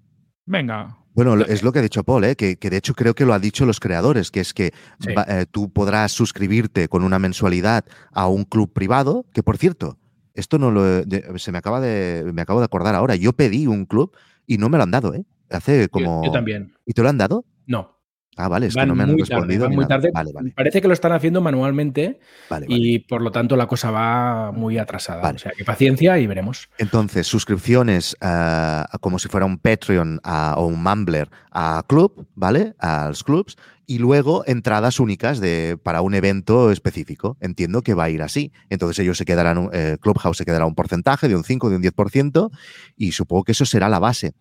Venga. 0.48 1.01
Bueno, 1.14 1.36
es 1.42 1.62
lo 1.62 1.72
que 1.72 1.80
ha 1.80 1.82
dicho 1.82 2.04
Paul, 2.04 2.24
¿eh? 2.24 2.36
que, 2.36 2.56
de 2.56 2.78
hecho 2.78 2.94
creo 2.94 3.14
que 3.14 3.26
lo 3.26 3.34
han 3.34 3.42
dicho 3.42 3.66
los 3.66 3.80
creadores, 3.80 4.32
que 4.32 4.40
es 4.40 4.54
que 4.54 4.74
eh, 5.08 5.46
tú 5.52 5.72
podrás 5.72 6.12
suscribirte 6.12 6.88
con 6.88 7.04
una 7.04 7.20
mensualidad 7.20 7.84
a 8.12 8.28
un 8.28 8.46
club 8.46 8.72
privado, 8.72 9.26
que 9.34 9.44
por 9.44 9.58
cierto, 9.58 9.98
esto 10.34 10.58
no 10.58 10.72
lo 10.72 11.04
se 11.38 11.52
me 11.52 11.58
acaba 11.58 11.82
de 11.82 12.32
me 12.34 12.42
acabo 12.42 12.60
de 12.60 12.66
acordar 12.66 12.96
ahora. 12.96 13.16
Yo 13.16 13.34
pedí 13.34 13.68
un 13.68 13.86
club 13.86 14.16
y 14.48 14.58
no 14.58 14.70
me 14.70 14.78
lo 14.78 14.84
han 14.84 14.92
dado, 14.92 15.14
¿eh? 15.14 15.26
Hace 15.50 15.90
como. 15.90 16.24
yo 16.24 16.32
también. 16.32 16.74
¿Y 16.86 16.94
te 16.94 17.02
lo 17.02 17.10
han 17.10 17.18
dado? 17.18 17.46
No. 17.68 18.01
Ah, 18.38 18.48
vale, 18.48 18.68
es 18.68 18.76
que 18.76 18.86
no 18.86 18.96
me 18.96 19.04
han 19.04 19.18
respondido. 19.18 19.70
muy 19.70 19.86
tarde. 19.86 20.12
Parece 20.56 20.82
que 20.82 20.88
lo 20.88 20.94
están 20.94 21.12
haciendo 21.12 21.42
manualmente 21.42 22.20
y 22.68 23.00
por 23.00 23.22
lo 23.22 23.32
tanto 23.32 23.58
la 23.58 23.68
cosa 23.68 23.92
va 23.92 24.52
muy 24.52 24.78
atrasada. 24.78 25.32
O 25.32 25.38
sea, 25.38 25.52
que 25.56 25.66
paciencia 25.66 26.18
y 26.18 26.28
veremos. 26.28 26.70
Entonces, 26.78 27.28
suscripciones 27.28 28.16
eh, 28.22 28.84
como 29.02 29.20
si 29.20 29.28
fuera 29.28 29.46
un 29.46 29.58
Patreon 29.58 30.22
o 30.24 30.66
un 30.66 30.82
Mumbler 30.82 31.30
a 31.52 31.84
Club, 31.88 32.28
¿vale? 32.36 32.74
A 32.80 33.08
los 33.10 33.24
clubs. 33.24 33.58
Y 33.86 33.98
luego 33.98 34.44
entradas 34.48 35.02
únicas 35.02 35.42
de, 35.42 35.78
para 35.82 36.00
un 36.00 36.14
evento 36.14 36.72
específico. 36.72 37.36
Entiendo 37.42 37.82
que 37.82 37.94
va 37.94 38.06
a 38.06 38.10
ir 38.10 38.22
así. 38.22 38.54
Entonces 38.70 38.98
ellos 39.00 39.18
se 39.18 39.26
quedarán, 39.26 39.70
eh, 39.74 39.98
Clubhouse 40.00 40.38
se 40.38 40.46
quedará 40.46 40.66
un 40.66 40.76
porcentaje 40.76 41.28
de 41.28 41.36
un 41.36 41.44
5, 41.44 41.70
de 41.70 41.76
un 41.76 41.84
10% 41.84 42.50
y 42.96 43.12
supongo 43.12 43.44
que 43.44 43.52
eso 43.52 43.66
será 43.66 43.90
la 43.90 44.00
base 44.00 44.34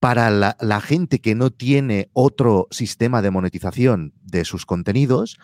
para 0.00 0.30
la, 0.30 0.80
gente 0.80 1.20
que 1.20 1.34
no 1.34 1.50
tiene 1.50 2.08
otro 2.14 2.66
sistema 2.70 3.20
de 3.20 3.30
monetización 3.30 4.14
de 4.22 4.46
sus 4.46 4.64
contenidos, 4.64 5.38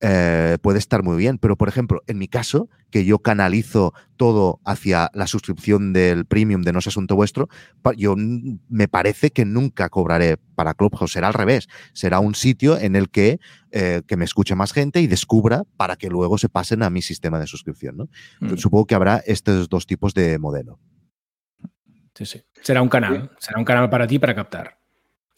eh, 0.00 0.58
puede 0.62 0.80
estar 0.80 1.04
muy 1.04 1.16
bien. 1.16 1.38
Pero, 1.38 1.56
por 1.56 1.68
ejemplo, 1.68 2.02
en 2.08 2.18
mi 2.18 2.26
caso, 2.26 2.68
que 2.90 3.04
yo 3.04 3.20
canalizo 3.20 3.94
todo 4.16 4.60
hacia 4.64 5.10
la 5.14 5.28
suscripción 5.28 5.92
del 5.92 6.26
premium 6.26 6.62
de 6.62 6.72
No 6.72 6.80
es 6.80 6.88
Asunto 6.88 7.14
Vuestro, 7.14 7.48
yo 7.96 8.16
me 8.16 8.88
parece 8.88 9.30
que 9.30 9.44
nunca 9.44 9.88
cobraré 9.90 10.38
para 10.56 10.74
Clubhouse. 10.74 11.12
Será 11.12 11.28
al 11.28 11.34
revés. 11.34 11.68
Será 11.92 12.18
un 12.18 12.34
sitio 12.34 12.78
en 12.78 12.96
el 12.96 13.10
que, 13.10 13.38
eh, 13.70 14.02
que 14.08 14.16
me 14.16 14.24
escuche 14.24 14.56
más 14.56 14.72
gente 14.72 15.00
y 15.00 15.06
descubra 15.06 15.62
para 15.76 15.94
que 15.94 16.08
luego 16.08 16.36
se 16.36 16.48
pasen 16.48 16.82
a 16.82 16.90
mi 16.90 17.00
sistema 17.00 17.38
de 17.38 17.46
suscripción. 17.46 17.96
¿no? 17.96 18.08
Mm. 18.40 18.56
Supongo 18.56 18.86
que 18.86 18.96
habrá 18.96 19.18
estos 19.18 19.68
dos 19.68 19.86
tipos 19.86 20.14
de 20.14 20.38
modelo. 20.40 20.80
Sí, 22.20 22.26
sí. 22.26 22.42
Será 22.60 22.82
un 22.82 22.90
canal, 22.90 23.30
será 23.38 23.58
un 23.58 23.64
canal 23.64 23.88
para 23.88 24.06
ti 24.06 24.18
para 24.18 24.34
captar. 24.34 24.78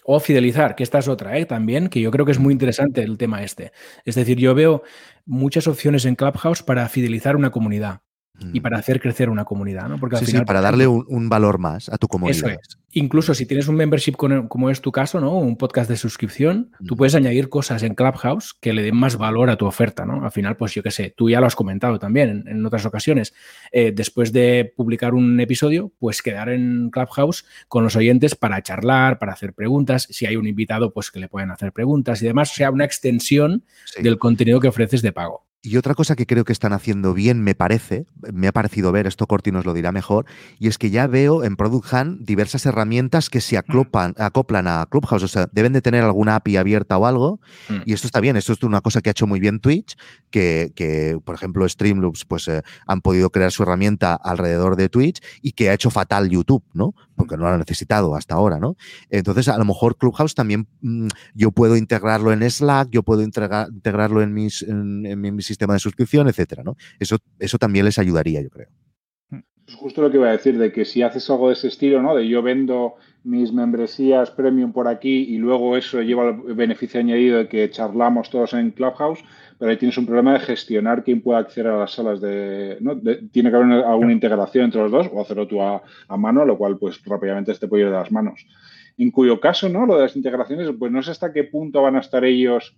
O 0.04 0.18
fidelizar, 0.18 0.74
que 0.74 0.82
esta 0.82 0.98
es 0.98 1.06
otra, 1.06 1.38
¿eh? 1.38 1.46
también, 1.46 1.86
que 1.88 2.00
yo 2.00 2.10
creo 2.10 2.26
que 2.26 2.32
es 2.32 2.40
muy 2.40 2.52
interesante 2.52 3.02
el 3.02 3.16
tema 3.18 3.44
este. 3.44 3.70
Es 4.04 4.16
decir, 4.16 4.36
yo 4.36 4.52
veo 4.52 4.82
muchas 5.24 5.68
opciones 5.68 6.04
en 6.06 6.16
Clubhouse 6.16 6.64
para 6.64 6.88
fidelizar 6.88 7.36
una 7.36 7.52
comunidad 7.52 8.00
y 8.40 8.60
mm. 8.60 8.62
para 8.62 8.78
hacer 8.78 9.00
crecer 9.00 9.28
una 9.28 9.44
comunidad, 9.44 9.88
¿no? 9.88 9.98
Porque 9.98 10.16
sí, 10.16 10.40
para 10.40 10.60
darle 10.60 10.86
un, 10.86 11.28
valor 11.28 11.58
más 11.58 11.88
a 11.88 11.98
tu 11.98 12.08
comunidad. 12.08 12.36
Eso 12.36 12.48
es. 12.48 12.78
Incluso 12.94 13.34
si 13.34 13.46
tienes 13.46 13.68
un 13.68 13.76
membership 13.76 14.12
como 14.12 14.70
es 14.70 14.80
tu 14.80 14.92
caso, 14.92 15.20
¿no? 15.20 15.38
Un 15.38 15.56
podcast 15.56 15.88
de 15.88 15.96
suscripción, 15.96 16.70
tú 16.86 16.94
mm. 16.94 16.98
puedes 16.98 17.14
añadir 17.14 17.48
cosas 17.48 17.82
en 17.82 17.94
Clubhouse 17.94 18.54
que 18.54 18.72
le 18.72 18.82
den 18.82 18.96
más 18.96 19.16
valor 19.16 19.48
a 19.50 19.56
tu 19.56 19.66
oferta, 19.66 20.04
¿no? 20.04 20.24
Al 20.24 20.32
final, 20.32 20.56
pues 20.56 20.74
yo 20.74 20.82
qué 20.82 20.90
sé, 20.90 21.14
tú 21.16 21.30
ya 21.30 21.40
lo 21.40 21.46
has 21.46 21.54
comentado 21.54 21.98
también 21.98 22.44
en, 22.46 22.66
otras 22.66 22.84
ocasiones. 22.84 23.34
Eh, 23.70 23.92
después 23.94 24.32
de 24.32 24.72
publicar 24.76 25.14
un 25.14 25.40
episodio, 25.40 25.92
pues 25.98 26.22
quedar 26.22 26.48
en 26.48 26.90
Clubhouse 26.90 27.44
con 27.68 27.84
los 27.84 27.96
oyentes 27.96 28.34
para 28.34 28.62
charlar, 28.62 29.18
para 29.18 29.32
hacer 29.32 29.54
preguntas. 29.54 30.06
Si 30.10 30.26
hay 30.26 30.36
un 30.36 30.46
invitado, 30.46 30.92
pues 30.92 31.10
que 31.10 31.20
le 31.20 31.28
pueden 31.28 31.50
hacer 31.50 31.72
preguntas 31.72 32.22
y 32.22 32.26
demás. 32.26 32.52
O 32.52 32.54
sea, 32.54 32.70
una 32.70 32.84
extensión 32.84 33.64
del 34.00 34.18
contenido 34.18 34.60
que 34.60 34.68
ofreces 34.68 35.02
de 35.02 35.12
pago. 35.12 35.46
Y 35.64 35.76
otra 35.76 35.94
cosa 35.94 36.16
que 36.16 36.26
creo 36.26 36.44
que 36.44 36.52
están 36.52 36.72
haciendo 36.72 37.14
bien, 37.14 37.40
me 37.40 37.54
parece, 37.54 38.06
me 38.32 38.48
ha 38.48 38.52
parecido 38.52 38.90
ver, 38.90 39.06
esto 39.06 39.28
Corti 39.28 39.52
nos 39.52 39.64
lo 39.64 39.74
dirá 39.74 39.92
mejor, 39.92 40.26
y 40.58 40.66
es 40.66 40.76
que 40.76 40.90
ya 40.90 41.06
veo 41.06 41.44
en 41.44 41.54
Product 41.54 41.92
Hunt 41.92 42.20
diversas 42.22 42.66
herramientas 42.66 43.30
que 43.30 43.40
se 43.40 43.56
acoplan, 43.56 44.14
acoplan 44.18 44.66
a 44.66 44.84
Clubhouse, 44.90 45.22
o 45.22 45.28
sea, 45.28 45.48
deben 45.52 45.72
de 45.72 45.80
tener 45.80 46.02
alguna 46.02 46.34
API 46.34 46.56
abierta 46.56 46.98
o 46.98 47.06
algo, 47.06 47.40
mm. 47.68 47.82
y 47.86 47.92
esto 47.92 48.08
está 48.08 48.18
bien, 48.18 48.36
esto 48.36 48.54
es 48.54 48.62
una 48.64 48.80
cosa 48.80 49.02
que 49.02 49.10
ha 49.10 49.12
hecho 49.12 49.28
muy 49.28 49.38
bien 49.38 49.60
Twitch, 49.60 49.96
que, 50.32 50.72
que 50.74 51.20
por 51.24 51.36
ejemplo, 51.36 51.68
Streamloops 51.68 52.24
pues 52.24 52.48
eh, 52.48 52.62
han 52.88 53.00
podido 53.00 53.30
crear 53.30 53.52
su 53.52 53.62
herramienta 53.62 54.14
alrededor 54.14 54.74
de 54.74 54.88
Twitch 54.88 55.20
y 55.40 55.52
que 55.52 55.70
ha 55.70 55.74
hecho 55.74 55.90
fatal 55.90 56.28
YouTube, 56.28 56.64
¿no? 56.74 56.94
Porque 57.14 57.36
no 57.36 57.44
lo 57.44 57.50
ha 57.50 57.58
necesitado 57.58 58.16
hasta 58.16 58.34
ahora, 58.34 58.58
¿no? 58.58 58.76
Entonces, 59.10 59.46
a 59.46 59.58
lo 59.58 59.64
mejor 59.64 59.96
Clubhouse 59.96 60.34
también 60.34 60.66
mm, 60.80 61.06
yo 61.34 61.52
puedo 61.52 61.76
integrarlo 61.76 62.32
en 62.32 62.50
Slack, 62.50 62.88
yo 62.90 63.04
puedo 63.04 63.22
integrarlo 63.22 64.22
en 64.22 64.34
mis, 64.34 64.62
en, 64.62 65.06
en 65.06 65.20
mis 65.20 65.52
sistema 65.52 65.74
de 65.74 65.80
suscripción, 65.80 66.28
etcétera, 66.28 66.62
¿no? 66.64 66.76
Eso, 66.98 67.18
eso 67.38 67.58
también 67.58 67.84
les 67.84 67.98
ayudaría, 67.98 68.40
yo 68.40 68.48
creo. 68.48 68.68
Es 69.66 69.74
justo 69.74 70.02
lo 70.02 70.10
que 70.10 70.16
iba 70.16 70.28
a 70.28 70.32
decir, 70.32 70.58
de 70.58 70.72
que 70.72 70.84
si 70.84 71.02
haces 71.02 71.28
algo 71.30 71.48
de 71.48 71.54
ese 71.54 71.68
estilo, 71.68 72.02
¿no? 72.02 72.16
De 72.16 72.26
yo 72.26 72.42
vendo 72.42 72.96
mis 73.22 73.52
membresías 73.52 74.30
premium 74.30 74.72
por 74.72 74.88
aquí 74.88 75.24
y 75.28 75.36
luego 75.38 75.76
eso 75.76 76.02
lleva 76.02 76.30
el 76.30 76.54
beneficio 76.54 76.98
añadido 76.98 77.38
de 77.38 77.48
que 77.48 77.70
charlamos 77.70 78.30
todos 78.30 78.54
en 78.54 78.72
Clubhouse, 78.72 79.20
pero 79.62 79.70
ahí 79.70 79.76
tienes 79.76 79.96
un 79.96 80.06
problema 80.06 80.32
de 80.32 80.40
gestionar 80.40 81.04
quién 81.04 81.22
puede 81.22 81.38
acceder 81.38 81.70
a 81.70 81.78
las 81.78 81.92
salas 81.92 82.20
de, 82.20 82.78
¿no? 82.80 83.00
tiene 83.30 83.48
que 83.48 83.54
haber 83.54 83.84
alguna 83.84 84.10
integración 84.10 84.64
entre 84.64 84.80
los 84.80 84.90
dos 84.90 85.08
o 85.12 85.22
hacerlo 85.22 85.46
tú 85.46 85.62
a, 85.62 85.80
mano, 86.18 86.44
lo 86.44 86.58
cual 86.58 86.78
pues 86.78 87.00
rápidamente 87.04 87.54
te 87.54 87.68
puede 87.68 87.84
ir 87.84 87.90
de 87.90 87.94
las 87.94 88.10
manos. 88.10 88.44
En 88.98 89.12
cuyo 89.12 89.38
caso, 89.38 89.68
¿no? 89.68 89.86
Lo 89.86 89.94
de 89.94 90.02
las 90.02 90.16
integraciones, 90.16 90.68
pues 90.76 90.90
no 90.90 91.00
sé 91.00 91.12
hasta 91.12 91.32
qué 91.32 91.44
punto 91.44 91.80
van 91.80 91.94
a 91.94 92.00
estar 92.00 92.24
ellos 92.24 92.76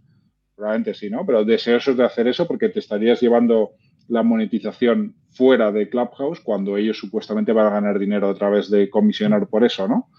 Probablemente 0.55 0.92
sí, 0.92 1.09
¿no? 1.09 1.25
Pero 1.25 1.42
deseosos 1.47 1.97
de 1.97 2.05
hacer 2.05 2.29
eso 2.29 2.47
porque 2.47 2.68
te 2.68 2.81
estarías 2.81 3.18
llevando 3.18 3.70
la 4.09 4.23
monetización 4.23 5.14
fuera 5.31 5.73
de 5.73 5.88
Clubhouse 5.88 6.40
cuando 6.40 6.77
ellos 6.77 6.99
supuestamente 6.99 7.55
van 7.55 7.68
a 7.68 7.70
ganar 7.70 7.99
dinero 7.99 8.28
a 8.28 8.35
través 8.35 8.68
de 8.70 8.91
comisionar 8.91 9.49
por 9.49 9.64
eso, 9.64 9.89
¿no? 9.89 10.11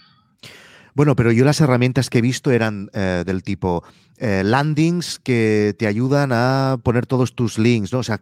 Bueno, 0.95 1.15
pero 1.17 1.31
yo 1.33 1.43
las 1.43 1.59
herramientas 1.59 2.09
que 2.09 2.19
he 2.19 2.21
visto 2.21 2.51
eran 2.51 2.89
eh, 2.93 3.23
del 3.25 3.43
tipo 3.43 3.83
eh, 4.17 4.43
landings 4.45 5.19
que 5.19 5.75
te 5.77 5.87
ayudan 5.87 6.31
a 6.31 6.77
poner 6.81 7.05
todos 7.05 7.35
tus 7.35 7.59
links, 7.59 7.91
¿no? 7.91 7.99
O 7.99 8.03
sea, 8.03 8.21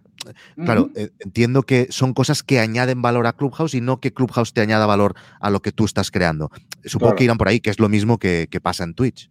claro, 0.55 0.89
eh, 0.95 1.11
entiendo 1.19 1.61
que 1.61 1.87
son 1.91 2.15
cosas 2.15 2.41
que 2.41 2.59
añaden 2.59 3.03
valor 3.03 3.27
a 3.27 3.33
Clubhouse 3.33 3.75
y 3.75 3.81
no 3.81 3.99
que 3.99 4.11
Clubhouse 4.11 4.53
te 4.53 4.61
añada 4.61 4.87
valor 4.87 5.13
a 5.39 5.51
lo 5.51 5.61
que 5.61 5.71
tú 5.71 5.85
estás 5.85 6.09
creando. 6.09 6.49
Supongo 6.83 7.15
que 7.15 7.25
irán 7.25 7.37
por 7.37 7.47
ahí, 7.47 7.59
que 7.59 7.69
es 7.69 7.79
lo 7.79 7.89
mismo 7.89 8.17
que, 8.17 8.47
que 8.49 8.59
pasa 8.59 8.83
en 8.83 8.95
Twitch. 8.95 9.29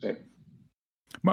Sí. 0.00 0.08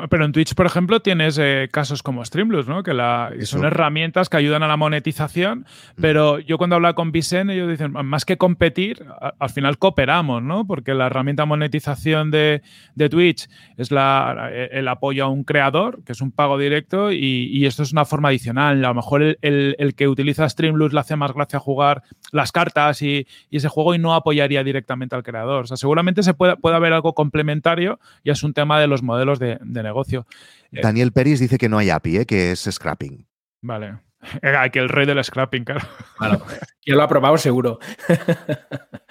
Pero 0.10 0.26
en 0.26 0.32
Twitch, 0.32 0.56
por 0.56 0.66
ejemplo, 0.66 1.02
tienes 1.02 1.38
eh, 1.40 1.70
casos 1.72 2.04
como 2.04 2.24
Streamlabs, 2.24 2.68
¿no? 2.68 2.84
Que 2.84 2.94
la, 2.94 3.32
son 3.44 3.66
herramientas 3.66 4.30
que 4.30 4.38
ayudan 4.38 4.64
a 4.64 4.68
la 4.68 4.78
monetización, 4.78 5.60
mm. 5.60 6.02
pero 6.02 6.40
yo 6.40 6.58
cuando 6.58 6.76
hablaba 6.76 6.96
con 6.96 7.12
Vicen, 7.12 7.50
ellos 7.50 7.70
dicen, 7.70 7.92
más 7.92 8.26
que 8.26 8.38
competir, 8.38 9.06
al 9.40 9.50
final 9.50 9.78
cooperamos, 9.78 10.42
¿no? 10.42 10.66
Porque 10.66 10.94
la 10.94 11.08
herramienta 11.08 11.46
monetización 11.46 12.32
de, 12.32 12.62
Twitch 13.10 13.50
es 13.78 13.92
la, 13.92 14.50
el 14.72 14.88
apoyo 14.88 15.26
a 15.26 15.30
un 15.30 15.44
creador, 15.44 16.04
que 16.04 16.14
es 16.14 16.22
un 16.22 16.32
pago 16.32 16.58
directo, 16.58 17.12
y, 17.12 17.66
esto 17.66 17.84
es 17.84 17.94
una 17.94 18.06
forma 18.06 18.30
adicional. 18.30 18.84
A 18.84 18.90
lo 18.90 18.94
mejor 18.94 19.38
el, 19.42 19.94
que 19.96 20.08
utiliza 20.08 20.48
Streamlabs 20.50 20.94
le 20.94 21.00
hace 21.00 21.16
más 21.16 21.34
gracia 21.34 21.60
jugar 21.60 22.04
las 22.32 22.52
cartas 22.52 23.02
y, 23.02 23.28
ese 23.52 23.70
juego 23.70 23.96
y 23.96 24.00
no 24.00 24.14
apoyaría 24.14 24.64
directamente 24.64 25.16
al 25.16 25.24
creador. 25.24 25.64
O 25.64 25.68
sea, 25.68 25.78
seguramente 25.78 26.24
se 26.24 26.34
puede, 26.34 26.58
puede 26.58 26.76
haber 26.76 26.94
algo 26.94 27.14
complementario 27.14 28.00
y 28.24 28.32
es 28.32 28.44
un 28.44 28.54
tema 28.54 28.80
de 28.80 28.88
los 28.88 29.04
modelos 29.04 29.40
de, 29.40 29.60
negocio. 29.84 30.26
Eh, 30.72 30.82
Daniel 30.82 31.12
Peris 31.12 31.40
dice 31.40 31.58
que 31.58 31.70
no 31.70 31.78
hay 31.78 31.90
API, 31.90 32.18
¿eh? 32.18 32.26
que 32.26 32.52
es 32.52 32.68
scrapping. 32.72 33.28
Vale. 33.62 34.00
Que 34.72 34.80
el 34.80 34.88
rey 34.88 35.06
del 35.06 35.22
scrapping, 35.22 35.66
claro. 35.66 35.86
Claro. 36.18 36.42
Yo 36.86 36.96
lo 36.96 37.02
he 37.02 37.04
aprobado 37.04 37.38
seguro. 37.38 37.80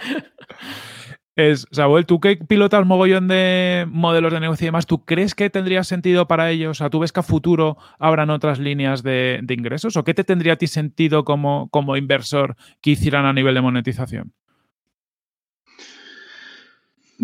Es, 1.34 1.66
Samuel, 1.70 2.04
tú 2.04 2.20
que 2.20 2.36
pilotas 2.36 2.84
mogollón 2.84 3.26
de 3.26 3.86
modelos 3.88 4.34
de 4.34 4.40
negocio 4.40 4.66
y 4.66 4.68
demás, 4.68 4.84
¿tú 4.84 5.06
crees 5.06 5.34
que 5.34 5.48
tendría 5.48 5.82
sentido 5.82 6.28
para 6.28 6.50
ellos? 6.50 6.72
O 6.72 6.74
sea, 6.74 6.90
¿tú 6.90 6.98
ves 6.98 7.10
que 7.10 7.20
a 7.20 7.22
futuro 7.22 7.78
habrán 7.98 8.28
otras 8.28 8.58
líneas 8.58 9.02
de, 9.02 9.40
de 9.42 9.54
ingresos? 9.54 9.96
¿O 9.96 10.04
qué 10.04 10.12
te 10.12 10.24
tendría 10.24 10.54
a 10.54 10.56
ti 10.56 10.66
sentido 10.66 11.24
como, 11.24 11.70
como 11.70 11.96
inversor 11.96 12.56
que 12.82 12.90
hicieran 12.90 13.24
a 13.24 13.32
nivel 13.32 13.54
de 13.54 13.62
monetización? 13.62 14.34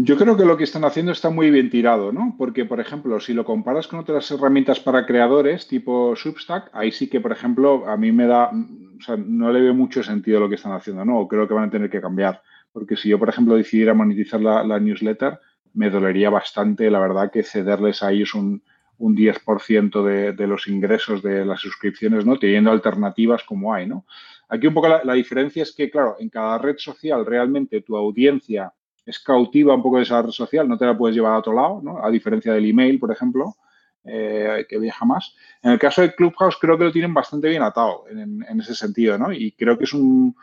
Yo 0.01 0.17
creo 0.17 0.37
que 0.37 0.45
lo 0.45 0.57
que 0.57 0.63
están 0.63 0.85
haciendo 0.85 1.11
está 1.11 1.29
muy 1.29 1.51
bien 1.51 1.71
tirado, 1.71 2.13
¿no? 2.13 2.37
Porque, 2.39 2.65
por 2.65 2.79
ejemplo, 2.79 3.19
si 3.19 3.35
lo 3.35 3.45
comparas 3.45 3.89
con 3.89 3.99
otras 3.99 4.31
herramientas 4.31 4.79
para 4.79 5.05
creadores, 5.05 5.67
tipo 5.67 6.15
Substack, 6.15 6.71
ahí 6.73 6.93
sí 6.93 7.09
que, 7.09 7.21
por 7.21 7.33
ejemplo, 7.33 7.85
a 7.85 7.97
mí 7.97 8.13
me 8.13 8.29
da, 8.29 8.53
o 8.53 9.03
sea, 9.03 9.17
no 9.17 9.51
le 9.51 9.61
veo 9.61 9.75
mucho 9.75 10.05
sentido 10.05 10.39
lo 10.39 10.49
que 10.49 10.55
están 10.55 10.71
haciendo, 10.71 11.05
¿no? 11.05 11.19
O 11.19 11.27
creo 11.27 11.49
que 11.49 11.55
van 11.55 11.65
a 11.65 11.71
tener 11.71 11.91
que 11.91 12.01
cambiar. 12.01 12.41
Porque 12.73 12.95
si 12.95 13.09
yo, 13.09 13.19
por 13.19 13.29
ejemplo, 13.29 13.57
decidiera 13.57 13.93
monetizar 13.93 14.41
la, 14.41 14.79
newsletter, 14.79 15.41
me 15.75 15.91
dolería 15.91 16.31
bastante, 16.31 16.89
la 16.93 17.01
verdad, 17.01 17.33
que 17.33 17.43
cederles 17.43 18.01
a 18.05 18.13
ellos 18.13 18.35
un, 18.35 18.63
10% 19.01 20.05
de, 20.05 20.33
de, 20.33 20.47
los 20.47 20.69
ingresos 20.69 21.25
de 21.25 21.45
las 21.45 21.59
suscripciones, 21.59 22.25
¿no? 22.25 22.39
Teniendo 22.39 22.71
alternativas 22.71 23.43
como 23.43 23.75
hay, 23.75 23.89
¿no? 23.89 24.07
Aquí 24.49 24.69
un 24.69 24.75
poco 24.75 24.89
la 25.03 25.15
diferencia 25.15 25.65
es 25.65 25.75
que, 25.75 25.91
claro, 25.91 26.15
en 26.21 26.29
cada 26.29 26.57
red 26.59 26.77
social 26.79 27.27
realmente 27.27 27.81
tu 27.81 27.97
audiencia 27.97 28.73
es 29.09 29.19
cautiva 29.21 29.75
un 29.75 29.83
poco 29.83 29.97
de 29.97 30.03
esa 30.03 30.21
red 30.21 30.31
social, 30.31 30.69
no 30.69 30.77
te 30.77 30.85
la 30.85 30.97
puedes 30.97 31.17
llevar 31.17 31.33
a 31.33 31.39
otro 31.39 31.55
lado, 31.55 31.81
¿no? 31.83 32.05
a 32.05 32.11
diferencia 32.11 32.53
del 32.53 32.69
email, 32.69 32.99
por 32.99 33.11
ejemplo, 33.11 33.57
eh, 34.05 34.67
que 34.69 34.79
viaja 34.79 35.07
más. 35.07 35.35
En 35.63 35.73
el 35.73 35.79
caso 35.79 36.03
de 36.03 36.15
Clubhouse 36.15 36.59
creo 36.61 36.77
que 36.77 36.85
lo 36.85 36.93
tienen 36.93 37.15
bastante 37.15 37.49
bien 37.49 37.63
atado 37.63 38.05
en, 38.11 38.61
ese 38.61 38.75
sentido, 38.75 39.17
¿no? 39.17 39.33
Y 39.33 39.53
creo 39.53 39.79
que 39.79 39.85
es 39.85 39.95
un... 39.95 40.37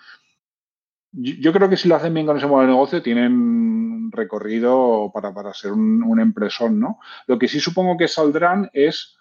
Yo, 1.12 1.54
creo 1.54 1.70
que 1.70 1.78
si 1.78 1.88
lo 1.88 1.96
hacen 1.96 2.14
bien 2.14 2.26
con 2.26 2.38
ese 2.38 2.48
modelo 2.48 2.68
de 2.68 2.74
negocio, 2.74 3.04
tienen 3.04 4.12
recorrido 4.12 5.12
para, 5.14 5.54
ser 5.54 5.72
un, 5.72 6.04
un 6.04 6.20
empresón, 6.20 6.80
¿no? 6.80 7.00
Lo 7.28 7.38
que 7.38 7.48
sí 7.48 7.60
supongo 7.60 7.98
que 7.98 8.08
saldrán 8.08 8.70
es 8.74 9.16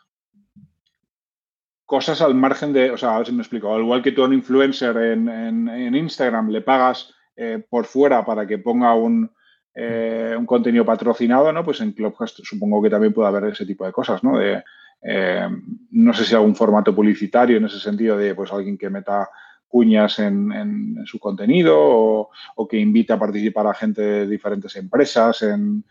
cosas 1.85 2.23
al 2.23 2.35
margen 2.35 2.73
de, 2.73 2.91
o 2.91 2.97
sea, 2.97 3.15
a 3.15 3.19
ver 3.19 3.27
si 3.27 3.33
me 3.33 3.43
explico, 3.43 3.75
al 3.75 3.83
igual 3.83 4.03
que 4.03 4.13
tú 4.13 4.23
a 4.23 4.27
un 4.27 4.33
influencer 4.33 4.97
en 4.97 5.95
Instagram 5.95 6.49
le 6.49 6.63
pagas 6.63 7.15
eh, 7.37 7.65
por 7.69 7.85
fuera 7.87 8.25
para 8.25 8.47
que 8.47 8.59
ponga 8.59 8.95
un, 8.95 9.31
eh, 9.75 10.35
un, 10.39 10.47
contenido 10.47 10.85
patrocinado, 10.85 11.53
¿no? 11.53 11.65
Pues 11.65 11.81
en 11.81 11.93
Clubhouse 11.93 12.41
supongo 12.45 12.83
que 12.83 12.91
también 12.91 13.13
puede 13.13 13.29
haber 13.29 13.45
ese 13.53 13.67
tipo 13.67 13.85
de 13.85 13.93
cosas, 13.93 14.23
¿no? 14.23 14.39
De, 14.39 14.63
eh, 15.03 15.49
no 15.91 16.15
sé 16.15 16.25
si 16.25 16.35
algún 16.35 16.55
formato 16.57 16.95
publicitario 16.95 17.59
en 17.59 17.67
ese 17.67 17.79
sentido 17.79 18.17
de 18.17 18.35
pues 18.35 18.53
alguien 18.53 18.79
que 18.79 18.89
meta 18.89 19.29
cuñas 19.69 20.19
en, 20.21 21.03
su 21.05 21.19
contenido 21.19 21.77
o, 21.77 22.69
que 22.69 22.79
invita 22.79 23.15
a 23.15 23.19
participar 23.19 23.67
a 23.67 23.75
gente 23.75 24.01
de 24.01 24.27
diferentes 24.27 24.77
empresas 24.77 25.43
en, 25.43 25.85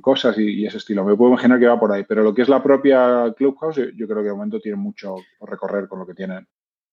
cosas 0.00 0.38
y, 0.38 0.66
ese 0.66 0.78
estilo. 0.78 1.04
Me 1.04 1.14
puedo 1.14 1.32
imaginar 1.32 1.60
que 1.60 1.66
va 1.66 1.78
por 1.78 1.92
ahí, 1.92 2.04
pero 2.08 2.22
lo 2.22 2.34
que 2.34 2.42
es 2.42 2.48
la 2.48 2.62
propia 2.62 3.32
Clubhouse, 3.36 3.94
yo, 3.94 4.08
creo 4.08 4.22
que 4.22 4.28
de 4.28 4.32
momento 4.32 4.58
tiene 4.58 4.76
mucho 4.76 5.16
por 5.38 5.50
recorrer 5.50 5.86
con 5.86 5.98
lo 5.98 6.06
que 6.06 6.14
tienen. 6.14 6.48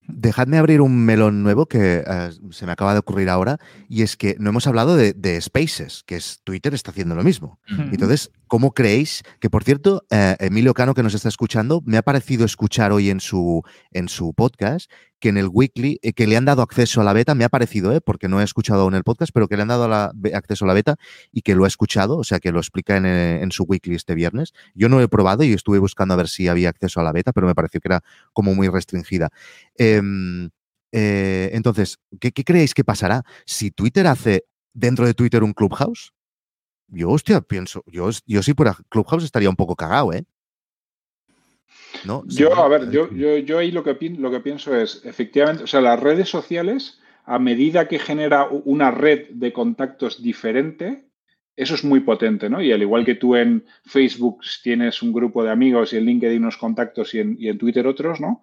Dejadme 0.06 0.58
abrir 0.58 0.80
un 0.80 1.04
melón 1.04 1.42
nuevo 1.42 1.66
que 1.66 2.04
eh, 2.06 2.30
se 2.50 2.66
me 2.66 2.72
acaba 2.72 2.92
de 2.92 2.98
ocurrir 2.98 3.30
ahora, 3.30 3.58
y 3.88 4.02
es 4.02 4.16
que 4.16 4.36
no 4.38 4.50
hemos 4.50 4.66
hablado 4.66 4.96
de, 4.96 5.40
Spaces, 5.40 6.02
que 6.04 6.16
es 6.16 6.40
Twitter 6.44 6.74
está 6.74 6.90
haciendo 6.90 7.14
lo 7.14 7.24
mismo. 7.24 7.58
Entonces, 7.66 8.30
¿cómo 8.46 8.72
creéis? 8.72 9.22
Que 9.40 9.50
por 9.50 9.64
cierto, 9.64 10.04
eh, 10.10 10.36
Emilio 10.40 10.74
Cano, 10.74 10.94
que 10.94 11.02
nos 11.02 11.14
está 11.14 11.28
escuchando, 11.28 11.82
me 11.86 11.96
ha 11.96 12.02
parecido 12.02 12.44
escuchar 12.44 12.92
hoy 12.92 13.10
en 13.10 13.20
su, 13.20 13.62
en 13.92 14.08
su 14.08 14.34
podcast 14.34 14.90
que 15.24 15.30
en 15.30 15.38
el 15.38 15.48
weekly, 15.50 15.98
eh, 16.02 16.12
que 16.12 16.26
le 16.26 16.36
han 16.36 16.44
dado 16.44 16.60
acceso 16.60 17.00
a 17.00 17.04
la 17.04 17.14
beta, 17.14 17.34
me 17.34 17.44
ha 17.44 17.48
parecido, 17.48 17.92
¿eh? 17.92 18.02
porque 18.02 18.28
no 18.28 18.42
he 18.42 18.44
escuchado 18.44 18.82
aún 18.82 18.94
el 18.94 19.04
podcast, 19.04 19.32
pero 19.32 19.48
que 19.48 19.56
le 19.56 19.62
han 19.62 19.68
dado 19.68 19.90
acceso 20.34 20.66
a 20.66 20.68
la 20.68 20.74
beta 20.74 20.96
y 21.32 21.40
que 21.40 21.54
lo 21.54 21.64
ha 21.64 21.66
escuchado, 21.66 22.18
o 22.18 22.24
sea, 22.24 22.40
que 22.40 22.52
lo 22.52 22.58
explica 22.58 22.98
eh, 22.98 23.40
en, 23.42 23.50
su 23.50 23.64
weekly 23.64 23.94
este 23.94 24.14
viernes. 24.14 24.52
Yo 24.74 24.90
no 24.90 25.00
he 25.00 25.08
probado 25.08 25.42
y 25.42 25.54
estuve 25.54 25.78
buscando 25.78 26.12
a 26.12 26.18
ver 26.18 26.28
si 26.28 26.46
había 26.46 26.68
acceso 26.68 27.00
a 27.00 27.04
la 27.04 27.12
beta, 27.12 27.32
pero 27.32 27.46
me 27.46 27.54
pareció 27.54 27.80
que 27.80 27.88
era 27.88 28.02
como 28.34 28.54
muy 28.54 28.68
restringida. 28.68 29.30
Em, 29.78 30.50
entonces, 30.92 32.00
¿qué, 32.20 32.30
creéis 32.30 32.74
que 32.74 32.84
pasará 32.84 33.24
si 33.46 33.70
Twitter 33.70 34.06
hace 34.06 34.44
dentro 34.74 35.06
de 35.06 35.14
Twitter 35.14 35.42
un 35.42 35.54
Clubhouse? 35.54 36.12
Yo, 36.88 37.08
hostia, 37.08 37.40
pienso, 37.40 37.82
yo, 37.86 38.10
yo 38.26 38.42
sí 38.42 38.52
por 38.52 38.76
Clubhouse 38.90 39.24
estaría 39.24 39.48
un 39.48 39.56
poco 39.56 39.74
cagado, 39.74 40.12
¿eh? 40.12 40.26
Yo, 42.26 42.54
a 42.54 42.68
ver, 42.68 42.90
yo, 42.90 43.08
yo, 43.10 43.58
ahí 43.58 43.70
lo 43.70 43.82
que, 43.82 43.96
lo 44.18 44.30
que 44.30 44.40
pienso 44.40 44.76
es, 44.76 45.04
efectivamente, 45.04 45.64
o 45.64 45.66
sea, 45.66 45.80
las 45.80 46.00
redes 46.00 46.28
sociales, 46.28 47.00
a 47.24 47.38
medida 47.38 47.88
que 47.88 47.98
genera 47.98 48.48
una 48.48 48.90
red 48.90 49.28
de 49.30 49.52
contactos 49.52 50.22
diferente, 50.22 51.06
eso 51.56 51.74
es 51.74 51.84
muy 51.84 52.00
potente, 52.00 52.50
¿no? 52.50 52.60
Y 52.60 52.72
al 52.72 52.82
igual 52.82 53.04
que 53.04 53.14
tú 53.14 53.36
en 53.36 53.64
Facebook 53.84 54.40
tienes 54.62 55.02
un 55.02 55.12
grupo 55.12 55.44
de 55.44 55.50
amigos 55.50 55.92
y 55.92 55.96
en 55.96 56.04
LinkedIn 56.04 56.42
unos 56.42 56.56
contactos 56.56 57.14
y 57.14 57.20
en, 57.20 57.36
y 57.38 57.48
en 57.48 57.58
Twitter 57.58 57.86
otros, 57.86 58.20
¿no? 58.20 58.42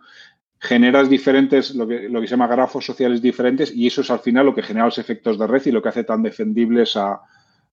Generas 0.60 1.10
diferentes, 1.10 1.76
lo 1.76 1.88
que, 1.88 2.08
lo 2.08 2.22
que 2.22 2.28
se 2.28 2.32
llama 2.32 2.48
grafos 2.48 2.86
sociales 2.86 3.22
diferentes 3.22 3.74
y 3.76 3.88
eso 3.88 4.02
es 4.02 4.12
al 4.12 4.20
final 4.20 4.46
lo 4.46 4.56
que 4.56 4.64
genera 4.64 4.86
los 4.86 4.98
efectos 4.98 5.38
de 5.38 5.48
red 5.48 5.66
y 5.66 5.72
lo 5.72 5.82
que 5.82 5.90
hace 5.90 6.04
tan 6.04 6.24
defendibles 6.24 6.96
a, 6.96 7.20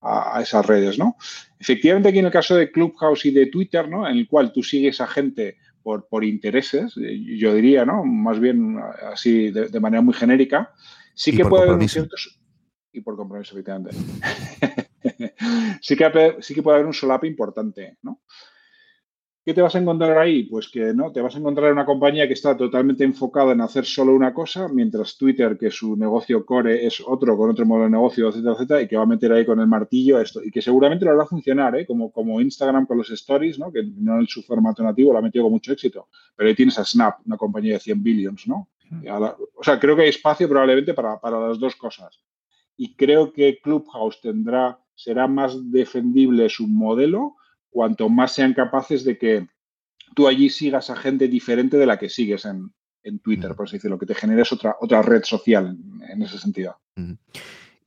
a, 0.01 0.41
esas 0.43 0.65
redes, 0.67 0.99
¿no? 0.99 1.17
Efectivamente, 1.59 2.09
aquí 2.09 2.19
en 2.19 2.27
el 2.27 2.33
caso 2.33 2.57
de 2.57 2.71
Clubhouse 2.71 3.27
y 3.27 3.31
de 3.31 3.47
Twitter, 3.47 3.89
¿no? 3.89 4.09
En 4.09 4.17
el 4.17 4.29
cual 4.29 4.53
tú 4.53 4.63
sigues 4.63 5.01
a 5.01 5.07
gente 5.07 5.59
por, 5.89 6.07
por 6.07 6.23
intereses, 6.23 6.95
eh, 6.99 7.19
yo 7.39 7.55
diría, 7.55 7.87
¿no? 7.87 8.05
Más 8.05 8.39
bien 8.39 8.77
así 9.11 9.51
de, 9.51 9.81
manera 9.81 10.03
muy 10.03 10.13
genérica, 10.13 10.75
sí 11.15 11.35
que 11.35 11.47
puede 11.47 11.71
haber 11.71 11.89
ciertos... 11.89 12.39
Y 12.93 13.01
por 13.01 13.17
compromiso, 13.17 13.55
efectivamente. 13.55 13.97
sí, 15.81 15.97
que, 15.97 16.37
sí 16.41 16.55
que 16.55 16.63
puede 16.63 16.75
haber 16.75 16.87
un 16.87 16.93
solap 16.93 17.25
importante, 17.25 17.97
¿no? 18.03 18.21
¿Qué 19.49 19.55
te 19.55 19.63
vas 19.63 19.75
a 19.75 19.79
encontrar 19.79 20.19
ahí? 20.19 20.43
Pues 20.43 20.69
que 20.69 20.93
no, 20.93 21.11
te 21.11 21.23
vas 21.23 21.35
a 21.35 21.39
encontrar 21.39 21.73
una 21.73 21.87
compañía 21.87 22.27
que 22.27 22.35
está 22.35 22.55
totalmente 22.55 23.03
enfocada 23.03 23.53
en 23.53 23.63
hacer 23.63 23.87
solo 23.87 24.13
una 24.13 24.35
cosa, 24.35 24.69
mientras 24.69 25.17
Twitter, 25.17 25.57
que 25.57 25.71
su 25.71 25.97
negocio 25.97 26.45
core 26.45 26.85
es 26.85 27.01
otro, 27.01 27.35
con 27.35 27.49
otro 27.49 27.65
modo 27.65 27.85
de 27.85 27.89
negocio, 27.89 28.29
etcétera, 28.29 28.53
etcétera, 28.53 28.83
y 28.83 28.89
que 28.89 28.99
va 28.99 29.05
a 29.05 29.07
meter 29.07 29.33
ahí 29.33 29.47
con 29.47 29.59
el 29.59 29.67
martillo 29.67 30.21
esto, 30.21 30.45
y 30.45 30.51
que 30.51 30.61
seguramente 30.61 31.07
lo 31.07 31.13
hará 31.13 31.25
funcionar, 31.25 31.75
¿eh? 31.77 31.87
como, 31.87 32.13
como 32.13 32.43
Instagram 32.43 32.85
con 32.85 32.99
los 32.99 33.09
stories, 33.09 33.59
¿no? 33.59 33.73
que 33.73 33.85
no 33.85 34.21
en 34.21 34.27
su 34.27 34.43
formato 34.43 34.83
nativo 34.83 35.15
lo 35.15 35.19
ha 35.19 35.23
metido 35.23 35.45
con 35.45 35.53
mucho 35.53 35.73
éxito, 35.73 36.09
pero 36.37 36.51
ahí 36.51 36.55
tienes 36.55 36.79
a 36.79 36.85
Snap, 36.85 37.21
una 37.25 37.39
compañía 37.39 37.73
de 37.73 37.81
100 37.81 38.03
billions, 38.03 38.49
¿no? 38.49 38.69
o 39.57 39.65
sea, 39.65 39.81
creo 39.81 39.97
que 39.97 40.03
hay 40.03 40.11
espacio 40.11 40.47
probablemente 40.47 40.93
para, 40.93 41.19
para 41.19 41.49
las 41.49 41.59
dos 41.59 41.75
cosas. 41.75 42.21
Y 42.77 42.95
creo 42.97 43.33
que 43.33 43.61
Clubhouse 43.63 44.21
tendrá, 44.21 44.79
será 44.95 45.27
más 45.27 45.71
defendible 45.71 46.51
su 46.51 46.69
modelo 46.69 47.37
cuanto 47.71 48.09
más 48.09 48.33
sean 48.33 48.55
capaces 48.55 49.05
de 49.05 49.19
que 49.19 49.47
tú 50.15 50.27
allí 50.27 50.51
sigas 50.51 50.91
a 50.91 50.97
gente 50.97 51.29
diferente 51.29 51.77
de 51.77 51.87
la 51.87 51.99
que 51.99 52.09
sigues 52.09 52.45
en, 52.45 52.73
Twitter, 53.23 53.55
por 53.55 53.67
así 53.67 53.77
decirlo, 53.77 53.99
que 53.99 54.05
te 54.05 54.15
generes 54.15 54.53
otra, 54.53 54.77
otra 54.81 55.01
red 55.01 55.25
social 55.25 55.79
en, 56.11 56.23
ese 56.23 56.39
sentido. 56.39 56.79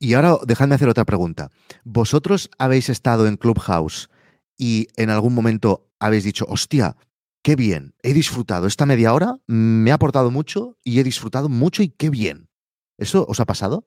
Y 0.00 0.14
ahora 0.14 0.36
dejadme 0.44 0.74
hacer 0.74 0.88
otra 0.88 1.04
pregunta. 1.04 1.52
¿Vosotros 1.84 2.50
habéis 2.58 2.88
estado 2.88 3.28
en 3.28 3.36
Clubhouse 3.36 4.10
y 4.58 4.88
en 4.96 5.10
algún 5.10 5.32
momento 5.32 5.86
habéis 6.00 6.24
dicho, 6.24 6.44
hostia, 6.48 6.96
qué 7.42 7.54
bien, 7.54 7.94
he 8.02 8.14
disfrutado 8.14 8.66
esta 8.66 8.84
media 8.84 9.14
hora, 9.14 9.38
me 9.46 9.92
ha 9.92 9.94
aportado 9.94 10.32
mucho 10.32 10.76
y 10.82 10.98
he 10.98 11.04
disfrutado 11.04 11.48
mucho 11.48 11.84
y 11.84 11.88
qué 11.90 12.10
bien? 12.10 12.48
¿Eso 12.98 13.24
os 13.28 13.38
ha 13.38 13.44
pasado? 13.44 13.86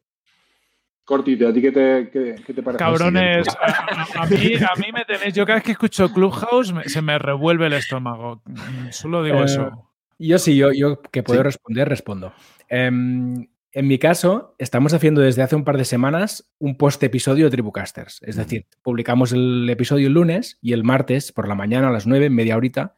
Cortito, 1.06 1.48
¿a 1.48 1.54
ti 1.54 1.62
qué 1.62 1.72
te, 1.72 2.62
parece? 2.64 2.84
Cabrones, 2.84 3.48
a, 3.48 4.26
mí, 4.26 4.92
me 4.92 5.06
tenéis. 5.06 5.36
Yo 5.36 5.46
cada 5.46 5.58
vez 5.58 5.64
que 5.64 5.74
escucho 5.74 6.12
Clubhouse 6.12 6.74
se 6.88 7.02
me 7.04 7.20
revuelve 7.20 7.68
el 7.68 7.74
estómago. 7.74 8.42
Solo 8.90 9.24
digo 9.24 9.42
eh, 9.42 9.46
eso. 9.46 9.92
Yo 10.18 10.40
sí, 10.40 10.58
yo, 10.58 10.72
yo 10.74 11.02
que 11.02 11.22
puedo 11.22 11.44
responder, 11.44 11.88
respondo. 11.88 12.34
Em, 12.68 13.48
En 13.72 13.88
mi 13.88 14.00
caso, 14.00 14.56
estamos 14.58 14.94
haciendo 14.94 15.22
desde 15.22 15.44
hace 15.44 15.56
un 15.56 15.64
par 15.66 15.78
de 15.78 15.86
semanas 15.86 16.50
un 16.60 16.78
post-episodio 16.78 17.46
de 17.46 17.52
Tribucasters. 17.52 18.22
Es 18.24 18.38
decir, 18.38 18.66
publicamos 18.82 19.32
el 19.34 19.70
episodio 19.70 20.08
el 20.08 20.14
lunes 20.14 20.58
y 20.62 20.74
el 20.74 20.84
martes 20.84 21.32
por 21.34 21.48
la 21.48 21.56
mañana 21.56 21.90
a 21.90 21.92
las 21.92 22.08
9, 22.08 22.30
media 22.30 22.58
horita, 22.58 22.96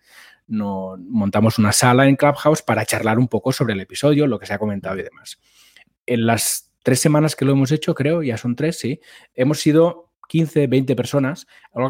no, 0.47 0.95
montamos 0.97 1.59
una 1.59 1.73
sala 1.73 2.07
en 2.07 2.15
Clubhouse 2.15 2.61
para 2.61 2.85
charlar 2.85 3.19
un 3.19 3.27
poco 3.27 3.51
sobre 3.51 3.73
el 3.73 3.81
episodio, 3.81 4.27
lo 4.27 4.39
que 4.39 4.45
se 4.45 4.53
ha 4.53 4.59
comentado 4.59 4.97
y 4.97 5.03
demás. 5.03 5.39
En 6.05 6.25
las 6.25 6.66
tres 6.87 7.01
semanas 7.01 7.35
que 7.35 7.43
lo 7.43 7.51
hemos 7.51 7.73
hecho, 7.73 7.93
creo, 7.93 8.23
ya 8.23 8.37
son 8.37 8.55
tres, 8.55 8.79
sí, 8.79 9.01
hemos 9.35 9.59
sido 9.59 10.13
15, 10.29 10.67
20 10.67 10.95
personas, 10.95 11.45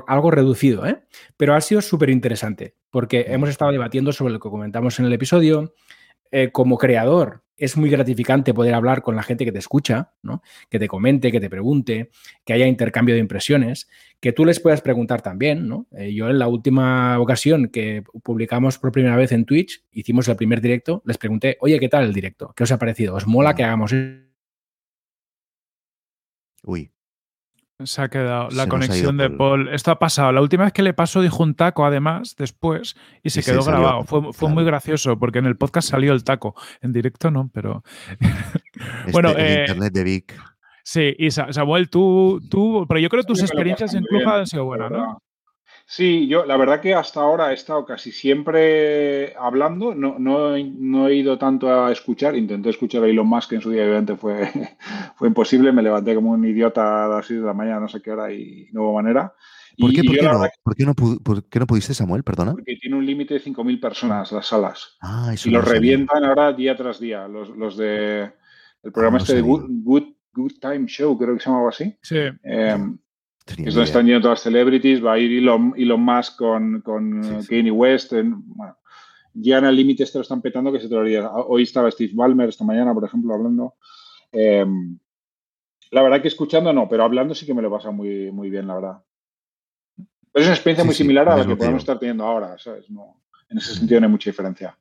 algo 0.08 0.32
reducido, 0.32 0.88
¿eh? 0.88 1.04
pero 1.38 1.54
ha 1.54 1.62
sido 1.62 1.84
súper 1.84 2.10
interesante 2.10 2.74
porque 2.90 3.28
hemos 3.28 3.48
estado 3.50 3.72
debatiendo 3.72 4.12
sobre 4.12 4.34
lo 4.34 4.40
que 4.40 4.50
comentamos 4.50 4.98
en 4.98 5.06
el 5.06 5.14
episodio. 5.14 5.76
Eh, 6.32 6.50
como 6.52 6.80
creador, 6.80 7.44
es 7.58 7.78
muy 7.78 7.92
gratificante 7.92 8.56
poder 8.56 8.74
hablar 8.74 9.04
con 9.04 9.16
la 9.16 9.22
gente 9.22 9.46
que 9.46 9.52
te 9.52 9.60
escucha, 9.60 10.14
¿no? 10.24 10.42
que 10.68 10.80
te 10.80 10.88
comente, 10.88 11.32
que 11.32 11.40
te 11.40 11.50
pregunte, 11.50 12.10
que 12.44 12.54
haya 12.54 12.66
intercambio 12.66 13.14
de 13.14 13.22
impresiones, 13.22 13.88
que 14.20 14.34
tú 14.34 14.46
les 14.46 14.60
puedas 14.60 14.82
preguntar 14.82 15.22
también. 15.22 15.68
¿no? 15.68 15.86
Eh, 15.96 16.12
yo 16.12 16.28
en 16.28 16.40
la 16.40 16.48
última 16.48 17.20
ocasión 17.20 17.68
que 17.68 18.04
publicamos 18.24 18.80
por 18.80 18.92
primera 18.92 19.16
vez 19.16 19.32
en 19.32 19.46
Twitch, 19.46 19.84
hicimos 19.92 20.28
el 20.28 20.36
primer 20.36 20.60
directo, 20.60 21.04
les 21.06 21.20
pregunté, 21.20 21.56
oye, 21.62 21.80
¿qué 21.80 21.88
tal 21.88 22.06
el 22.06 22.14
directo? 22.14 22.52
¿Qué 22.56 22.64
os 22.64 22.72
ha 22.72 22.80
parecido? 22.80 23.14
¿Os 23.14 23.28
mola 23.28 23.54
que 23.54 23.64
hagamos 23.64 23.94
Uy. 26.68 26.92
Se 27.84 28.02
ha 28.02 28.10
quedado 28.10 28.50
la 28.50 28.68
conexión 28.68 29.18
de 29.18 29.30
Paul. 29.30 29.70
Esto 29.70 29.92
ha 29.92 30.00
pasado. 30.00 30.32
La 30.32 30.42
última 30.42 30.64
vez 30.64 30.74
que 30.74 30.82
le 30.82 30.94
pasó 30.94 31.22
dijo 31.22 31.44
un 31.44 31.54
taco, 31.54 31.86
además, 31.86 32.36
después, 32.38 32.96
y 33.24 33.30
se 33.30 33.44
quedó 33.44 33.64
grabado. 33.64 34.04
Fue, 34.04 34.50
muy 34.50 34.66
gracioso, 34.66 35.18
porque 35.18 35.40
en 35.40 35.46
el 35.46 35.58
podcast 35.58 35.90
salió 35.90 36.12
el 36.12 36.24
taco. 36.24 36.56
En 36.82 36.92
directo 36.92 37.32
no, 37.32 37.50
pero. 37.54 37.84
Este, 39.08 39.12
bueno, 39.12 39.32
eh, 39.36 39.62
internet 39.62 39.92
de 39.92 40.04
Vic. 40.04 40.40
Sí, 40.84 41.16
y 41.18 41.32
Samuel, 41.32 41.90
tú, 41.90 42.40
tú, 42.48 42.86
pero 42.88 43.00
yo 43.00 43.10
creo 43.10 43.24
que 43.24 43.28
tus 43.28 43.42
experiencias 43.42 43.96
en 43.96 44.04
Club 44.04 44.28
han 44.28 44.46
sido 44.46 44.66
buenas, 44.66 44.92
¿no? 44.92 45.18
Sí, 45.90 46.28
yo 46.28 46.46
la 46.46 46.58
verdad 46.58 46.82
que 46.82 46.94
hasta 46.94 47.22
ahora 47.22 47.52
he 47.52 47.54
estado 47.54 47.86
casi 47.86 48.12
siempre 48.12 49.34
hablando, 49.38 49.96
no, 49.96 50.20
no, 50.20 50.58
no 50.58 51.08
he 51.08 51.16
ido 51.16 51.38
tanto 51.38 51.72
a 51.72 51.94
escuchar, 51.94 52.36
intenté 52.36 52.72
escuchar 52.72 53.04
a 53.04 53.08
Elon 53.08 53.26
Musk 53.26 53.54
en 53.54 53.62
su 53.62 53.72
día, 53.72 53.86
obviamente 53.86 54.18
fue, 54.18 54.52
fue 55.16 55.30
imposible, 55.30 55.72
me 55.72 55.82
levanté 55.82 56.14
como 56.14 56.32
un 56.32 56.46
idiota 56.46 57.06
a 57.06 57.08
las 57.08 57.26
6 57.28 57.40
de 57.40 57.46
la 57.46 57.54
mañana, 57.54 57.80
no 57.80 57.88
sé 57.88 58.02
qué 58.02 58.12
hora 58.12 58.34
y 58.34 58.68
no 58.74 58.82
hubo 58.82 58.96
manera. 58.96 59.34
¿Por, 59.78 59.94
qué, 59.94 60.04
por, 60.04 60.16
qué 60.18 60.24
no, 60.24 60.46
¿por, 60.62 60.76
qué 60.76 60.86
no, 60.86 60.94
¿Por 60.94 61.44
qué 61.46 61.60
no 61.60 61.68
pudiste, 61.68 61.94
Samuel? 61.94 62.24
Perdona. 62.24 62.52
Porque 62.52 62.76
tiene 62.76 62.98
un 62.98 63.06
límite 63.06 63.36
de 63.36 63.42
5.000 63.42 63.80
personas 63.80 64.32
las 64.34 64.46
salas. 64.46 64.98
Ah, 65.00 65.30
eso 65.34 65.48
y 65.48 65.54
los 65.54 65.66
revientan 65.66 66.26
ahora 66.26 66.52
día 66.52 66.76
tras 66.76 67.00
día. 67.00 67.30
Los, 67.30 67.50
los 67.50 67.78
de 67.78 68.24
el 68.84 68.92
programa 68.92 69.20
ah, 69.20 69.22
este 69.22 69.36
de 69.36 69.42
Good, 69.42 69.70
Good, 70.34 70.52
Time 70.60 70.86
Show, 70.88 71.18
creo 71.18 71.36
que 71.36 71.44
se 71.44 71.50
llamaba 71.50 71.70
así. 71.70 71.96
Sí. 72.02 72.18
Eh, 72.44 72.78
es 73.50 73.74
donde 73.74 73.84
están 73.84 74.06
yendo 74.06 74.22
todas 74.22 74.40
las 74.40 74.44
celebrities, 74.44 75.04
va 75.04 75.14
a 75.14 75.20
ir 75.20 75.38
Elon, 75.40 75.74
Elon 75.78 76.02
Musk 76.02 76.38
con, 76.38 76.82
con 76.82 77.44
Kanye 77.48 77.72
West. 77.72 78.14
bueno, 78.14 78.78
ya 79.34 79.60
en 79.60 79.66
el 79.66 79.76
límite 79.76 80.04
este 80.04 80.18
lo 80.18 80.24
están 80.24 80.42
petando 80.42 80.72
que 80.72 80.80
se 80.80 80.90
te 80.90 80.96
lo 80.96 81.02
haría. 81.02 81.30
Hoy 81.30 81.64
estaba 81.64 81.92
Steve 81.92 82.12
Ballmer, 82.14 82.50
esta 82.50 82.64
mañana, 82.64 82.94
por 82.94 83.06
ejemplo, 83.06 83.34
hablando. 83.34 83.76
Em, 84.32 84.98
la 85.92 86.02
verdad 86.02 86.22
que 86.22 86.28
escuchando 86.28 86.74
no, 86.74 86.90
pero 86.90 87.04
hablando 87.04 87.34
sí 87.34 87.46
que 87.46 87.54
me 87.54 87.62
lo 87.62 87.72
pasa 87.72 87.92
muy, 87.92 88.32
muy 88.32 88.50
bien, 88.50 88.68
la 88.68 88.76
verdad. 88.76 89.04
es 90.34 90.44
una 90.44 90.54
experiencia 90.54 90.84
muy 90.84 90.96
similar 90.96 91.30
a 91.30 91.38
la 91.38 91.48
que 91.48 91.56
podemos 91.56 91.82
estar 91.82 92.00
teniendo 92.00 92.26
ahora, 92.26 92.58
¿sabes? 92.58 92.90
No, 92.90 93.22
en 93.50 93.58
ese 93.58 93.76
sentido 93.76 94.02
no 94.02 94.08
hay 94.08 94.12
mucha 94.12 94.30
diferencia. 94.30 94.78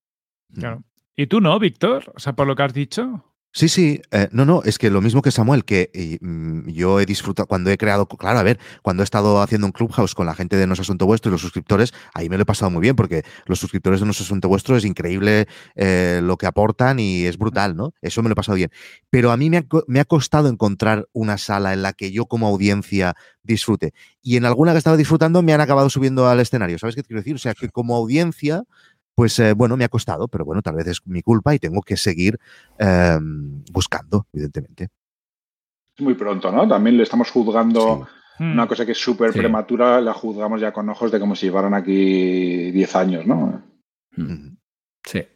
Claro. 0.53 0.83
¿Y 1.15 1.27
tú 1.27 1.41
no, 1.41 1.59
Víctor? 1.59 2.13
O 2.15 2.19
sea, 2.19 2.35
por 2.35 2.47
lo 2.47 2.57
que 2.57 2.63
has 2.63 2.75
dicho. 2.75 3.25
Sí, 3.57 3.71
sí, 3.71 4.03
eh, 4.11 4.29
no, 4.33 4.45
no, 4.45 4.63
es 4.65 4.77
que 4.77 4.91
lo 4.91 5.01
mismo 5.01 5.23
que 5.23 5.31
Samuel, 5.31 5.65
que 5.65 6.19
mm, 6.21 6.69
yo 6.69 7.01
he 7.01 7.07
disfrutado, 7.07 7.47
cuando 7.47 7.71
he 7.71 7.79
creado, 7.79 8.07
claro, 8.07 8.39
a 8.39 8.43
ver, 8.43 8.59
cuando 8.83 9.03
he 9.03 9.05
estado 9.05 9.41
haciendo 9.41 9.67
un 9.67 9.73
clubhouse 9.73 10.15
con 10.15 10.27
la 10.27 10.35
gente 10.35 10.57
de 10.57 10.67
No 10.67 10.75
Asunto 10.75 11.07
Vuestro 11.07 11.31
y 11.31 11.33
los 11.33 11.41
suscriptores, 11.41 11.95
ahí 12.13 12.29
me 12.29 12.37
lo 12.37 12.43
he 12.43 12.45
pasado 12.45 12.71
muy 12.71 12.83
bien, 12.83 12.97
porque 12.97 13.23
los 13.47 13.59
suscriptores 13.59 14.01
de 14.01 14.05
No 14.05 14.11
Asunto 14.11 14.49
Vuestro 14.49 14.77
es 14.77 14.85
increíble 14.85 15.47
eh, 15.75 16.21
lo 16.23 16.37
que 16.37 16.45
aportan 16.45 16.99
y 16.99 17.25
es 17.25 17.39
brutal, 17.39 17.77
¿no? 17.77 17.95
Eso 18.03 18.23
me 18.23 18.29
lo 18.29 18.35
he 18.35 18.37
pasado 18.37 18.57
bien. 18.57 18.71
Pero 19.09 19.33
a 19.33 19.39
mí 19.39 19.49
me 19.49 19.57
ha, 19.57 19.65
me 19.87 20.01
ha 20.01 20.05
costado 20.05 20.51
encontrar 20.51 21.09
una 21.15 21.39
sala 21.39 21.73
en 21.73 21.81
la 21.81 21.95
que 21.95 22.13
yo 22.13 22.27
como 22.27 22.49
audiencia 22.49 23.15
disfrute. 23.43 23.95
Y 24.21 24.37
en 24.37 24.45
alguna 24.45 24.73
que 24.73 24.79
estaba 24.79 24.99
disfrutando 24.99 25.41
me 25.41 25.55
han 25.55 25.63
acabado 25.63 25.89
subiendo 25.89 26.29
al 26.29 26.41
escenario, 26.41 26.79
¿sabes 26.79 26.95
qué 26.95 27.03
quiero 27.03 27.23
decir? 27.23 27.37
O 27.37 27.39
sea, 27.39 27.55
que 27.55 27.71
como 27.71 27.97
audiencia 27.97 28.65
pues 29.17 29.39
eh, 29.39 29.55
bueno, 29.55 29.79
me 29.79 29.85
ha 29.85 29.89
costado, 29.89 30.29
pero 30.29 30.45
bueno, 30.45 30.61
tal 30.61 30.75
vez 30.75 30.87
es 30.89 31.07
mi 31.07 31.23
culpa 31.23 31.55
y 31.55 31.59
tengo 31.59 31.81
que 31.81 31.97
seguir 31.97 32.39
em, 32.79 33.65
buscando, 33.73 34.27
evidentemente. 34.31 34.91
Muy 35.99 36.15
pronto, 36.15 36.53
¿no? 36.53 36.69
También 36.69 36.99
le 36.99 37.03
estamos 37.03 37.31
juzgando 37.31 38.07
una 38.39 38.67
cosa 38.69 38.85
que 38.85 38.93
es 38.93 38.99
súper 38.99 39.33
prematura, 39.33 40.03
la 40.03 40.13
juzgamos 40.13 40.61
ya 40.61 40.71
con 40.71 40.91
ojos 40.91 41.11
de 41.11 41.19
como 41.19 41.35
si 41.35 41.47
llevaran 41.47 41.73
aquí 41.73 42.71
10 42.71 42.97
años, 42.97 43.27
¿no? 43.27 43.63
Sí. 45.03 45.27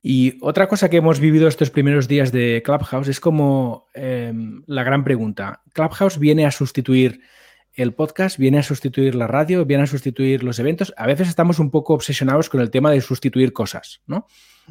Y 0.00 0.38
otra 0.40 0.68
cosa 0.68 0.88
que 0.88 0.98
hemos 0.98 1.18
vivido 1.18 1.48
estos 1.48 1.70
primeros 1.70 2.06
días 2.06 2.30
de 2.30 2.62
Clubhouse 2.64 3.08
es 3.08 3.18
como 3.18 3.88
em, 3.94 4.62
la 4.66 4.84
gran 4.84 5.02
pregunta. 5.02 5.62
¿Clubhouse 5.72 6.20
viene 6.20 6.46
a 6.46 6.52
sustituir 6.52 7.22
el 7.74 7.92
podcast 7.92 8.38
viene 8.38 8.58
a 8.58 8.62
sustituir 8.62 9.14
la 9.14 9.26
radio, 9.26 9.64
viene 9.64 9.82
a 9.82 9.86
sustituir 9.86 10.44
los 10.44 10.58
eventos. 10.58 10.94
A 10.96 11.06
veces 11.06 11.28
estamos 11.28 11.58
un 11.58 11.70
poco 11.70 11.94
obsesionados 11.94 12.48
con 12.48 12.60
el 12.60 12.70
tema 12.70 12.90
de 12.90 13.00
sustituir 13.00 13.52
cosas, 13.52 14.00
¿no? 14.06 14.26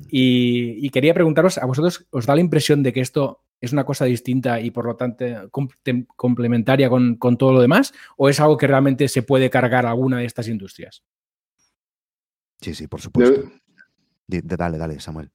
Y, 0.10 0.90
quería 0.90 1.14
preguntaros, 1.14 1.58
¿a 1.58 1.66
vosotros 1.66 2.08
os 2.10 2.26
da 2.26 2.36
la 2.36 2.42
impresión 2.42 2.82
de 2.82 2.94
que 2.94 3.02
esto 3.02 3.44
es 3.62 3.74
una 3.74 3.86
cosa 3.86 4.06
distinta 4.06 4.60
y 4.60 4.72
por 4.72 4.86
lo 4.86 4.96
tanto 4.96 5.26
complementaria 6.16 6.90
con, 6.90 7.18
todo 7.38 7.54
lo 7.54 7.62
demás? 7.62 7.94
¿O 8.18 8.30
es 8.30 8.40
algo 8.40 8.58
que 8.58 8.68
realmente 8.68 9.08
se 9.08 9.22
puede 9.22 9.50
cargar 9.50 9.86
a 9.86 9.92
alguna 9.92 10.18
de 10.18 10.26
estas 10.26 10.48
industrias? 10.48 11.04
Sí, 12.62 12.74
sí, 12.74 12.88
por 12.88 13.02
supuesto. 13.02 13.52
dale, 14.28 14.78
dale, 14.78 15.00
Samuel. 15.00 15.30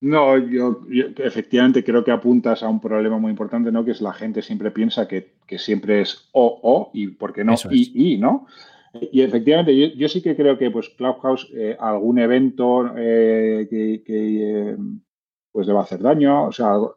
No, 0.00 0.38
yo, 0.38 0.82
efectivamente 1.16 1.82
creo 1.82 2.04
que 2.04 2.12
apuntas 2.12 2.62
a 2.62 2.68
un 2.68 2.80
problema 2.80 3.18
muy 3.18 3.30
importante, 3.30 3.72
¿no? 3.72 3.84
Que 3.84 3.90
es 3.90 4.00
la 4.00 4.12
gente 4.12 4.42
siempre 4.42 4.70
piensa 4.70 5.08
que, 5.08 5.34
siempre 5.58 6.02
es 6.02 6.28
o, 6.32 6.60
o, 6.62 6.90
y 6.94 7.08
por 7.08 7.32
qué 7.32 7.42
no, 7.42 7.54
y, 7.70 8.12
y, 8.12 8.18
¿no? 8.18 8.46
Y 8.92 9.22
efectivamente, 9.22 9.96
yo, 9.96 10.08
sí 10.08 10.22
que 10.22 10.36
creo 10.36 10.56
que 10.56 10.70
pues 10.70 10.88
Clubhouse, 10.90 11.48
eh, 11.54 11.76
algún 11.78 12.18
evento 12.18 12.94
eh, 12.96 13.66
que, 13.68 14.02
eh, 14.06 14.76
pues 15.52 15.66
le 15.66 15.72
va 15.72 15.80
a 15.80 15.82
hacer 15.82 16.00
daño, 16.00 16.46
o 16.46 16.52
sea, 16.52 16.72
no 16.72 16.94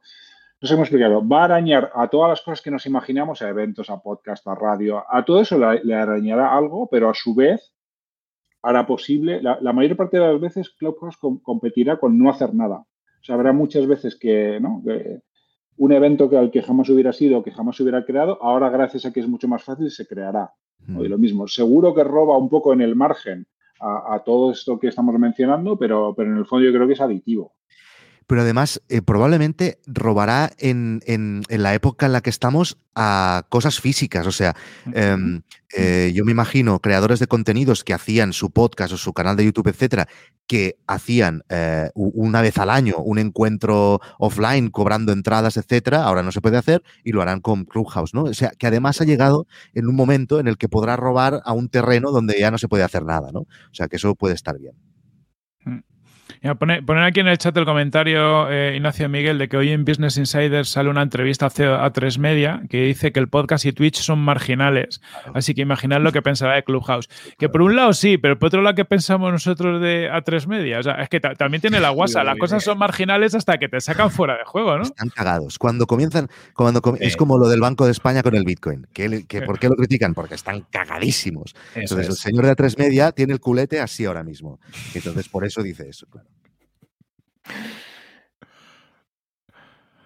sé 0.61 0.73
cómo 0.73 0.83
explicarlo, 0.83 1.27
va 1.27 1.41
a 1.41 1.45
arañar 1.45 1.91
a 1.95 2.07
todas 2.07 2.29
las 2.29 2.41
cosas 2.41 2.61
que 2.61 2.71
nos 2.71 2.85
imaginamos, 2.85 3.41
a 3.41 3.49
eventos, 3.49 3.89
a 3.89 3.99
podcast, 4.01 4.47
a 4.47 4.55
radio, 4.55 5.03
a 5.09 5.25
todo 5.25 5.41
eso 5.41 5.57
le, 5.57 5.95
arañará 5.95 6.55
algo, 6.55 6.87
pero 6.89 7.09
a 7.09 7.13
su 7.13 7.35
vez 7.35 7.73
hará 8.61 8.85
posible, 8.85 9.41
la, 9.41 9.73
mayor 9.73 9.97
parte 9.97 10.19
de 10.19 10.27
las 10.27 10.39
veces 10.39 10.69
Clubhouse 10.69 11.17
competirá 11.17 11.97
con 11.97 12.17
no 12.17 12.29
hacer 12.29 12.53
nada. 12.53 12.85
O 13.21 13.23
sea, 13.23 13.35
habrá 13.35 13.53
muchas 13.53 13.85
veces 13.87 14.15
que, 14.15 14.59
¿no? 14.59 14.83
un 15.77 15.91
evento 15.91 16.29
que 16.29 16.37
al 16.37 16.51
que 16.51 16.61
jamás 16.61 16.89
hubiera 16.89 17.13
sido, 17.13 17.43
que 17.43 17.51
jamás 17.51 17.79
hubiera 17.79 18.05
creado, 18.05 18.37
ahora 18.41 18.69
gracias 18.69 19.05
a 19.05 19.13
que 19.13 19.19
es 19.19 19.27
mucho 19.27 19.47
más 19.47 19.63
fácil 19.63 19.89
se 19.89 20.07
creará. 20.07 20.51
Y 20.87 21.07
lo 21.07 21.19
mismo, 21.19 21.47
seguro 21.47 21.93
que 21.93 22.03
roba 22.03 22.37
un 22.37 22.49
poco 22.49 22.73
en 22.73 22.81
el 22.81 22.95
margen 22.95 23.45
a, 23.79 24.21
todo 24.25 24.51
esto 24.51 24.79
que 24.79 24.87
estamos 24.87 25.17
mencionando, 25.17 25.77
pero, 25.77 26.13
pero 26.15 26.31
en 26.31 26.37
el 26.37 26.45
fondo 26.45 26.65
yo 26.65 26.73
creo 26.73 26.87
que 26.87 26.93
es 26.93 27.01
aditivo 27.01 27.53
pero 28.27 28.41
además 28.41 28.81
eh, 28.87 29.01
probablemente 29.01 29.79
robará 29.85 30.51
en, 30.57 31.01
la 31.49 31.73
época 31.73 32.05
en 32.05 32.13
la 32.13 32.21
que 32.21 32.29
estamos 32.29 32.77
a 32.95 33.45
cosas 33.49 33.79
físicas. 33.79 34.25
O 34.25 34.31
sea, 34.31 34.55
em, 34.93 35.41
eh, 35.75 36.11
yo 36.13 36.23
me 36.25 36.31
imagino 36.31 36.79
creadores 36.79 37.19
de 37.19 37.27
contenidos 37.27 37.83
que 37.83 37.93
hacían 37.93 38.33
su 38.33 38.51
podcast 38.51 38.93
o 38.93 38.97
su 38.97 39.13
canal 39.13 39.35
de 39.35 39.45
YouTube, 39.45 39.67
etcétera, 39.67 40.07
que 40.47 40.77
hacían 40.87 41.43
eh, 41.49 41.89
una 41.93 42.41
vez 42.41 42.57
al 42.57 42.69
año 42.69 42.97
un 42.97 43.19
encuentro 43.19 43.99
offline 44.19 44.69
cobrando 44.69 45.11
entradas, 45.11 45.57
etcétera. 45.57 46.03
Ahora 46.03 46.23
no 46.23 46.31
se 46.31 46.41
puede 46.41 46.57
hacer 46.57 46.83
y 47.03 47.11
lo 47.11 47.21
harán 47.21 47.41
con 47.41 47.65
Clubhouse, 47.65 48.13
¿no? 48.13 48.23
O 48.23 48.33
sea, 48.33 48.51
que 48.57 48.67
además 48.67 49.01
ha 49.01 49.05
llegado 49.05 49.47
en 49.73 49.87
un 49.87 49.95
momento 49.95 50.39
en 50.39 50.47
el 50.47 50.57
que 50.57 50.69
podrá 50.69 50.95
robar 50.95 51.41
a 51.45 51.53
un 51.53 51.69
terreno 51.69 52.11
donde 52.11 52.39
ya 52.39 52.51
no 52.51 52.57
se 52.57 52.67
puede 52.67 52.83
hacer 52.83 53.03
nada, 53.03 53.31
¿no? 53.31 53.41
O 53.41 53.73
sea, 53.73 53.87
que 53.87 53.97
eso 53.97 54.15
puede 54.15 54.35
estar 54.35 54.57
bien. 54.59 54.75
Poner, 56.57 57.03
aquí 57.03 57.19
en 57.19 57.27
el 57.27 57.37
chat 57.37 57.55
el 57.55 57.65
comentario, 57.65 58.49
eh, 58.49 58.73
Ignacio 58.75 59.07
Miguel, 59.07 59.37
de 59.37 59.47
que 59.47 59.57
hoy 59.57 59.69
en 59.69 59.85
Business 59.85 60.17
Insider 60.17 60.65
sale 60.65 60.89
una 60.89 61.03
entrevista 61.03 61.45
a 61.45 61.93
3 61.93 62.17
Media 62.17 62.63
que 62.67 62.81
dice 62.81 63.11
que 63.11 63.19
el 63.19 63.27
podcast 63.27 63.63
y 63.65 63.73
Twitch 63.73 64.01
son 64.01 64.17
marginales. 64.17 65.01
Así 65.35 65.53
que 65.53 65.61
imaginad 65.61 66.01
lo 66.01 66.11
que 66.11 66.23
pensará 66.23 66.55
de 66.55 66.63
Clubhouse. 66.63 67.09
Que 67.37 67.47
por 67.47 67.61
un 67.61 67.75
lado 67.75 67.93
sí, 67.93 68.17
pero 68.17 68.39
por 68.39 68.47
otro 68.47 68.63
lado, 68.63 68.73
¿qué 68.73 68.85
pensamos 68.85 69.31
nosotros 69.31 69.79
de 69.81 70.09
A3 70.11 70.47
Media? 70.47 70.79
O 70.79 70.83
sea, 70.83 70.93
es 70.95 71.09
que 71.09 71.19
también 71.19 71.61
tiene 71.61 71.79
la 71.79 71.91
guasa. 71.91 72.23
Las 72.23 72.39
cosas 72.39 72.63
son 72.63 72.79
marginales 72.79 73.35
hasta 73.35 73.59
que 73.59 73.69
te 73.69 73.79
sacan 73.79 74.09
fuera 74.09 74.35
de 74.35 74.43
juego, 74.43 74.77
¿no? 74.77 74.83
Están 74.83 75.09
cagados. 75.09 75.59
Cuando 75.59 75.85
comienzan, 75.85 76.27
cuando 76.55 76.81
es 76.99 77.17
como 77.17 77.37
lo 77.37 77.49
del 77.49 77.59
Banco 77.59 77.85
de 77.85 77.91
España 77.91 78.23
con 78.23 78.33
el 78.33 78.45
Bitcoin. 78.45 78.87
Que, 78.91 79.43
¿Por 79.45 79.59
qué 79.59 79.69
lo 79.69 79.75
critican? 79.75 80.15
Porque 80.15 80.33
están 80.33 80.65
cagadísimos. 80.71 81.55
Entonces, 81.75 82.07
el 82.07 82.15
señor 82.15 82.47
de 82.47 82.55
A3 82.55 82.79
Media 82.79 83.11
tiene 83.11 83.33
el 83.33 83.39
culete 83.39 83.79
así 83.79 84.05
ahora 84.05 84.23
mismo. 84.23 84.59
Entonces, 84.95 85.29
por 85.29 85.45
eso 85.45 85.61
dice 85.61 85.87
eso, 85.87 86.07
claro. 86.07 86.30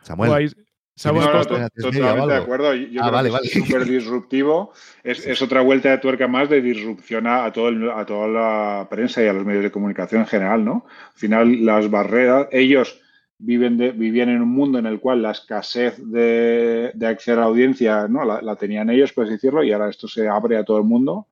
Samuel. 0.02 0.30
Guay. 0.30 0.50
Samuel, 0.98 1.26
No, 1.26 1.34
no, 1.34 1.46
totalmente 1.46 1.92
de 2.34 2.36
acuerdo. 2.36 2.74
Yo 2.74 3.02
Ah, 3.02 3.08
creo 3.08 3.12
vale, 3.12 3.30
que 3.30 3.34
vale. 3.34 3.48
es 3.48 3.54
súper 3.68 3.86
disruptivo. 3.86 4.72
Es, 5.04 5.26
es 5.28 5.42
otra 5.42 5.60
vuelta 5.62 5.90
de 5.90 5.98
tuerca 5.98 6.28
más 6.28 6.50
de 6.50 6.62
disrupción 6.62 7.28
a, 7.28 7.44
a 7.46 7.52
todo 7.52 7.68
el- 7.68 7.90
a 7.92 8.06
toda 8.06 8.28
la 8.30 8.88
prensa 8.90 9.22
y 9.22 9.28
a 9.28 9.34
los 9.34 9.46
medios 9.46 9.64
de 9.64 9.72
comunicación 9.72 10.22
en 10.22 10.28
general, 10.28 10.64
¿no? 10.64 10.86
Al 11.08 11.14
final, 11.20 11.66
las 11.66 11.90
barreras, 11.92 12.48
ellos 12.52 13.02
viven 13.38 13.78
de- 13.78 13.92
vivían 13.92 14.30
en 14.30 14.42
un 14.42 14.48
mundo 14.50 14.80
en 14.80 14.86
el 14.86 15.02
cual 15.02 15.22
la 15.22 15.32
escasez 15.32 15.98
de, 15.98 16.92
de 16.94 17.08
acceder 17.08 17.40
a 17.40 17.42
la 17.42 17.48
audiencia, 17.48 18.08
¿no? 18.08 18.24
La, 18.24 18.42
la 18.42 18.56
tenían 18.56 18.90
ellos, 18.90 19.12
por 19.12 19.26
así 19.26 19.34
decirlo, 19.34 19.64
y 19.64 19.74
ahora 19.74 19.90
esto 19.90 20.08
se 20.08 20.30
abre 20.30 20.56
a 20.56 20.64
todo 20.64 20.78
el 20.78 20.86
mundo 20.86 21.28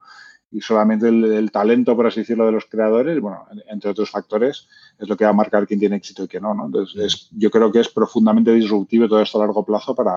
y 0.53 0.61
solamente 0.61 1.07
el, 1.09 1.23
el 1.25 1.51
talento, 1.51 1.95
por 1.95 2.05
así 2.07 2.19
decirlo, 2.21 2.45
de 2.45 2.51
los 2.51 2.65
creadores, 2.65 3.19
bueno, 3.19 3.45
entre 3.67 3.89
otros 3.89 4.09
factores, 4.11 4.67
es 4.99 5.09
lo 5.09 5.17
que 5.17 5.25
va 5.25 5.31
a 5.31 5.33
marcar 5.33 5.65
quién 5.67 5.79
tiene 5.79 5.95
éxito 5.95 6.23
y 6.23 6.27
quién 6.27 6.43
no, 6.43 6.53
¿no? 6.53 6.67
Entonces, 6.67 6.95
es- 7.03 7.29
yo 7.31 7.49
creo 7.49 7.71
que 7.71 7.79
es 7.79 7.89
profundamente 7.89 8.53
disruptivo 8.53 9.07
todo 9.07 9.21
esto 9.21 9.39
a 9.41 9.45
largo 9.45 9.65
plazo 9.65 9.95
para, 9.95 10.13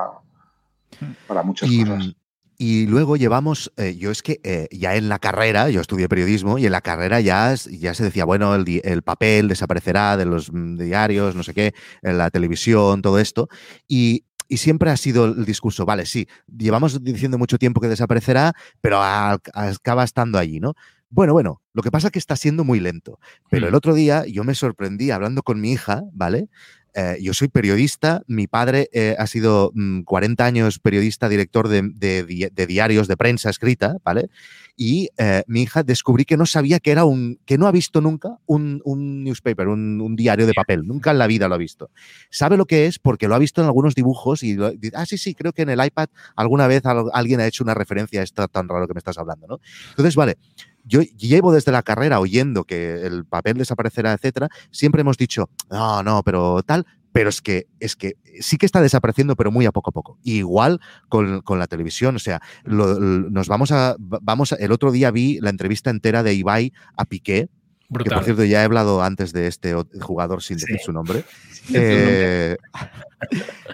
para 1.26 1.42
muchas 1.42 1.70
Y, 1.70 1.84
cosas. 1.84 2.14
y 2.58 2.86
luego 2.86 3.16
llevamos, 3.16 3.72
eh, 3.76 3.96
yo 3.96 4.10
es 4.10 4.22
que 4.22 4.40
eh, 4.44 4.68
ya 4.70 4.96
en 4.96 5.08
la 5.08 5.18
carrera, 5.18 5.68
yo 5.70 5.80
estudié 5.80 6.08
periodismo 6.08 6.58
y 6.58 6.66
en 6.66 6.72
la 6.72 6.80
carrera 6.80 7.20
ya, 7.20 7.54
ya 7.54 7.94
se 7.94 8.04
decía, 8.04 8.24
bueno, 8.24 8.54
el, 8.54 8.80
el 8.84 9.02
papel 9.02 9.48
desaparecerá 9.48 10.16
de 10.16 10.26
los 10.26 10.52
mm, 10.52 10.76
diarios, 10.78 11.34
no 11.34 11.42
sé 11.42 11.54
qué, 11.54 11.74
en 12.02 12.18
la 12.18 12.30
televisión, 12.30 13.02
todo 13.02 13.18
esto. 13.18 13.48
Y, 13.88 14.24
y 14.48 14.58
siempre 14.58 14.90
ha 14.90 14.96
sido 14.96 15.26
el 15.26 15.44
discurso, 15.44 15.84
vale, 15.86 16.06
sí, 16.06 16.26
llevamos 16.56 17.02
diciendo 17.02 17.38
mucho 17.38 17.58
tiempo 17.58 17.80
que 17.80 17.88
desaparecerá, 17.88 18.54
pero 18.80 19.00
acaba 19.02 20.04
estando 20.04 20.38
allí, 20.38 20.60
¿no? 20.60 20.74
Bueno, 21.08 21.32
bueno, 21.32 21.62
lo 21.72 21.82
que 21.82 21.90
pasa 21.90 22.08
es 22.08 22.12
que 22.12 22.18
está 22.18 22.36
siendo 22.36 22.64
muy 22.64 22.80
lento. 22.80 23.18
Pero 23.48 23.66
Hmm. 23.66 23.68
el 23.68 23.74
otro 23.74 23.94
día 23.94 24.24
yo 24.26 24.44
me 24.44 24.54
sorprendí 24.54 25.10
hablando 25.10 25.42
con 25.42 25.60
mi 25.60 25.72
hija, 25.72 26.02
¿vale? 26.12 26.48
Eh, 26.98 27.18
yo 27.20 27.34
soy 27.34 27.48
periodista, 27.48 28.22
mi 28.26 28.46
padre 28.46 28.88
eh, 28.90 29.14
ha 29.18 29.26
sido 29.26 29.70
mm, 29.74 30.00
40 30.04 30.46
años 30.46 30.78
periodista, 30.78 31.28
director 31.28 31.68
de, 31.68 31.82
de 31.94 32.50
de 32.50 32.66
diarios 32.66 33.06
de 33.06 33.18
prensa 33.18 33.50
escrita, 33.50 33.98
¿vale? 34.02 34.30
Y 34.78 35.10
eh, 35.18 35.42
mi 35.46 35.62
hija 35.62 35.82
descubrí 35.82 36.24
que 36.24 36.36
no 36.38 36.46
sabía 36.46 36.80
que 36.80 36.90
era 36.92 37.04
un, 37.04 37.38
que 37.44 37.58
no 37.58 37.66
ha 37.66 37.72
visto 37.72 38.00
nunca 38.00 38.38
un, 38.46 38.80
un 38.84 39.24
newspaper, 39.24 39.68
un, 39.68 40.00
un 40.00 40.16
diario 40.16 40.46
de 40.46 40.54
papel, 40.54 40.86
nunca 40.86 41.10
en 41.10 41.18
la 41.18 41.26
vida 41.26 41.48
lo 41.48 41.54
ha 41.54 41.58
visto. 41.58 41.90
Sabe 42.30 42.56
lo 42.56 42.64
que 42.66 42.86
es 42.86 42.98
porque 42.98 43.28
lo 43.28 43.34
ha 43.34 43.38
visto 43.38 43.60
en 43.60 43.66
algunos 43.66 43.94
dibujos 43.94 44.42
y 44.42 44.56
dice, 44.56 44.96
ah, 44.96 45.04
sí, 45.06 45.18
sí, 45.18 45.34
creo 45.34 45.52
que 45.52 45.62
en 45.62 45.70
el 45.70 45.84
iPad 45.84 46.08
alguna 46.34 46.66
vez 46.66 46.86
al- 46.86 47.10
alguien 47.12 47.40
ha 47.40 47.46
hecho 47.46 47.62
una 47.62 47.74
referencia 47.74 48.20
a 48.20 48.24
esto 48.24 48.48
tan 48.48 48.68
raro 48.68 48.86
que 48.88 48.94
me 48.94 48.98
estás 48.98 49.18
hablando, 49.18 49.46
¿no? 49.46 49.60
Entonces, 49.90 50.14
vale, 50.16 50.36
yo 50.86 51.02
llevo 51.02 51.52
desde 51.52 51.72
la 51.72 51.82
carrera 51.82 52.20
oyendo 52.20 52.64
que 52.64 53.02
el 53.06 53.24
papel 53.26 53.58
desaparecerá, 53.58 54.12
etcétera. 54.14 54.48
Siempre 54.70 55.00
hemos 55.02 55.16
dicho, 55.18 55.50
no, 55.70 56.02
no, 56.02 56.22
pero 56.22 56.62
tal. 56.62 56.86
Pero 57.12 57.30
es 57.30 57.40
que, 57.40 57.66
es 57.80 57.96
que 57.96 58.16
sí 58.40 58.58
que 58.58 58.66
está 58.66 58.82
desapareciendo, 58.82 59.36
pero 59.36 59.50
muy 59.50 59.64
a 59.64 59.72
poco 59.72 59.88
a 59.88 59.92
poco. 59.92 60.18
Igual 60.22 60.80
con, 61.08 61.40
con 61.40 61.58
la 61.58 61.66
televisión. 61.66 62.14
O 62.16 62.18
sea, 62.18 62.42
lo- 62.64 63.00
lo- 63.00 63.30
nos 63.30 63.48
vamos 63.48 63.72
a, 63.72 63.96
vamos 63.98 64.52
a- 64.52 64.56
El 64.56 64.70
otro 64.70 64.92
día 64.92 65.10
vi 65.10 65.38
la 65.40 65.48
entrevista 65.48 65.88
entera 65.88 66.22
de 66.22 66.34
Ibai 66.34 66.74
a 66.94 67.06
Piqué, 67.06 67.48
que 67.48 67.50
Brutal. 67.88 68.18
por 68.18 68.24
cierto 68.24 68.44
ya 68.44 68.60
he 68.60 68.64
hablado 68.66 69.02
antes 69.02 69.32
de 69.32 69.46
este 69.46 69.74
jugador 70.02 70.42
sin 70.42 70.58
decir 70.58 70.76
Sí. 70.78 70.84
su 70.84 70.92
nombre. 70.92 71.24
Sí. 71.66 71.72
Eh, 71.76 72.56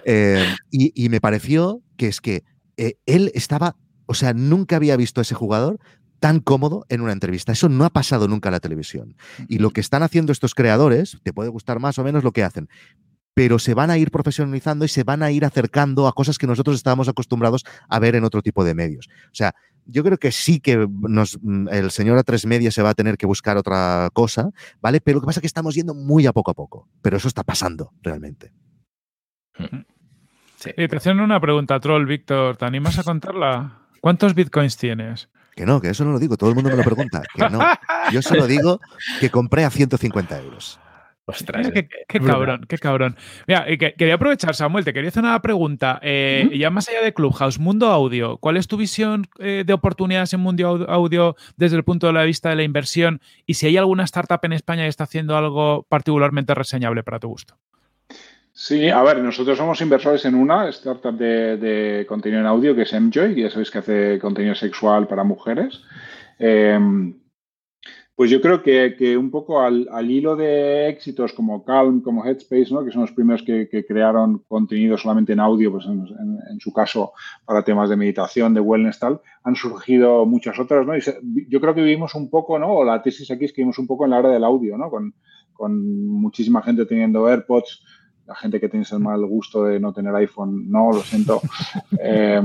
eh, 0.05 0.45
y, 0.71 0.91
y 1.05 1.09
me 1.09 1.21
pareció 1.21 1.81
que 1.97 2.07
es 2.07 2.21
que 2.21 2.43
eh, 2.77 2.95
él 3.05 3.31
estaba, 3.35 3.75
o 4.05 4.13
sea, 4.13 4.33
nunca 4.33 4.75
había 4.77 4.95
visto 4.97 5.21
a 5.21 5.23
ese 5.23 5.35
jugador 5.35 5.79
tan 6.23 6.39
cómodo 6.39 6.85
en 6.87 7.01
una 7.01 7.11
entrevista. 7.11 7.51
Eso 7.51 7.67
no 7.67 7.83
ha 7.83 7.89
pasado 7.89 8.29
nunca 8.29 8.47
en 8.47 8.53
la 8.53 8.61
televisión. 8.61 9.17
Y 9.49 9.59
lo 9.59 9.71
que 9.71 9.81
están 9.81 10.03
haciendo 10.03 10.31
estos 10.31 10.55
creadores, 10.55 11.17
te 11.21 11.33
puede 11.33 11.49
gustar 11.49 11.81
más 11.81 11.99
o 11.99 12.03
menos 12.05 12.23
lo 12.23 12.31
que 12.31 12.45
hacen, 12.45 12.69
pero 13.33 13.59
se 13.59 13.73
van 13.73 13.91
a 13.91 13.97
ir 13.97 14.09
profesionalizando 14.09 14.85
y 14.85 14.87
se 14.87 15.03
van 15.03 15.21
a 15.21 15.31
ir 15.31 15.43
acercando 15.43 16.07
a 16.07 16.13
cosas 16.13 16.37
que 16.37 16.47
nosotros 16.47 16.77
estábamos 16.77 17.09
acostumbrados 17.09 17.65
a 17.89 17.99
ver 17.99 18.15
en 18.15 18.23
otro 18.23 18.41
tipo 18.41 18.63
de 18.63 18.73
medios. 18.73 19.09
O 19.25 19.35
sea, 19.35 19.53
yo 19.85 20.01
creo 20.01 20.17
que 20.17 20.31
sí 20.31 20.61
que 20.61 20.87
nos, 21.01 21.39
mm, 21.41 21.67
el 21.67 21.91
señor 21.91 22.17
a 22.17 22.23
tres 22.23 22.45
media 22.45 22.71
se 22.71 22.81
va 22.81 22.91
a 22.91 22.93
tener 22.93 23.17
que 23.17 23.25
buscar 23.25 23.57
otra 23.57 24.07
cosa, 24.13 24.49
¿vale? 24.79 25.01
Pero 25.01 25.17
lo 25.17 25.23
que 25.23 25.25
pasa 25.25 25.39
es 25.39 25.41
que 25.41 25.47
estamos 25.47 25.75
yendo 25.75 25.93
muy 25.93 26.25
a 26.25 26.31
poco 26.31 26.51
a 26.51 26.53
poco. 26.53 26.87
Pero 27.01 27.17
eso 27.17 27.27
está 27.27 27.43
pasando 27.43 27.91
realmente. 28.01 28.53
Sí. 30.55 30.71
Y 30.77 30.87
te 30.87 30.95
hacen 30.95 31.19
una 31.19 31.41
pregunta, 31.41 31.77
troll, 31.81 32.05
Víctor. 32.05 32.55
¿Te 32.55 32.63
animas 32.63 32.97
a 32.97 33.03
contarla? 33.03 33.79
¿Cuántos 33.99 34.33
bitcoins 34.35 34.77
tienes? 34.77 35.27
Que 35.55 35.65
no, 35.65 35.79
que 35.81 35.89
eso 35.89 36.03
no 36.05 36.11
lo 36.11 36.19
digo. 36.19 36.35
Todo 36.37 36.49
el 36.49 36.55
mundo 36.55 36.69
me 36.69 36.77
lo 36.77 36.83
pregunta. 36.83 37.21
Que 37.33 37.49
no. 37.49 37.59
Yo 38.11 38.21
solo 38.21 38.47
digo 38.47 38.79
que 39.19 39.29
compré 39.29 39.65
a 39.65 39.69
150 39.69 40.39
euros. 40.39 40.79
Ostras. 41.25 41.65
Mira, 41.69 41.71
qué, 41.73 41.87
qué 42.05 42.19
cabrón, 42.19 42.65
qué 42.67 42.77
cabrón. 42.77 43.15
Mira, 43.47 43.71
y 43.71 43.77
que- 43.77 43.93
quería 43.93 44.15
aprovechar, 44.15 44.55
Samuel, 44.55 44.83
te 44.83 44.91
quería 44.91 45.07
hacer 45.07 45.23
una 45.23 45.41
pregunta. 45.41 45.97
Eh, 46.01 46.49
Ya 46.53 46.69
más 46.69 46.89
allá 46.89 47.01
de 47.01 47.13
Clubhouse, 47.13 47.59
mundo 47.59 47.87
audio, 47.87 48.37
¿cuál 48.39 48.57
es 48.57 48.67
tu 48.67 48.75
visión 48.75 49.25
eh, 49.39 49.63
de 49.65 49.71
oportunidades 49.73 50.33
en 50.33 50.41
mundo 50.41 50.63
au- 50.67 50.85
audio 50.89 51.37
desde 51.55 51.77
el 51.77 51.85
punto 51.85 52.11
de 52.11 52.25
vista 52.25 52.49
de 52.49 52.57
la 52.57 52.63
inversión? 52.63 53.21
Y 53.45 53.53
si 53.53 53.67
hay 53.67 53.77
alguna 53.77 54.03
startup 54.03 54.39
en 54.43 54.51
España 54.51 54.83
que 54.83 54.89
está 54.89 55.05
haciendo 55.05 55.37
algo 55.37 55.83
particularmente 55.87 56.53
reseñable 56.55 57.03
para 57.03 57.19
tu 57.19 57.29
gusto. 57.29 57.55
Sí, 58.55 58.87
a 58.89 59.01
ver, 59.01 59.17
nosotros 59.17 59.57
somos 59.57 59.81
inversores 59.81 60.23
en 60.25 60.35
una 60.35 60.69
startup 60.69 61.17
de, 61.17 62.05
contenido 62.07 62.39
en 62.39 62.45
audio 62.45 62.75
que 62.75 62.83
es 62.83 62.93
Mjoy, 62.93 63.41
ya 63.41 63.49
sabéis 63.49 63.71
que 63.71 63.79
hace 63.79 64.19
contenido 64.19 64.53
sexual 64.53 65.07
para 65.07 65.23
mujeres. 65.23 65.81
Eh, 66.37 66.79
pues 68.15 68.29
yo 68.29 68.39
creo 68.41 68.61
que, 68.61 68.95
que 68.95 69.17
un 69.17 69.31
poco 69.31 69.59
al, 69.59 69.87
al 69.91 70.11
hilo 70.11 70.35
de 70.35 70.87
éxitos 70.87 71.33
como 71.33 71.65
Calm, 71.65 72.01
como 72.01 72.23
Headspace, 72.23 72.71
¿no? 72.71 72.85
que 72.85 72.91
son 72.91 73.01
los 73.01 73.11
primeros 73.11 73.41
que, 73.41 73.67
que 73.67 73.85
crearon 73.85 74.43
contenido 74.47 74.99
solamente 74.99 75.33
en 75.33 75.39
audio, 75.39 75.71
pues 75.71 75.87
en, 75.87 76.59
su 76.59 76.71
caso 76.71 77.13
para 77.43 77.63
temas 77.63 77.89
de 77.89 77.95
meditación, 77.95 78.53
de 78.53 78.59
wellness, 78.59 78.99
tal, 78.99 79.19
han 79.43 79.55
surgido 79.55 80.27
muchas 80.27 80.59
otras. 80.59 80.85
¿no? 80.85 80.95
Y 80.95 81.01
yo 81.49 81.59
creo 81.59 81.73
que 81.73 81.81
vivimos 81.81 82.13
un 82.13 82.29
poco, 82.29 82.59
¿no? 82.59 82.71
o 82.71 82.83
la 82.83 83.01
tesis 83.01 83.31
aquí 83.31 83.45
es 83.45 83.51
que 83.51 83.61
vivimos 83.61 83.79
un 83.79 83.87
poco 83.87 84.05
en 84.05 84.11
la 84.11 84.19
era 84.19 84.29
del 84.29 84.43
audio, 84.43 84.77
¿no? 84.77 84.91
con, 84.91 85.15
con 85.51 86.05
muchísima 86.07 86.61
gente 86.61 86.85
teniendo 86.85 87.27
AirPods, 87.27 87.83
la 88.25 88.35
gente 88.35 88.59
que 88.59 88.69
tiene 88.69 88.85
el 88.89 88.99
mal 88.99 89.25
gusto 89.25 89.63
de 89.65 89.79
no 89.79 89.93
tener 89.93 90.13
iPhone, 90.15 90.69
no, 90.69 90.91
lo 90.91 91.01
siento. 91.01 91.41
Eh, 91.99 92.41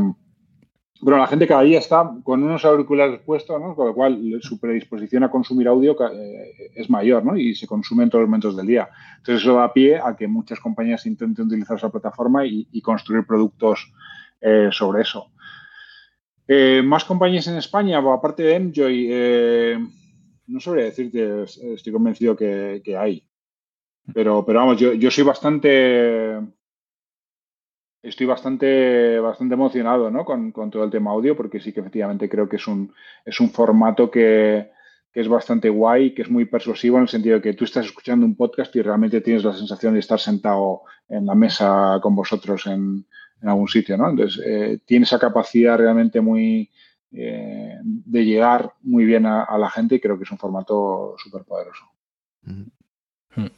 bueno, 1.01 1.19
la 1.19 1.29
gente 1.29 1.47
cada 1.47 1.63
día 1.63 1.79
está 1.79 2.11
con 2.25 2.43
unos 2.43 2.65
auriculares 2.65 3.21
puestos, 3.21 3.61
¿no? 3.61 3.77
Con 3.77 3.87
lo 3.87 3.95
cual 3.95 4.41
su 4.41 4.59
predisposición 4.59 5.23
a 5.23 5.31
consumir 5.31 5.69
audio 5.69 5.97
eh, 6.13 6.73
es 6.75 6.91
mayor, 6.91 7.25
¿no? 7.25 7.37
Y 7.37 7.55
se 7.55 7.69
consume 7.69 8.03
en 8.03 8.11
todos 8.11 8.23
los 8.23 8.29
momentos 8.29 8.57
del 8.57 8.67
día. 8.67 8.89
Entonces 9.19 9.43
eso 9.43 9.55
da 9.55 9.73
pie 9.73 10.01
a 10.01 10.17
que 10.17 10.27
muchas 10.27 10.59
compañías 10.59 11.07
intenten 11.07 11.47
utilizar 11.47 11.77
esa 11.77 11.91
plataforma 11.91 12.45
y, 12.45 12.67
y 12.73 12.83
construir 12.83 13.25
productos 13.25 13.93
eh, 14.41 14.69
sobre 14.71 15.03
eso. 15.03 15.31
Eh, 16.47 16.81
más 16.83 17.05
compañías 17.05 17.47
en 17.49 17.57
España, 17.57 17.99
aparte 17.99 18.43
de 18.43 18.55
Enjoy, 18.55 19.09
eh, 19.11 19.79
no 20.47 20.61
sabría 20.61 20.87
decirte, 20.87 21.43
estoy 21.43 21.93
convencido 21.93 22.37
que, 22.37 22.81
que 22.83 22.97
hay. 22.97 23.28
Pero, 24.15 24.45
pero 24.45 24.61
vamos, 24.61 24.79
yo, 24.79 24.93
yo 24.95 25.11
soy 25.11 25.25
bastante. 25.25 26.39
Estoy 28.01 28.27
bastante, 28.27 29.19
bastante 29.19 29.55
emocionado 29.55 30.11
¿no? 30.11 30.25
con, 30.25 30.53
con, 30.53 30.71
todo 30.71 30.85
el 30.85 30.91
tema 30.91 31.11
audio, 31.11 31.37
porque 31.37 31.61
sí 31.61 31.73
que 31.73 31.81
efectivamente 31.81 32.29
creo 32.29 32.49
que 32.49 32.57
es 32.57 32.67
un, 32.67 32.95
es 33.25 33.41
un 33.41 33.51
formato 33.51 34.09
que, 34.09 34.71
que, 35.13 35.21
es 35.21 35.29
bastante 35.29 35.69
guay, 35.69 36.15
que 36.15 36.23
es 36.23 36.31
muy 36.31 36.45
persuasivo 36.45 36.97
en 36.97 37.03
el 37.03 37.09
sentido 37.09 37.37
de 37.37 37.43
que 37.43 37.55
tú 37.55 37.65
estás 37.65 37.87
escuchando 37.87 38.25
un 38.25 38.37
podcast 38.37 38.75
y 38.77 38.83
realmente 38.83 39.21
tienes 39.21 39.43
la 39.43 39.53
sensación 39.53 39.95
de 39.95 40.01
estar 40.01 40.21
sentado 40.21 40.83
en 41.09 41.27
la 41.27 41.35
mesa 41.35 41.99
con 42.01 42.15
vosotros 42.15 42.67
en, 42.67 43.05
algún 43.43 43.69
sitio. 43.69 43.97
¿no? 43.97 44.09
Entonces, 44.09 44.43
eh, 44.47 44.79
tiene 44.85 45.05
esa 45.05 45.19
capacidad 45.19 45.77
realmente 45.77 46.21
muy 46.21 46.71
eh, 47.11 47.79
de 47.83 48.25
llegar 48.25 48.73
muy 48.83 49.05
bien 49.05 49.27
a, 49.27 49.43
a, 49.43 49.59
la 49.59 49.71
gente 49.71 49.97
y 49.97 50.01
creo 50.01 50.17
que 50.17 50.25
es 50.25 50.31
un 50.31 50.39
formato 50.39 51.15
súper 51.19 51.45
poderoso. 51.45 51.85
Mm 53.37 53.45
-hmm. 53.45 53.51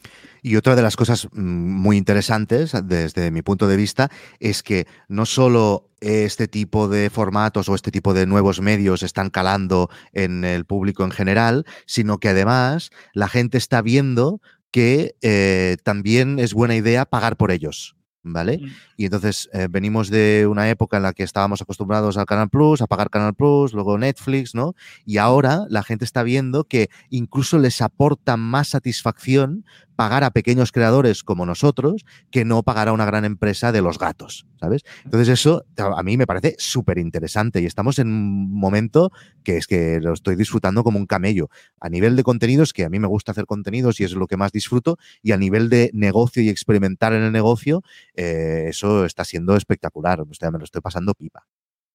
Y 0.43 0.57
otra 0.57 0.75
de 0.75 0.83
las 0.83 0.97
cosas 0.97 1.29
muy 1.33 1.97
interesantes 1.97 2.73
desde 2.85 3.31
mi 3.31 3.43
punto 3.43 3.69
de 3.69 3.77
vista 3.77 4.11
es 4.39 4.63
que 4.63 4.87
no 5.09 5.27
solo 5.27 5.91
este 6.01 6.49
tipo 6.49 6.89
de 6.89 7.11
formatos 7.11 7.69
o 7.69 7.75
este 7.75 7.91
tipo 7.91 8.15
de 8.15 8.27
nuevos 8.27 8.61
medios 8.61 9.03
están 9.03 9.29
calando 9.31 9.91
en 10.13 10.45
el 10.45 10.65
público 10.65 11.05
en 11.05 11.11
general, 11.11 11.67
sino 11.87 12.19
que 12.19 12.31
además 12.31 12.91
la 13.13 13.29
gente 13.29 13.59
está 13.59 13.83
viendo 13.83 14.41
que 14.71 15.17
eh, 15.21 15.77
también 15.83 16.39
es 16.39 16.55
buena 16.55 16.77
idea 16.77 17.05
pagar 17.05 17.37
por 17.37 17.51
ellos. 17.51 17.97
¿Vale? 18.23 18.59
Mm. 18.59 18.67
Y 18.99 19.05
entonces 19.07 19.49
eh, 19.53 19.67
venimos 19.71 20.11
de 20.11 20.47
una 20.47 20.69
época 20.69 20.99
en 20.99 21.05
la 21.05 21.15
que 21.15 21.23
estábamos 21.23 21.63
acostumbrados 21.63 22.19
al 22.19 22.27
Canal 22.27 22.51
Plus, 22.51 22.83
a 22.83 22.87
pagar 22.87 23.09
Canal 23.09 23.35
Plus, 23.35 23.73
luego 23.73 23.97
Netflix, 23.97 24.55
¿no? 24.55 24.75
Y 25.07 25.17
ahora 25.17 25.65
la 25.71 25.83
gente 25.83 26.05
está 26.05 26.23
viendo 26.23 26.65
que 26.65 26.91
incluso 27.09 27.59
les 27.59 27.81
aporta 27.81 28.37
más 28.37 28.69
satisfacción 28.69 29.65
pagar 30.01 30.25
a 30.25 30.31
pequeños 30.31 30.73
creadores 30.73 31.23
como 31.23 31.45
nosotros 31.45 32.07
que 32.31 32.47
no 32.47 32.63
pagar 32.63 32.89
a 32.89 32.93
una 32.95 33.05
gran 33.05 33.27
empresa 33.27 33.71
de 33.71 33.83
los 33.83 33.99
gatos, 33.99 34.47
¿sabes? 34.59 34.81
Entonces 35.05 35.29
eso 35.29 35.67
a 35.77 36.03
mí 36.03 36.17
me 36.17 36.27
parece 36.27 36.57
súper 36.57 36.97
interesante 36.97 37.61
y 37.61 37.67
estamos 37.67 37.99
en 37.99 38.07
un 38.07 38.51
momento 38.51 39.13
que 39.45 39.59
es 39.59 39.67
que 39.67 40.01
lo 40.01 40.15
estoy 40.15 40.37
disfrutando 40.37 40.85
como 40.85 40.99
un 40.99 41.05
camello. 41.05 41.51
A 41.83 41.91
nivel 41.91 42.17
de 42.17 42.23
contenidos, 42.23 42.73
que 42.73 42.85
a 42.85 42.89
mí 42.89 42.99
me 42.99 43.09
gusta 43.09 43.33
hacer 43.33 43.45
contenidos 43.45 44.01
y 44.01 44.05
es 44.05 44.13
lo 44.13 44.27
que 44.27 44.39
más 44.39 44.53
disfruto, 44.53 44.97
y 45.23 45.33
a 45.33 45.37
nivel 45.37 45.69
de 45.69 45.91
negocio 45.93 46.43
y 46.43 46.49
experimentar 46.49 47.13
en 47.13 47.23
el 47.23 47.33
negocio, 47.33 47.83
eh, 48.15 48.69
eso 48.69 49.05
está 49.05 49.27
siendo 49.27 49.55
espectacular. 49.55 50.23
O 50.23 50.33
sea, 50.33 50.51
me 50.51 50.57
lo 50.57 50.65
estoy 50.65 50.81
pasando 50.81 51.13
pipa. 51.13 51.47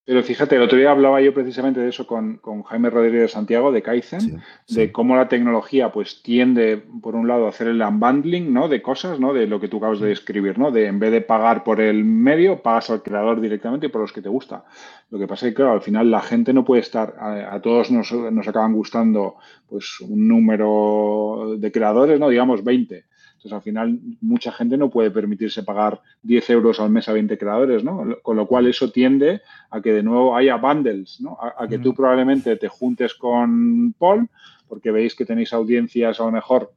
Pero 0.06 0.22
fíjate, 0.22 0.56
el 0.56 0.62
otro 0.62 0.78
día 0.78 0.92
hablaba 0.92 1.20
yo 1.20 1.34
precisamente 1.34 1.80
de 1.80 1.90
eso 1.90 2.06
con, 2.06 2.40
Jaime 2.66 2.92
Rodríguez 2.92 3.22
de 3.22 3.28
Santiago 3.28 3.72
de 3.72 3.82
Kaizen, 3.82 4.40
de 4.68 4.92
cómo 4.92 5.16
la 5.16 5.28
tecnología 5.28 5.92
pues 5.92 6.22
tiende, 6.22 6.78
por 7.02 7.16
un 7.16 7.28
lado, 7.28 7.48
a 7.48 7.50
hacer 7.50 7.70
el 7.70 7.82
unbundling 7.82 8.54
¿no? 8.54 8.68
de 8.68 8.84
cosas, 8.84 9.20
¿no? 9.20 9.34
de 9.34 9.48
lo 9.48 9.60
que 9.60 9.68
tú 9.68 9.78
acabas 9.78 10.00
de 10.00 10.10
describir, 10.10 10.60
¿no? 10.60 10.70
de 10.70 10.86
en 10.86 11.00
vez 11.00 11.12
de 11.12 11.22
pagar 11.22 11.64
por 11.64 11.82
el 11.82 12.06
medio, 12.06 12.62
pagas 12.62 12.92
al 12.92 13.02
creador 13.02 13.42
directamente 13.42 13.88
y 13.88 13.90
por 13.90 14.02
los 14.02 14.14
que 14.14 14.22
te 14.22 14.30
gusta. 14.30 14.66
Lo 15.10 15.18
que 15.18 15.26
pasa 15.26 15.48
es 15.48 15.54
que, 15.54 15.56
claro, 15.56 15.72
al 15.72 15.82
final 15.82 16.12
la 16.12 16.22
gente 16.22 16.54
no 16.54 16.64
puede 16.64 16.82
estar, 16.82 17.16
a, 17.20 17.60
todos 17.62 17.90
nos, 17.90 18.12
nos 18.12 18.48
acaban 18.48 18.74
gustando 18.74 19.38
pues 19.68 20.00
un 20.02 20.28
número 20.28 21.56
de 21.58 21.72
creadores, 21.72 22.20
¿no? 22.20 22.30
digamos 22.30 22.64
20 22.64 23.06
entonces, 23.46 23.58
al 23.58 23.62
final, 23.62 24.00
mucha 24.22 24.52
gente 24.52 24.76
no 24.76 24.90
puede 24.90 25.12
permitirse 25.12 25.62
pagar 25.62 26.02
10 26.24 26.50
euros 26.50 26.80
al 26.80 26.90
mes 26.90 27.08
a 27.08 27.14
20 27.14 27.38
creadores, 27.38 27.84
¿no? 27.84 28.18
Con 28.24 28.38
lo 28.38 28.48
cual, 28.48 28.66
eso 28.66 28.92
tiende 28.92 29.42
a 29.70 29.82
que 29.82 29.94
de 29.94 30.02
nuevo 30.02 30.36
haya 30.36 30.56
bundles, 30.56 31.22
¿no? 31.22 31.38
A, 31.40 31.68
que 31.68 31.78
tú 31.78 31.94
probablemente 31.94 32.56
te 32.56 32.68
juntes 32.68 33.14
con 33.14 33.94
Paul, 34.00 34.28
porque 34.68 34.90
veis 34.90 35.14
que 35.14 35.26
tenéis 35.26 35.54
audiencias 35.54 36.20
a 36.20 36.24
lo 36.24 36.32
mejor 36.32 36.74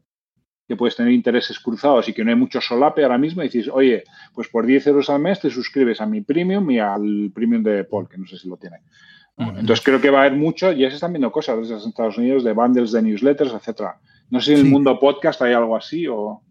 que 0.67 0.77
puedes 0.77 0.95
tener 0.95 1.11
intereses 1.11 1.59
cruzados 1.59 2.07
y 2.11 2.13
que 2.13 2.23
no 2.23 2.33
hay 2.33 2.37
mucho 2.37 2.61
solape 2.61 3.03
ahora 3.03 3.17
mismo, 3.17 3.41
y 3.41 3.49
dices, 3.49 3.71
oye, 3.73 4.05
pues 4.35 4.49
por 4.49 4.67
10 4.67 4.89
euros 4.89 5.09
al 5.09 5.21
mes 5.21 5.41
te 5.41 5.49
suscribes 5.49 6.03
a 6.03 6.07
mi 6.07 6.21
premium 6.21 6.71
y 6.71 6.81
al 6.81 7.31
premium 7.35 7.63
de 7.63 7.85
Paul, 7.85 8.11
que 8.11 8.19
no 8.19 8.27
sé 8.27 8.37
si 8.37 8.47
lo 8.47 8.59
tiene. 8.59 8.77
Entonces 9.39 9.81
creo 9.83 10.03
que 10.03 10.11
va 10.11 10.19
a 10.19 10.27
haber 10.27 10.37
mucho, 10.37 10.71
y 10.71 10.81
ya 10.81 10.91
se 10.91 10.97
están 10.97 11.15
viendo 11.15 11.33
cosas 11.33 11.61
desde 11.61 11.89
Estados 11.89 12.19
Unidos 12.19 12.45
de 12.45 12.53
bundles 12.53 12.93
de 12.93 13.01
newsletters, 13.01 13.55
etcétera. 13.55 13.99
No 14.31 14.41
sé 14.41 14.55
si 14.55 14.61
en 14.61 14.67
el 14.67 14.71
mundo 14.71 14.99
podcast 14.99 15.41
hay 15.43 15.55
algo 15.55 15.77
así 15.77 16.07
o. 16.07 16.43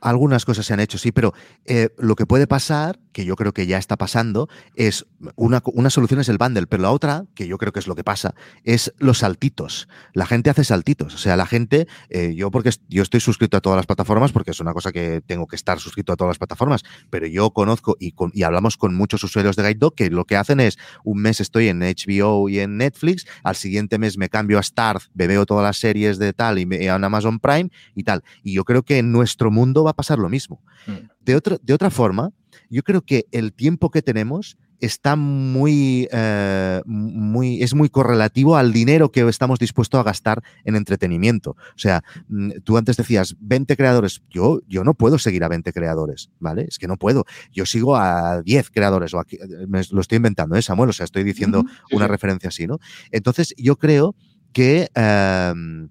Algunas 0.00 0.44
cosas 0.44 0.66
se 0.66 0.74
han 0.74 0.80
hecho, 0.80 0.98
sí, 0.98 1.12
pero 1.12 1.34
eh, 1.64 1.90
lo 1.98 2.14
que 2.16 2.26
puede 2.26 2.46
pasar, 2.46 2.98
que 3.12 3.24
yo 3.24 3.36
creo 3.36 3.52
que 3.52 3.66
ya 3.66 3.78
está 3.78 3.96
pasando, 3.96 4.48
es 4.74 5.06
una, 5.36 5.62
una, 5.64 5.90
solución 5.90 6.20
es 6.20 6.28
el 6.28 6.38
bundle, 6.38 6.66
pero 6.66 6.82
la 6.82 6.90
otra, 6.90 7.24
que 7.34 7.46
yo 7.46 7.58
creo 7.58 7.72
que 7.72 7.80
es 7.80 7.86
lo 7.86 7.94
que 7.94 8.04
pasa, 8.04 8.34
es 8.64 8.92
los 8.98 9.18
saltitos. 9.18 9.88
La 10.12 10.26
gente 10.26 10.50
hace 10.50 10.64
saltitos. 10.64 11.14
O 11.14 11.18
sea, 11.18 11.36
la 11.36 11.46
gente, 11.46 11.88
eh, 12.10 12.34
yo 12.34 12.50
porque 12.50 12.70
yo 12.88 13.02
estoy 13.02 13.20
suscrito 13.20 13.56
a 13.56 13.60
todas 13.60 13.76
las 13.76 13.86
plataformas, 13.86 14.32
porque 14.32 14.52
es 14.52 14.60
una 14.60 14.72
cosa 14.72 14.92
que 14.92 15.22
tengo 15.26 15.46
que 15.46 15.56
estar 15.56 15.80
suscrito 15.80 16.12
a 16.12 16.16
todas 16.16 16.30
las 16.30 16.38
plataformas, 16.38 16.82
pero 17.10 17.26
yo 17.26 17.50
conozco 17.50 17.96
y, 17.98 18.14
y 18.32 18.42
hablamos 18.42 18.76
con 18.76 18.94
muchos 18.94 19.22
usuarios 19.24 19.56
de 19.56 19.62
Guide 19.62 19.78
Dog 19.78 19.94
que 19.94 20.10
lo 20.10 20.24
que 20.24 20.36
hacen 20.36 20.60
es 20.60 20.78
un 21.04 21.20
mes 21.20 21.40
estoy 21.40 21.68
en 21.68 21.80
HBO 21.80 22.48
y 22.48 22.60
en 22.60 22.76
Netflix, 22.76 23.26
al 23.42 23.56
siguiente 23.56 23.98
mes 23.98 24.18
me 24.18 24.28
cambio 24.28 24.58
a 24.58 24.62
Starz, 24.62 25.10
veo 25.14 25.46
todas 25.46 25.62
las 25.62 25.78
series 25.78 26.18
de 26.18 26.32
tal 26.32 26.58
y, 26.58 26.66
me, 26.66 26.84
en 26.84 27.04
Amazon 27.04 27.38
Prime 27.38 27.70
y 27.94 28.04
tal. 28.04 28.22
Y 28.42 28.54
yo 28.54 28.64
creo 28.64 28.82
que 28.82 28.98
en 28.98 29.12
nuestro 29.12 29.50
mundo 29.50 29.87
va 29.88 29.92
a 29.92 29.96
pasar 29.96 30.18
lo 30.18 30.28
mismo. 30.28 30.62
Mm. 30.86 30.92
De, 31.20 31.58
de 31.62 31.74
otra 31.74 31.90
forma, 31.90 32.30
yo 32.70 32.82
creo 32.82 33.02
que 33.02 33.26
el 33.32 33.52
tiempo 33.52 33.90
que 33.90 34.02
tenemos 34.02 34.56
está 34.80 35.16
muy, 35.16 36.08
eh, 36.12 36.80
muy, 36.86 37.62
es 37.62 37.74
muy 37.74 37.88
correlativo 37.88 38.56
al 38.56 38.72
dinero 38.72 39.10
que 39.10 39.26
estamos 39.28 39.58
dispuestos 39.58 39.98
a 39.98 40.04
gastar 40.04 40.42
en 40.64 40.76
entretenimiento. 40.76 41.50
O 41.50 41.78
sea, 41.78 42.02
mm, 42.28 42.50
tú 42.64 42.76
antes 42.76 42.96
decías 42.96 43.36
20 43.40 43.76
creadores. 43.76 44.22
Yo, 44.30 44.60
yo 44.68 44.84
no 44.84 44.94
puedo 44.94 45.18
seguir 45.18 45.44
a 45.44 45.48
20 45.48 45.72
creadores, 45.72 46.30
¿vale? 46.38 46.66
Es 46.68 46.78
que 46.78 46.86
no 46.86 46.96
puedo. 46.96 47.24
Yo 47.52 47.66
sigo 47.66 47.96
a 47.96 48.42
10 48.42 48.70
creadores, 48.70 49.14
o 49.14 49.18
aquí, 49.18 49.38
me, 49.66 49.82
lo 49.90 50.00
estoy 50.00 50.16
inventando, 50.16 50.56
¿eh, 50.56 50.62
Samuel? 50.62 50.90
O 50.90 50.92
sea, 50.92 51.04
estoy 51.04 51.24
diciendo 51.24 51.64
una 51.90 52.06
referencia 52.06 52.48
así, 52.48 52.66
¿no? 52.66 52.78
Entonces, 53.10 53.54
yo 53.56 53.76
creo 53.76 54.14
que... 54.52 54.88
Em, 54.94 55.90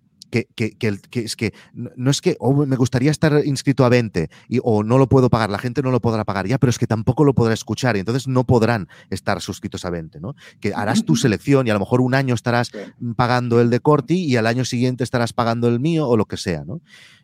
que, 0.55 0.75
es 1.11 1.35
que 1.35 1.53
no 1.73 2.11
es 2.11 2.21
que 2.21 2.35
oh, 2.39 2.65
me 2.65 2.75
gustaría 2.75 3.11
estar 3.11 3.45
inscrito 3.45 3.85
a 3.85 3.89
20 3.89 4.29
y, 4.47 4.59
o 4.63 4.83
no 4.83 4.97
lo 4.97 5.07
puedo 5.07 5.29
pagar, 5.29 5.49
la 5.49 5.59
gente 5.59 5.81
no 5.81 5.91
lo 5.91 5.99
podrá 5.99 6.23
pagar 6.25 6.47
ya, 6.47 6.57
pero 6.57 6.69
es 6.69 6.79
que 6.79 6.88
tampoco 6.88 7.23
lo 7.23 7.33
podrá 7.33 7.53
escuchar 7.53 7.95
y 7.95 7.99
entonces 7.99 8.27
no 8.27 8.45
podrán 8.45 8.88
estar 9.09 9.41
suscritos 9.41 9.85
a 9.85 9.89
20, 9.89 10.19
¿no? 10.19 10.35
Que 10.59 10.73
harás 10.73 11.05
tu 11.05 11.15
selección 11.15 11.67
y 11.67 11.69
a 11.69 11.73
lo 11.73 11.79
mejor 11.79 12.01
un 12.01 12.13
año 12.13 12.35
estarás 12.35 12.71
pagando 13.15 13.61
el 13.61 13.69
de 13.69 13.79
Corti 13.79 14.25
y 14.25 14.35
al 14.35 14.47
año 14.47 14.65
siguiente 14.65 15.03
estarás 15.03 15.33
pagando 15.33 15.67
el 15.67 15.79
mío 15.79 16.07
o 16.07 16.17
lo 16.17 16.25
que 16.25 16.38
sea, 16.38 16.63
¿no? 16.65 16.81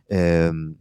Em, 0.10 0.76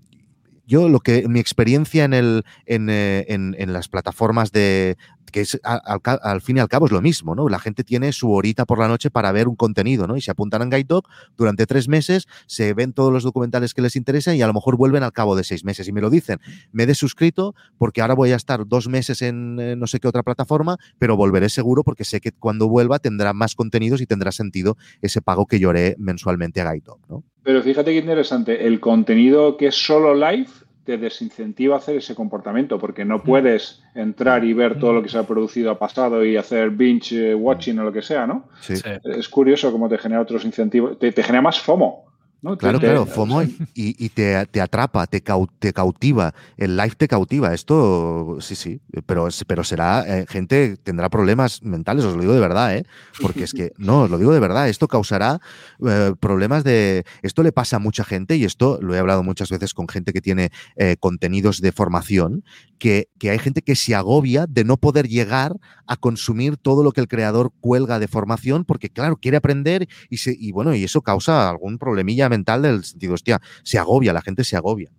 yo 0.67 0.89
lo 0.89 1.01
que 1.01 1.29
mi 1.29 1.41
experiencia 1.41 2.05
en, 2.05 2.15
el, 2.15 2.45
en, 2.67 2.89
eh, 2.89 3.27
en, 3.29 3.73
las 3.73 3.89
plataformas 3.89 4.53
de, 4.53 4.97
que 5.31 5.41
es 5.43 5.61
al, 5.63 6.41
fin 6.41 6.57
y 6.57 6.61
al 6.61 6.69
cabo 6.69 6.87
es 6.87 6.93
lo 6.93 7.01
mismo, 7.01 7.35
¿no? 7.35 7.49
La 7.49 7.59
gente 7.59 7.85
tiene 7.85 8.13
su 8.13 8.31
horita 8.33 8.65
por 8.65 8.79
la 8.79 8.89
noche 8.89 9.11
para 9.11 9.33
ver 9.33 9.49
un 9.49 9.57
contenido, 9.57 10.07
¿no? 10.07 10.17
Y 10.17 10.21
se 10.21 10.31
apuntan 10.31 10.63
en 10.63 10.71
Guide 10.71 10.85
Dog 10.85 11.05
durante 11.37 11.67
tres 11.67 11.89
meses, 11.89 12.27
se 12.47 12.75
ven 12.75 12.93
todos 12.93 13.13
los 13.13 13.23
documentales 13.23 13.75
que 13.75 13.83
les 13.83 13.97
interesan 13.97 14.37
y 14.37 14.43
a 14.43 14.47
lo 14.47 14.55
mejor 14.55 14.77
vuelven 14.77 15.03
al 15.03 15.13
cabo 15.13 15.37
de 15.37 15.45
seis 15.45 15.65
meses. 15.65 15.89
Y 15.89 15.93
me 15.93 16.01
lo 16.01 16.11
dicen, 16.11 16.39
me 16.73 16.85
he 16.85 16.87
desuscrito 16.87 17.55
porque 17.79 18.03
ahora 18.03 18.15
voy 18.15 18.33
a 18.33 18.37
estar 18.37 18.67
dos 18.67 18.89
meses 18.89 19.23
en 19.23 19.79
no 19.79 19.87
sé 19.87 20.01
qué 20.01 20.09
otra 20.09 20.23
plataforma, 20.23 20.79
pero 20.99 21.17
volveré 21.17 21.49
seguro 21.49 21.85
porque 21.85 22.05
sé 22.05 22.21
que 22.21 22.33
cuando 22.33 22.69
vuelva 22.69 22.99
tendrá 22.99 23.33
más 23.33 23.55
contenidos 23.55 24.01
y 24.01 24.07
tendrá 24.07 24.33
sentido 24.33 24.77
ese 25.01 25.23
pago 25.23 25.47
que 25.47 25.59
lloré 25.59 25.97
mensualmente 25.99 26.61
a 26.61 26.73
Guide 26.73 26.85
Dog, 26.85 27.01
¿no? 27.09 27.25
Pero 27.43 27.63
fíjate 27.63 27.91
qué 27.91 27.99
interesante, 27.99 28.67
el 28.67 28.79
contenido 28.79 29.57
que 29.57 29.67
es 29.67 29.75
solo 29.75 30.15
live 30.15 30.49
te 30.85 30.99
desincentiva 30.99 31.77
hacer 31.77 31.97
ese 31.97 32.15
comportamiento 32.15 32.79
porque 32.79 33.05
no 33.05 33.23
puedes 33.23 33.83
entrar 33.95 34.45
y 34.45 34.53
ver 34.53 34.79
todo 34.79 34.93
lo 34.93 35.03
que 35.03 35.09
se 35.09 35.19
ha 35.19 35.27
producido 35.27 35.71
a 35.71 35.79
pasado 35.79 36.25
y 36.25 36.37
hacer 36.37 36.71
binge 36.71 37.31
eh, 37.31 37.35
watching 37.35 37.79
o 37.79 37.85
lo 37.85 37.93
que 37.93 38.03
sea, 38.03 38.27
¿no? 38.27 38.49
Sí. 38.61 38.75
Es 39.05 39.29
curioso 39.29 39.71
cómo 39.71 39.89
te 39.89 39.99
genera 39.99 40.21
otros 40.21 40.45
incentivos, 40.45 40.99
te, 40.99 41.13
te 41.13 41.23
genera 41.23 41.43
más 41.43 41.61
FOMO. 41.61 42.12
Claro, 42.59 42.81
claro, 42.81 43.07
FOMO 43.07 43.45
y, 43.73 44.09
te, 44.09 44.61
atrapa, 44.61 45.07
te, 45.07 45.23
te, 45.61 45.73
cautiva, 45.73 46.35
el 46.57 46.77
live 46.77 46.97
te 46.97 47.07
cautiva. 47.07 47.55
Esto, 47.55 48.39
sí, 48.41 48.57
sí, 48.57 48.81
pero, 49.07 49.29
pero 49.47 49.63
será, 49.63 50.05
eh, 50.09 50.27
gente 50.29 50.77
tendrá 50.79 51.09
problemas 51.09 51.63
mentales, 51.63 52.05
os 52.05 52.17
lo 52.17 52.21
digo 52.21 52.35
de 52.35 52.41
verdad, 52.41 52.77
¿eh? 52.77 52.85
Porque 53.21 53.45
es 53.45 53.53
que, 53.53 53.73
no, 53.79 54.03
os 54.03 54.11
lo 54.11 54.19
digo 54.19 54.33
de 54.33 54.41
verdad, 54.41 54.69
esto 54.69 54.89
causará 54.89 55.41
eh, 55.87 56.15
problemas 56.19 56.65
de, 56.65 57.05
esto 57.23 57.45
le 57.45 57.53
pasa 57.53 57.77
a 57.77 57.79
mucha 57.79 58.03
gente 58.03 58.35
y 58.37 58.45
esto 58.45 58.81
lo 58.83 58.93
he 58.97 58.99
hablado 58.99 59.23
muchas 59.23 59.49
veces 59.49 59.73
con 59.73 59.87
gente 59.87 60.13
que 60.13 60.21
tiene 60.21 60.51
eh, 60.75 60.97
contenidos 60.99 61.61
de 61.61 61.71
formación, 61.71 62.43
que, 62.81 63.09
que 63.21 63.31
hay 63.31 63.39
gente 63.39 63.63
que 63.63 63.77
se 63.77 63.95
agobia 63.95 64.47
de 64.49 64.65
no 64.65 64.79
poder 64.79 65.07
llegar 65.07 65.55
a 65.87 65.97
consumir 65.97 66.57
todo 66.57 66.83
lo 66.83 66.91
que 66.91 67.01
el 67.01 67.07
creador 67.07 67.53
cuelga 67.61 68.01
de 68.01 68.09
formación 68.09 68.65
porque, 68.65 68.91
claro, 68.91 69.17
quiere 69.17 69.37
aprender 69.37 69.87
y, 70.11 70.17
se, 70.17 70.35
y 70.37 70.51
bueno, 70.51 70.75
y 70.75 70.83
eso 70.83 71.03
causa 71.03 71.49
algún 71.49 71.79
problemilla 71.79 72.32
mental 72.33 72.63
del 72.63 72.85
sentido, 72.85 73.15
hostia, 73.15 73.41
se 73.63 73.79
agobia, 73.79 74.13
la 74.13 74.23
gente 74.23 74.43
se 74.45 74.57
agobia. 74.57 74.91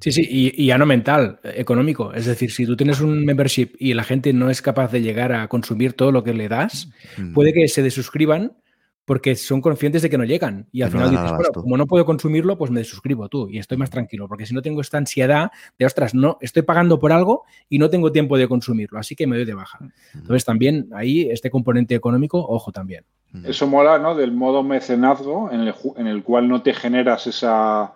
Sí, 0.00 0.12
sí, 0.12 0.28
y, 0.30 0.66
ya 0.66 0.78
no 0.78 0.86
mental, 0.86 1.40
económico. 1.42 2.12
Es 2.14 2.26
decir, 2.26 2.52
si 2.52 2.66
tú 2.66 2.76
tienes 2.76 3.00
un 3.00 3.24
membership 3.24 3.72
y 3.78 3.94
la 3.94 4.04
gente 4.04 4.32
no 4.32 4.48
es 4.48 4.62
capaz 4.62 4.92
de 4.92 5.02
llegar 5.02 5.32
a 5.32 5.48
consumir 5.48 5.94
todo 5.94 6.12
lo 6.12 6.22
que 6.22 6.34
le 6.34 6.48
das, 6.48 6.88
mm. 7.16 7.32
puede 7.32 7.52
que 7.52 7.66
se 7.68 7.82
desuscriban 7.82 8.52
porque 9.04 9.34
son 9.34 9.60
conscientes 9.60 10.02
de 10.02 10.10
que 10.10 10.18
no 10.18 10.24
llegan. 10.24 10.68
Y 10.72 10.82
al 10.82 10.90
final 10.90 11.10
dices, 11.10 11.30
bueno, 11.32 11.52
como 11.52 11.76
no 11.76 11.86
puedo 11.86 12.04
consumirlo, 12.04 12.56
pues 12.56 12.70
me 12.70 12.80
desuscribo 12.80 13.28
tú 13.28 13.48
y 13.48 13.58
estoy 13.58 13.76
más 13.76 13.90
tranquilo, 13.90 14.28
porque 14.28 14.46
si 14.46 14.54
no 14.54 14.62
tengo 14.62 14.80
esta 14.80 14.98
ansiedad 14.98 15.50
de, 15.78 15.86
ostras, 15.86 16.14
no, 16.14 16.38
estoy 16.40 16.62
pagando 16.62 16.98
por 16.98 17.12
algo 17.12 17.44
y 17.68 17.78
no 17.78 17.90
tengo 17.90 18.12
tiempo 18.12 18.38
de 18.38 18.48
consumirlo, 18.48 18.98
así 18.98 19.16
que 19.16 19.26
me 19.26 19.36
doy 19.36 19.44
de 19.44 19.54
baja. 19.54 19.78
Entonces 20.14 20.44
también 20.44 20.88
ahí 20.94 21.28
este 21.30 21.50
componente 21.50 21.94
económico, 21.94 22.38
ojo 22.38 22.70
también. 22.72 23.04
Eso 23.44 23.66
mola, 23.66 23.98
¿no? 23.98 24.14
Del 24.14 24.32
modo 24.32 24.62
mecenazgo 24.62 25.50
en 25.50 25.60
el, 25.60 25.74
en 25.96 26.06
el 26.06 26.22
cual 26.22 26.48
no 26.48 26.62
te 26.62 26.74
generas 26.74 27.26
esa... 27.26 27.94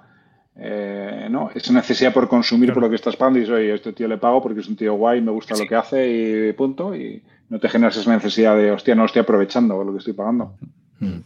Eh, 0.59 1.29
¿no? 1.31 1.51
esa 1.55 1.71
necesidad 1.75 2.15
por 2.15 2.29
consumir 2.29 2.73
por 2.73 2.83
lo 2.83 2.89
que 2.89 2.97
estás 2.97 3.15
pagando 3.15 3.39
y 3.39 3.43
dices, 3.43 3.55
oye, 3.55 3.75
este 3.75 3.93
tío 3.93 4.09
le 4.09 4.17
pago 4.17 4.41
porque 4.43 4.61
es 4.61 4.69
un 4.69 4.75
tío 4.75 4.95
guay, 4.95 5.21
me 5.21 5.31
gusta 5.31 5.55
lo 5.55 5.67
que 5.67 5.75
hace 5.77 6.49
y 6.49 6.53
punto. 6.55 6.97
Y 6.97 7.23
no 7.51 7.61
te 7.61 7.69
generas 7.69 7.97
esa 7.99 8.11
necesidad 8.11 8.57
de, 8.57 8.71
hostia, 8.71 8.95
no 8.95 9.05
estoy 9.05 9.21
aprovechando 9.21 9.85
lo 9.85 9.93
que 9.93 9.99
estoy 9.99 10.15
pagando. 10.15 10.55
Mm. 10.99 11.21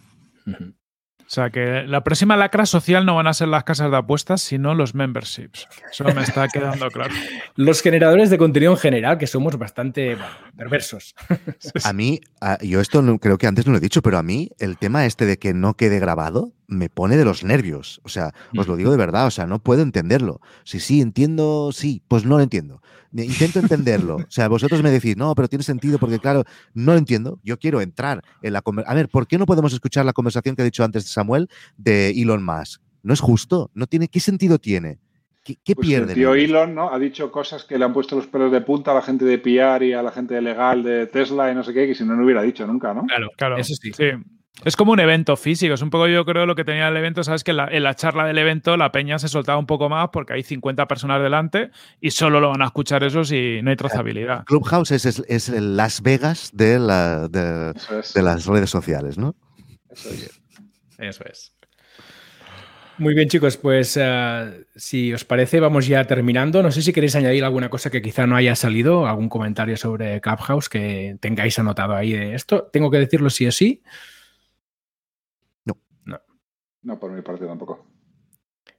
O 1.31 1.33
sea 1.33 1.51
que 1.51 1.85
la 1.87 2.03
próxima 2.03 2.37
lacra 2.37 2.66
social 2.66 3.07
no 3.07 3.14
van 3.14 3.29
a 3.29 3.33
ser 3.33 3.47
las 3.47 3.62
casas 3.62 3.89
de 3.89 3.97
apuestas, 3.97 4.41
sino 4.41 4.75
los 4.75 4.97
memberships. 4.97 5.68
Eso 5.89 6.03
me 6.03 6.23
está 6.23 6.49
quedando 6.49 6.91
claro. 6.91 7.14
los 7.55 7.83
generadores 7.83 8.31
de 8.31 8.39
contenido 8.39 8.73
en 8.73 8.79
general, 8.79 9.16
que 9.16 9.29
somos 9.29 9.57
bastante 9.57 10.16
perversos. 10.57 11.14
A 11.85 11.93
mí, 11.93 12.21
yo 12.62 12.81
esto 12.81 13.01
creo 13.18 13.39
que 13.39 13.47
antes 13.47 13.64
no 13.64 13.71
lo 13.71 13.79
he 13.79 13.81
dicho, 13.81 14.03
pero 14.03 14.18
a 14.18 14.25
mí 14.25 14.51
el 14.59 14.77
tema 14.77 15.07
este 15.07 15.25
de 15.25 15.39
que 15.39 15.55
no 15.55 15.75
quede 15.75 16.01
grabado 16.01 16.53
me 16.71 16.89
pone 16.89 17.16
de 17.16 17.25
los 17.25 17.45
nervios. 17.45 18.01
O 18.05 18.09
sea, 18.09 18.33
os 18.57 18.66
lo 18.66 18.77
digo 18.77 18.91
de 18.91 18.97
verdad, 18.97 19.27
o 19.27 19.31
sea, 19.31 19.47
no 19.47 19.59
puedo 19.59 19.83
entenderlo. 19.83 20.41
Si 20.64 20.81
sí, 20.81 21.01
entiendo, 21.01 21.71
sí, 21.73 22.03
pues 22.09 22.25
no 22.25 22.37
lo 22.37 22.43
entiendo. 22.43 22.81
Intento 23.12 23.59
entenderlo. 23.59 24.16
O 24.16 24.31
sea, 24.31 24.49
vosotros 24.49 24.83
me 24.83 24.91
decís, 24.91 25.16
no, 25.16 25.35
pero 25.35 25.49
tiene 25.49 25.64
sentido 25.64 25.99
porque, 25.99 26.21
claro, 26.21 26.45
no 26.73 26.93
lo 26.93 26.99
entiendo. 26.99 27.41
Yo 27.43 27.59
quiero 27.59 27.81
entrar 27.81 28.23
en 28.41 28.53
la 28.53 28.62
conversación. 28.62 28.93
A 28.93 28.97
ver, 28.97 29.09
¿por 29.09 29.27
qué 29.27 29.37
no 29.37 29.47
podemos 29.47 29.73
escuchar 29.73 30.07
la 30.07 30.12
conversación 30.12 30.55
que 30.55 30.62
ha 30.62 30.64
dicho 30.64 30.85
antes 30.85 31.05
Samuel 31.05 31.49
de 31.77 32.11
Elon 32.11 32.45
Musk? 32.45 32.81
No 33.03 33.12
es 33.12 33.21
justo. 33.21 33.71
No 33.75 33.87
tiene, 33.87 34.09
¿Qué 34.09 34.21
sentido 34.21 34.59
tiene? 34.59 34.99
¿Qué, 35.43 35.75
pues 35.75 35.89
pierde? 35.89 36.12
El 36.12 36.18
tío 36.18 36.35
Elon 36.35 36.75
¿no? 36.75 36.93
ha 36.93 36.99
dicho 36.99 37.33
cosas 37.33 37.64
que 37.64 37.79
le 37.79 37.85
han 37.85 37.93
puesto 37.93 38.14
los 38.14 38.27
pelos 38.27 38.53
de 38.53 38.61
punta 38.61 38.93
a 38.93 38.95
la 38.95 39.03
gente 39.03 39.25
de 39.25 39.39
PR 39.39 39.83
y 39.83 39.93
a 39.95 40.03
la 40.03 40.12
gente 40.12 40.41
legal 40.41 40.83
de 40.83 41.07
Tesla 41.07 41.51
y 41.51 41.55
no 41.55 41.64
sé 41.64 41.73
qué, 41.73 41.87
que 41.87 41.95
si 41.95 42.05
no, 42.05 42.14
no 42.14 42.25
hubiera 42.25 42.43
dicho 42.43 42.66
nunca, 42.66 42.93
¿no? 42.95 43.07
Claro, 43.07 43.31
claro. 43.37 43.57
Eso 43.57 43.75
sí. 43.75 43.91
Es 44.64 44.76
como 44.76 44.92
un 44.92 45.00
evento 45.00 45.36
físico, 45.36 45.72
es 45.72 45.80
un 45.80 45.88
poco 45.88 46.06
yo 46.06 46.26
creo 46.26 46.44
lo 46.44 46.54
que 46.54 46.64
tenía 46.64 46.88
el 46.88 46.96
evento, 46.96 47.24
sabes 47.24 47.44
que 47.44 47.52
en 47.52 47.82
la, 47.82 47.94
charla 47.94 48.26
del 48.26 48.36
evento 48.36 48.76
la 48.76 48.92
peña 48.92 49.18
se 49.18 49.28
soltaba 49.28 49.58
un 49.58 49.66
poco 49.66 49.88
más 49.88 50.11
porque 50.12 50.34
hay 50.34 50.42
50 50.42 50.86
personas 50.86 51.22
delante 51.22 51.70
y 51.98 52.11
solo 52.11 52.40
lo 52.40 52.50
van 52.50 52.61
a 52.61 52.66
escuchar 52.66 53.02
esos 53.02 53.32
y 53.32 53.61
no 53.62 53.70
hay 53.70 53.76
trazabilidad. 53.76 54.44
Clubhouse 54.44 54.90
es, 54.90 55.06
es, 55.06 55.48
Las 55.48 56.02
Vegas 56.02 56.50
de, 56.52 56.78
la, 56.78 57.28
de, 57.28 57.72
las 58.22 58.44
redes 58.44 58.68
sociales, 58.68 59.16
¿no? 59.16 59.34
Eso 59.90 60.11
es. 60.11 60.40
Eso 60.98 61.24
es. 61.24 61.54
Muy 62.98 63.14
bien, 63.14 63.30
chicos, 63.30 63.56
pues 63.56 63.96
eh, 63.98 64.66
si 64.76 65.14
os 65.14 65.24
parece, 65.24 65.58
vamos 65.58 65.86
ya 65.86 66.04
terminando. 66.04 66.62
No 66.62 66.70
sé 66.70 66.82
si 66.82 66.92
queréis 66.92 67.16
añadir 67.16 67.44
alguna 67.44 67.70
cosa 67.70 67.88
que 67.88 68.02
quizá 68.02 68.26
no 68.26 68.36
haya 68.36 68.54
salido, 68.54 69.06
algún 69.06 69.30
comentario 69.30 69.78
sobre 69.78 70.20
Clubhouse 70.20 70.68
que 70.68 71.16
tengáis 71.18 71.58
anotado 71.58 71.94
ahí 71.94 72.12
de 72.12 72.34
esto. 72.34 72.68
Tengo 72.70 72.90
que 72.90 72.98
decirlo 72.98 73.30
sí 73.30 73.46
o 73.46 73.52
sí. 73.52 73.82
No, 76.83 76.99
por 76.99 77.12
mi 77.12 77.22
parte 77.22 77.47
tampoco. 77.47 77.87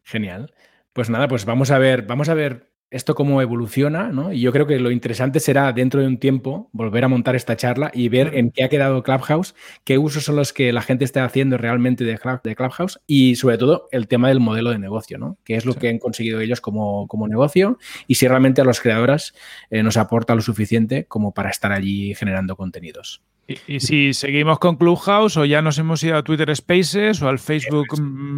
Genial. 0.04 0.54
Pues 0.94 1.10
nada, 1.10 1.28
pues 1.28 1.46
vamos 1.46 1.72
a 1.72 1.78
ver, 1.78 2.04
vamos 2.04 2.30
a 2.30 2.34
ver 2.34 2.72
esto 2.92 3.16
cómo 3.16 3.42
evoluciona, 3.42 4.10
¿no? 4.10 4.34
Y 4.34 4.42
yo 4.42 4.52
creo 4.52 4.68
que 4.68 4.78
lo 4.78 4.92
interesante 4.92 5.40
será 5.40 5.72
dentro 5.72 6.02
de 6.02 6.08
un 6.08 6.18
tiempo 6.18 6.70
volver 6.74 7.06
a 7.06 7.08
montar 7.08 7.38
esta 7.38 7.56
charla 7.56 7.90
y 7.94 8.10
ver 8.10 8.36
en 8.36 8.52
qué 8.52 8.66
ha 8.66 8.70
quedado 8.70 9.02
Clubhouse, 9.02 9.56
qué 9.86 9.98
usos 9.98 10.26
son 10.26 10.36
los 10.36 10.52
que 10.52 10.74
la 10.74 10.82
gente 10.82 11.06
está 11.06 11.24
haciendo 11.24 11.58
realmente 11.58 12.04
de, 12.04 12.18
Clubhouse 12.18 13.00
y 13.08 13.36
sobre 13.38 13.58
todo 13.58 13.88
el 13.92 14.10
tema 14.10 14.28
del 14.28 14.42
modelo 14.42 14.72
de 14.72 14.80
negocio, 14.80 15.18
¿no? 15.18 15.38
¿Qué 15.46 15.56
es 15.56 15.66
lo 15.66 15.74
que 15.74 15.88
han 15.88 16.00
conseguido 16.00 16.42
ellos 16.42 16.60
como, 16.60 17.08
como, 17.08 17.30
negocio 17.30 17.78
y 18.08 18.16
si 18.16 18.28
realmente 18.28 18.60
a 18.60 18.66
los 18.66 18.82
creadores 18.82 19.34
eh, 19.70 19.84
nos 19.84 19.96
aporta 19.96 20.36
lo 20.36 20.42
suficiente 20.42 21.06
como 21.06 21.34
para 21.34 21.50
estar 21.50 21.72
allí 21.72 22.14
generando 22.14 22.58
contenidos. 22.58 23.24
Y, 23.68 23.80
si 23.80 24.14
seguimos 24.14 24.60
con 24.60 24.78
Clubhouse 24.78 25.38
o 25.38 25.46
ya 25.46 25.62
nos 25.62 25.78
hemos 25.78 26.04
ido 26.04 26.18
a 26.18 26.24
Twitter 26.24 26.56
Spaces 26.56 27.22
o 27.22 27.28
al 27.28 27.40
Facebook 27.40 27.88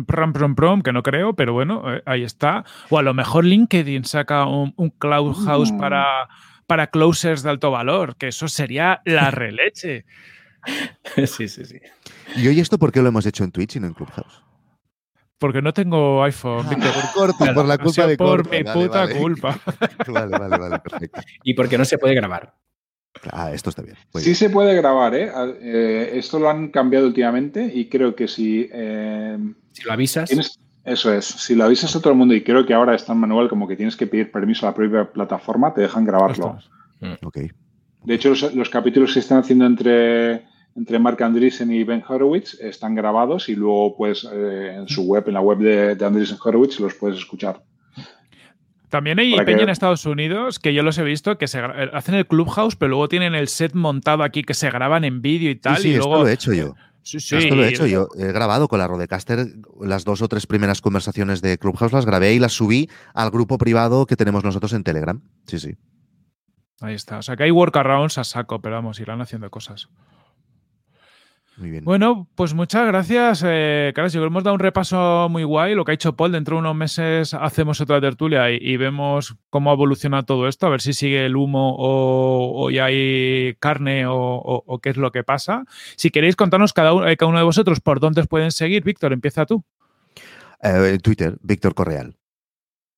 prom, 0.08 0.34
prom, 0.34 0.56
prom, 0.56 0.82
que 0.82 0.94
no 0.94 1.04
creo, 1.04 1.36
pero 1.36 1.54
bueno, 1.54 1.84
eh, 1.94 2.02
ahí 2.06 2.24
está. 2.24 2.64
O 2.90 2.98
a 2.98 3.04
lo 3.04 3.14
mejor 3.14 3.46
LinkedIn 3.46 4.06
saca 4.06 4.46
un, 4.46 4.74
Clubhouse 4.98 5.72
mm. 5.72 5.78
para, 5.78 6.28
para 6.68 6.88
closers 6.88 7.44
de 7.44 7.50
alto 7.50 7.72
valor, 7.72 8.16
que 8.16 8.30
eso 8.30 8.48
sería 8.48 9.02
la 9.06 9.30
releche. 9.32 10.06
sí, 11.16 11.48
sí, 11.48 11.66
sí. 11.66 11.80
¿Y 12.36 12.48
hoy 12.48 12.60
esto 12.60 12.80
por 12.80 12.92
qué 12.92 13.02
lo 13.02 13.10
hemos 13.10 13.26
hecho 13.26 13.44
en 13.44 13.52
Twitch 13.52 13.76
y 13.76 13.80
no 13.80 13.88
en 13.88 13.94
Clubhouse? 13.94 14.42
Porque 15.38 15.62
no 15.62 15.74
tengo 15.74 16.24
iPhone. 16.24 16.66
por, 17.14 17.36
por 17.54 17.66
la 17.66 17.78
culpa 17.78 18.08
de 18.08 18.16
Por 18.16 18.50
mi 18.50 18.64
puta 18.64 19.10
culpa. 19.10 19.60
vale, 20.08 20.38
vale, 20.38 20.58
vale, 20.58 20.80
perfecto. 20.80 21.20
Y 21.44 21.54
porque 21.54 21.78
no 21.78 21.84
se 21.84 21.98
puede 21.98 22.16
grabar. 22.16 22.54
Ah, 23.32 23.52
esto 23.54 23.70
está 23.70 23.82
bien. 23.82 23.96
sí 24.16 24.36
se 24.36 24.50
puede 24.50 24.76
grabar, 24.76 25.16
¿eh? 25.16 25.32
¿eh? 25.62 26.12
Esto 26.14 26.40
lo 26.40 26.50
han 26.50 26.70
cambiado 26.70 27.08
últimamente 27.08 27.72
y 27.74 27.88
creo 27.88 28.16
que 28.16 28.28
si... 28.28 28.68
Eh, 28.72 29.38
si 29.72 29.84
lo 29.84 29.94
avisas... 29.94 30.30
eso 30.84 31.14
es, 31.14 31.26
si 31.26 31.56
lo 31.56 31.64
avisas 31.64 31.96
a 31.96 32.00
todo 32.00 32.12
el 32.12 32.20
mundo 32.20 32.34
y 32.34 32.44
creo 32.44 32.66
que 32.66 32.74
ahora 32.74 32.96
está 32.96 33.14
en 33.14 33.20
manual 33.20 33.50
como 33.50 33.68
que 33.68 33.76
tienes 33.76 33.96
que 33.96 34.08
pedir 34.08 34.32
permiso 34.32 34.66
a 34.66 34.72
la 34.72 34.76
propia 34.76 35.12
plataforma, 35.12 35.74
te 35.74 35.82
dejan 35.82 36.06
grabarlo. 36.06 36.58
Mm. 37.00 37.14
Ok. 37.26 37.38
De 38.04 38.16
hecho, 38.16 38.34
los, 38.54 38.70
capítulos 38.70 39.10
que 39.10 39.14
se 39.14 39.20
están 39.20 39.40
haciendo 39.40 39.66
entre, 39.66 40.44
entre 40.76 41.00
Mark 41.00 41.24
Andreessen 41.24 41.72
y 41.72 41.84
Ben 41.86 42.04
Horowitz 42.06 42.60
están 42.60 42.96
grabados 42.96 43.48
y 43.48 43.56
luego 43.56 43.96
pues 43.96 44.26
en 44.26 44.88
su 44.90 45.04
web, 45.04 45.24
en 45.28 45.36
la 45.36 45.42
web 45.42 45.60
de, 45.60 45.96
de 45.96 46.06
Andreessen 46.06 46.38
Horowitz, 46.44 46.80
los 46.82 46.96
puedes 46.96 47.20
escuchar. 47.20 47.62
También 48.94 49.18
hay 49.18 49.36
peña 49.44 49.64
en 49.64 49.70
Estados 49.70 50.06
Unidos 50.06 50.60
que 50.60 50.72
yo 50.72 50.84
los 50.84 51.00
he 51.00 51.04
visto 51.04 51.40
que 51.40 51.48
se 51.48 51.58
eh, 51.58 51.90
hacen 51.94 52.14
el 52.14 52.28
Clubhouse, 52.28 52.76
pero 52.76 52.90
luego 52.90 53.08
tienen 53.10 53.34
el 53.34 53.48
set 53.48 53.74
montado 53.74 54.22
aquí 54.22 54.44
que 54.44 54.54
se 54.54 54.70
graban 54.70 55.04
en 55.04 55.20
vídeo 55.24 55.50
y 55.50 55.56
tal. 55.56 55.78
Sí, 55.78 55.90
y 55.90 55.96
luego... 55.96 56.14
esto 56.14 56.22
lo 56.24 56.28
he 56.28 56.34
hecho 56.34 56.54
yo. 56.54 56.76
Sí, 57.02 57.20
sí. 57.20 57.38
Esto 57.38 57.56
lo 57.56 57.66
he 57.66 57.70
hecho 57.70 57.88
yo. 57.88 58.08
He 58.16 58.32
grabado 58.32 58.68
con 58.68 58.78
la 58.78 58.88
Rodecaster 58.88 59.48
las 59.82 60.06
dos 60.06 60.22
o 60.22 60.28
tres 60.28 60.46
primeras 60.46 60.80
conversaciones 60.80 61.42
de 61.42 61.58
Clubhouse, 61.58 61.92
las 61.92 62.06
grabé 62.06 62.36
y 62.36 62.40
las 62.40 62.54
subí 62.54 62.88
al 63.16 63.32
grupo 63.32 63.58
privado 63.58 64.06
que 64.06 64.16
tenemos 64.16 64.44
nosotros 64.44 64.74
en 64.74 64.84
Telegram. 64.84 65.20
Sí, 65.48 65.58
sí. 65.58 65.76
Ahí 66.80 66.94
está. 66.94 67.18
O 67.18 67.24
sea 67.24 67.36
que 67.36 67.46
hay 67.46 67.52
workarounds 67.52 68.20
a 68.20 68.24
saco, 68.24 68.62
pero 68.62 68.76
vamos, 68.76 69.00
irán 69.00 69.22
haciendo 69.22 69.50
cosas. 69.50 69.90
Bueno, 71.56 72.28
pues 72.34 72.54
muchas 72.56 72.88
gracias, 72.88 73.44
eh, 73.46 73.94
Yo 73.96 74.10
creo 74.10 74.26
hemos 74.26 74.44
dado 74.44 74.56
un 74.56 74.60
repaso 74.60 75.28
muy 75.30 75.44
guay. 75.44 75.76
Lo 75.76 75.86
que 75.86 75.92
ha 75.92 75.94
hecho 75.94 76.16
Paul, 76.16 76.32
dentro 76.32 76.56
de 76.56 76.62
unos 76.62 76.76
meses 76.76 77.34
hacemos 77.34 77.80
otra 77.80 78.02
tertulia 78.02 78.50
y, 78.50 78.76
vemos 78.78 79.36
cómo 79.52 79.72
evoluciona 79.72 80.24
todo 80.24 80.48
esto, 80.48 80.66
a 80.66 80.70
ver 80.70 80.82
si 80.82 80.94
sigue 80.94 81.26
el 81.26 81.36
humo 81.36 81.76
o, 81.78 82.72
ya 82.72 82.86
hay 82.86 83.56
carne 83.60 84.06
o, 84.08 84.80
qué 84.82 84.90
es 84.90 84.98
lo 84.98 85.12
que 85.12 85.24
pasa. 85.24 85.64
Si 85.96 86.10
queréis 86.10 86.36
contarnos 86.36 86.74
cada 86.74 86.94
uno, 86.94 87.08
eh, 87.08 87.18
cada 87.18 87.30
uno 87.30 87.38
de 87.38 87.46
vosotros 87.46 87.80
por 87.80 88.00
dónde 88.00 88.22
os 88.22 88.28
pueden 88.28 88.52
seguir, 88.52 88.84
Víctor, 88.84 89.14
empieza 89.14 89.46
tú. 89.46 89.64
Eh, 90.62 90.98
Twitter, 91.02 91.38
Víctor 91.42 91.76
Correal. 91.76 92.16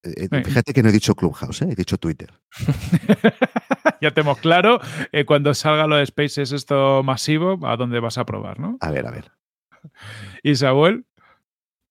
Eh, 0.04 0.30
fíjate 0.44 0.74
que 0.74 0.84
no 0.84 0.90
he 0.90 0.92
dicho 0.92 1.16
Clubhouse, 1.16 1.64
he 1.64 1.76
dicho 1.76 1.98
Twitter. 1.98 2.32
ya 4.02 4.12
tenemos 4.12 4.40
claro 4.40 4.80
cuando 5.26 5.54
salga 5.54 5.88
lo 5.88 5.98
de 5.98 6.06
Spaces 6.06 6.52
esto 6.52 7.04
masivo, 7.04 7.60
a 7.64 7.78
dónde 7.78 8.00
vas 8.00 8.18
a 8.18 8.26
probar, 8.26 8.60
¿no? 8.60 8.78
A 8.82 8.92
ver, 8.92 9.08
a 9.08 9.12
ver. 9.12 9.32
¿Y 10.44 10.56
Samuel? 10.56 11.06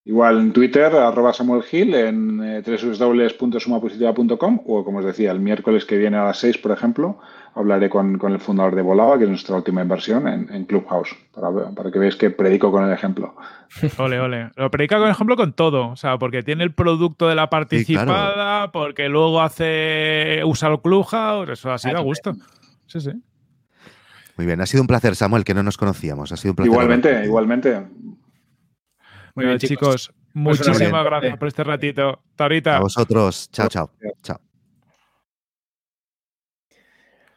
Igual 0.07 0.39
en 0.39 0.53
Twitter, 0.53 0.95
arroba 0.95 1.33
Samuel 1.33 1.65
Hill, 1.71 1.95
en 1.95 2.43
eh, 2.43 2.63
www.sumapositiva.com 2.63 4.61
o 4.67 4.85
como 4.85 4.99
os 4.99 5.05
decía, 5.05 5.33
el 5.33 5.41
miércoles 5.41 5.87
que 5.87 5.97
viene 5.97 6.19
a 6.19 6.25
las 6.25 6.39
6, 6.41 6.59
por 6.59 6.73
ejemplo, 6.73 7.19
hablaré 7.55 7.89
con, 7.89 8.21
el 8.23 8.39
fundador 8.39 8.75
de 8.75 8.83
Volava, 8.83 9.17
que 9.17 9.25
es 9.25 9.31
nuestra 9.31 9.57
última 9.57 9.81
inversión 9.81 10.29
en, 10.29 10.65
Clubhouse, 10.67 11.17
para, 11.33 11.91
que 11.91 11.99
veáis 11.99 12.17
que 12.17 12.29
predico 12.29 12.71
con 12.71 12.85
el 12.85 12.93
ejemplo. 12.93 13.35
Ole, 13.99 14.21
ole. 14.21 14.51
Lo 14.57 14.71
predica 14.71 14.99
con 14.99 15.07
el 15.07 15.13
ejemplo 15.13 15.37
con 15.37 15.55
todo, 15.55 15.89
o 15.89 15.97
sea, 15.97 16.19
porque 16.19 16.43
tiene 16.43 16.65
el 16.65 16.75
producto 16.75 17.27
de 17.27 17.35
la 17.35 17.49
participada, 17.49 18.73
porque 18.73 19.09
luego 19.09 19.41
hace 19.41 20.43
usa 20.45 20.69
el 20.69 20.81
Clubhouse, 20.81 21.49
eso 21.49 21.73
así 21.73 21.91
da 21.91 22.01
gusto. 22.01 22.35
Sí, 22.87 23.01
sí. 23.01 23.13
Muy 24.37 24.47
bien, 24.47 24.61
ha 24.61 24.67
sido 24.67 24.83
un 24.83 24.87
placer, 24.87 25.15
Samuel, 25.17 25.45
que 25.45 25.55
no 25.55 25.63
nos 25.63 25.79
conocíamos. 25.79 26.31
Ha 26.33 26.37
sido 26.37 26.53
un 26.53 26.57
placer. 26.57 26.73
Igualmente, 26.73 27.25
igualmente. 27.25 27.83
Muy 29.35 29.47
bien, 29.47 29.59
chicos. 29.59 30.13
Muchísimas 30.33 31.05
gracias 31.05 31.37
por 31.39 31.49
este 31.49 31.65
ratito. 31.65 32.21
Hasta 32.31 32.45
ahorita. 32.45 32.77
A 32.77 32.81
vosotros. 32.81 33.51
Chao, 33.53 33.69
chao. 33.69 33.91
Chao. 34.23 34.41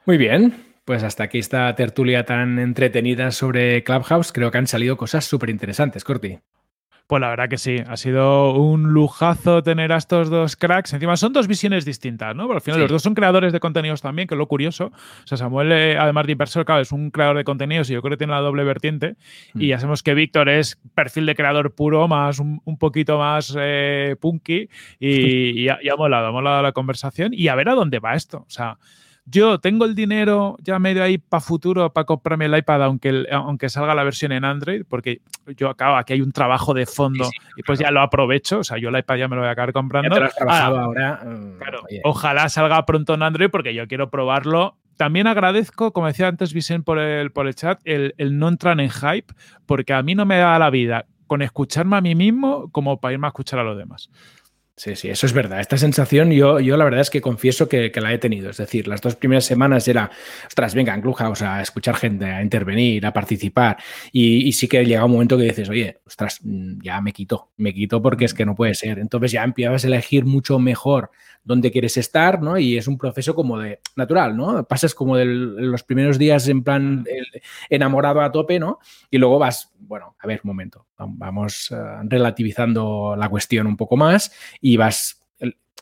Muy 0.05 0.17
bien. 0.17 0.63
Pues 0.85 1.03
hasta 1.03 1.23
aquí 1.23 1.39
esta 1.39 1.75
tertulia 1.75 2.25
tan 2.25 2.59
entretenida 2.59 3.31
sobre 3.31 3.83
Clubhouse. 3.83 4.31
Creo 4.31 4.51
que 4.51 4.57
han 4.57 4.67
salido 4.67 4.95
cosas 4.95 5.25
súper 5.25 5.49
interesantes, 5.49 6.03
Corti. 6.03 6.39
Pues 7.07 7.21
la 7.21 7.29
verdad 7.29 7.47
que 7.47 7.57
sí, 7.57 7.77
ha 7.87 7.95
sido 7.95 8.53
un 8.55 8.91
lujazo 8.91 9.63
tener 9.63 9.93
a 9.93 9.97
estos 9.97 10.29
dos 10.29 10.57
cracks. 10.57 10.91
Encima 10.91 11.15
son 11.15 11.31
dos 11.31 11.47
visiones 11.47 11.85
distintas, 11.85 12.35
¿no? 12.35 12.43
Pero 12.47 12.55
al 12.55 12.61
final 12.61 12.81
los 12.81 12.91
dos 12.91 13.01
son 13.01 13.15
creadores 13.15 13.53
de 13.53 13.61
contenidos 13.61 14.01
también, 14.01 14.27
que 14.27 14.35
es 14.35 14.37
lo 14.37 14.47
curioso. 14.47 14.87
O 14.87 15.27
sea, 15.27 15.37
Samuel, 15.37 15.71
eh, 15.71 15.97
además 15.97 16.25
de 16.25 16.33
inversor, 16.33 16.65
claro, 16.65 16.81
es 16.81 16.91
un 16.91 17.09
creador 17.09 17.37
de 17.37 17.45
contenidos 17.45 17.89
y 17.89 17.93
yo 17.93 18.01
creo 18.01 18.11
que 18.11 18.17
tiene 18.17 18.33
la 18.33 18.41
doble 18.41 18.65
vertiente. 18.65 19.15
Y 19.55 19.67
mm. 19.67 19.69
ya 19.69 19.79
sabemos 19.79 20.03
que 20.03 20.15
Víctor 20.15 20.49
es 20.49 20.77
perfil 20.95 21.25
de 21.25 21.35
creador 21.35 21.73
puro, 21.73 22.09
más 22.09 22.39
un, 22.39 22.77
poquito 22.77 23.17
más 23.17 23.55
eh, 23.57 24.17
punky. 24.19 24.67
Y, 24.99 25.09
y, 25.61 25.69
ha, 25.69 25.79
y 25.81 25.87
ha 25.87 25.95
molado, 25.95 26.27
ha 26.27 26.31
molado 26.33 26.61
la 26.61 26.73
conversación. 26.73 27.33
Y 27.33 27.47
a 27.47 27.55
ver 27.55 27.69
a 27.69 27.75
dónde 27.75 27.99
va 27.99 28.15
esto. 28.15 28.39
O 28.39 28.49
sea, 28.49 28.79
yo 29.29 29.59
tengo 29.59 29.83
el 29.83 29.93
dinero 29.93 30.55
ya 30.61 30.79
medio 30.79 31.03
ahí 31.03 31.17
para 31.17 31.41
futuro 31.41 31.91
para 31.91 32.05
comprarme 32.05 32.45
el 32.45 32.57
iPad, 32.57 32.83
aunque, 32.83 33.25
aunque 33.29 33.67
salga 33.67 33.93
la 33.93 34.05
versión 34.05 34.31
en 34.31 34.45
Android, 34.45 34.83
porque 34.87 35.19
yo 35.57 35.69
acabo, 35.69 35.97
aquí 35.97 36.13
hay 36.13 36.21
un 36.21 36.31
trabajo 36.31 36.73
de 36.73 36.85
fondo 36.85 37.29
y 37.57 37.63
pues 37.63 37.77
ya 37.79 37.91
lo 37.91 37.99
aprovecho. 38.01 38.59
O 38.59 38.63
sea, 38.63 38.77
yo 38.77 38.87
el 38.87 38.97
iPad 38.97 39.17
ya 39.17 39.27
me 39.27 39.35
lo 39.35 39.41
voy 39.41 39.49
a 39.49 39.51
acabar 39.51 39.73
comprando. 39.73 40.17
Ya 40.17 40.29
te 40.29 40.35
ah, 40.47 40.67
ahora. 40.67 41.21
Mm, 41.25 41.57
claro, 41.57 41.81
ojalá 42.05 42.47
salga 42.47 42.85
pronto 42.85 43.15
en 43.15 43.23
Android 43.23 43.49
porque 43.49 43.73
yo 43.73 43.85
quiero 43.87 44.09
probarlo. 44.09 44.77
También 44.95 45.27
agradezco, 45.27 45.91
como 45.91 46.07
decía 46.07 46.29
antes 46.29 46.53
Vicente 46.53 46.85
por 46.85 46.97
el, 46.97 47.31
por 47.31 47.47
el 47.47 47.53
chat, 47.53 47.81
el, 47.83 48.15
el 48.17 48.39
no 48.39 48.47
entrar 48.47 48.79
en 48.79 48.89
hype, 48.89 49.33
porque 49.65 49.93
a 49.93 50.01
mí 50.03 50.15
no 50.15 50.25
me 50.25 50.37
da 50.37 50.57
la 50.57 50.69
vida 50.69 51.05
con 51.27 51.41
escucharme 51.41 51.97
a 51.97 52.01
mí 52.01 52.15
mismo 52.15 52.71
como 52.71 52.99
para 52.99 53.13
irme 53.13 53.27
a 53.27 53.29
escuchar 53.29 53.59
a 53.59 53.63
los 53.63 53.77
demás. 53.77 54.09
Sí, 54.79 54.95
sí, 54.95 55.09
eso 55.09 55.25
es 55.25 55.33
verdad. 55.33 55.59
Esta 55.59 55.75
sensación 55.75 56.29
yo, 56.29 56.59
yo 56.59 56.77
la 56.77 56.85
verdad 56.85 57.01
es 57.01 57.09
que 57.09 57.19
confieso 57.19 57.67
que, 57.67 57.91
la 57.95 58.13
he 58.13 58.19
tenido. 58.19 58.51
Es 58.51 58.57
decir, 58.57 58.87
las 58.87 59.01
dos 59.01 59.15
primeras 59.15 59.43
semanas 59.43 59.87
era, 59.87 60.11
ostras, 60.45 60.75
venga, 60.75 60.93
en 60.93 61.01
Clubhouse 61.01 61.41
a 61.41 61.63
escuchar 61.63 61.95
gente, 61.95 62.25
a 62.25 62.43
intervenir, 62.43 63.03
a 63.07 63.11
participar. 63.11 63.77
Y, 64.11 64.51
sí 64.51 64.67
que 64.67 64.85
llega 64.85 65.03
un 65.03 65.13
momento 65.13 65.35
que 65.35 65.45
dices, 65.45 65.67
oye, 65.69 65.97
ostras, 66.05 66.41
mm, 66.43 66.79
ya 66.83 67.01
me 67.01 67.11
quito, 67.11 67.49
me 67.57 67.73
quito 67.73 68.03
porque 68.03 68.25
es 68.25 68.35
que 68.35 68.45
no 68.45 68.53
puede 68.53 68.75
ser. 68.75 68.99
Entonces 68.99 69.31
ya 69.31 69.43
empiezas 69.43 69.83
a 69.83 69.87
elegir 69.87 70.25
mucho 70.25 70.59
mejor 70.59 71.09
dónde 71.47 71.71
quieres 71.71 71.95
estar, 71.95 72.41
¿no? 72.41 72.57
Y 72.57 72.77
es 72.77 72.87
un 72.89 72.97
proceso 72.97 73.33
como 73.33 73.57
de 73.57 73.79
natural, 73.95 74.35
¿no? 74.35 74.65
Pasas 74.65 74.93
como 74.93 75.15
de 75.15 75.23
los 75.25 75.81
primeros 75.81 76.19
días 76.19 76.45
en 76.49 76.61
plan 76.61 77.05
enamorado 77.69 78.19
a 78.19 78.31
tope, 78.33 78.59
¿no? 78.59 78.79
Y 79.09 79.17
luego 79.17 79.39
vas, 79.39 79.73
bueno, 79.79 80.17
a 80.19 80.27
ver, 80.27 80.41
un 80.43 80.49
momento, 80.49 80.87
vamos 80.97 81.71
eh, 81.71 81.75
relativizando 82.03 83.15
la 83.17 83.29
cuestión 83.29 83.65
un 83.65 83.77
poco 83.77 83.95
más 83.95 84.33
y 84.59 84.66
vas 84.75 85.23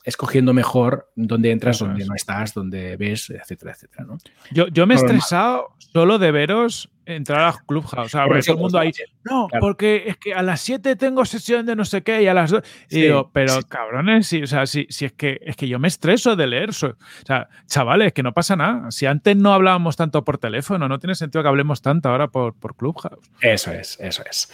escogiendo 0.03 0.53
mejor 0.53 1.11
dónde 1.15 1.51
entras, 1.51 1.79
dónde 1.79 2.05
no 2.05 2.13
estás, 2.13 2.53
dónde 2.53 2.95
ves, 2.95 3.31
etcétera, 3.31 3.71
etcétera. 3.71 4.05
¿no? 4.05 4.17
Yo, 4.51 4.67
yo 4.67 4.85
me 4.85 4.93
he 4.93 4.97
estresado 4.97 5.69
solo 5.79 6.19
de 6.19 6.31
veros 6.31 6.89
entrar 7.05 7.41
a 7.41 7.53
Clubhouse. 7.65 8.07
O 8.07 8.09
sea, 8.09 8.25
todo 8.25 8.55
el 8.55 8.57
mundo 8.57 8.79
ahí. 8.79 8.91
No, 9.23 9.47
porque 9.59 10.03
es 10.07 10.17
que 10.17 10.33
a 10.33 10.41
las 10.41 10.61
7 10.61 10.95
tengo 10.95 11.25
sesión 11.25 11.65
de 11.65 11.75
no 11.75 11.85
sé 11.85 12.03
qué 12.03 12.21
y 12.23 12.27
a 12.27 12.33
las 12.33 12.51
2. 12.51 12.63
Y 12.89 13.01
digo, 13.01 13.29
pero 13.33 13.59
cabrones, 13.67 14.27
si, 14.27 14.43
o 14.43 14.47
sea, 14.47 14.65
si, 14.65 14.87
si, 14.89 15.05
es, 15.05 15.13
que, 15.13 15.39
es 15.41 15.55
que 15.55 15.67
yo 15.67 15.79
me 15.79 15.87
estreso 15.87 16.35
de 16.35 16.47
leer. 16.47 16.69
O 16.69 16.73
sea, 16.73 17.49
chavales, 17.67 18.13
que 18.13 18.23
no 18.23 18.33
pasa 18.33 18.55
nada. 18.55 18.91
Si 18.91 19.05
antes 19.05 19.35
no 19.35 19.53
hablábamos 19.53 19.95
tanto 19.95 20.23
por 20.23 20.37
teléfono, 20.37 20.87
no 20.87 20.99
tiene 20.99 21.15
sentido 21.15 21.41
que 21.43 21.49
hablemos 21.49 21.81
tanto 21.81 22.09
ahora 22.09 22.27
por, 22.27 22.53
por 22.53 22.75
Clubhouse. 22.75 23.29
Eso 23.41 23.71
es, 23.71 23.99
eso 23.99 24.23
es. 24.29 24.51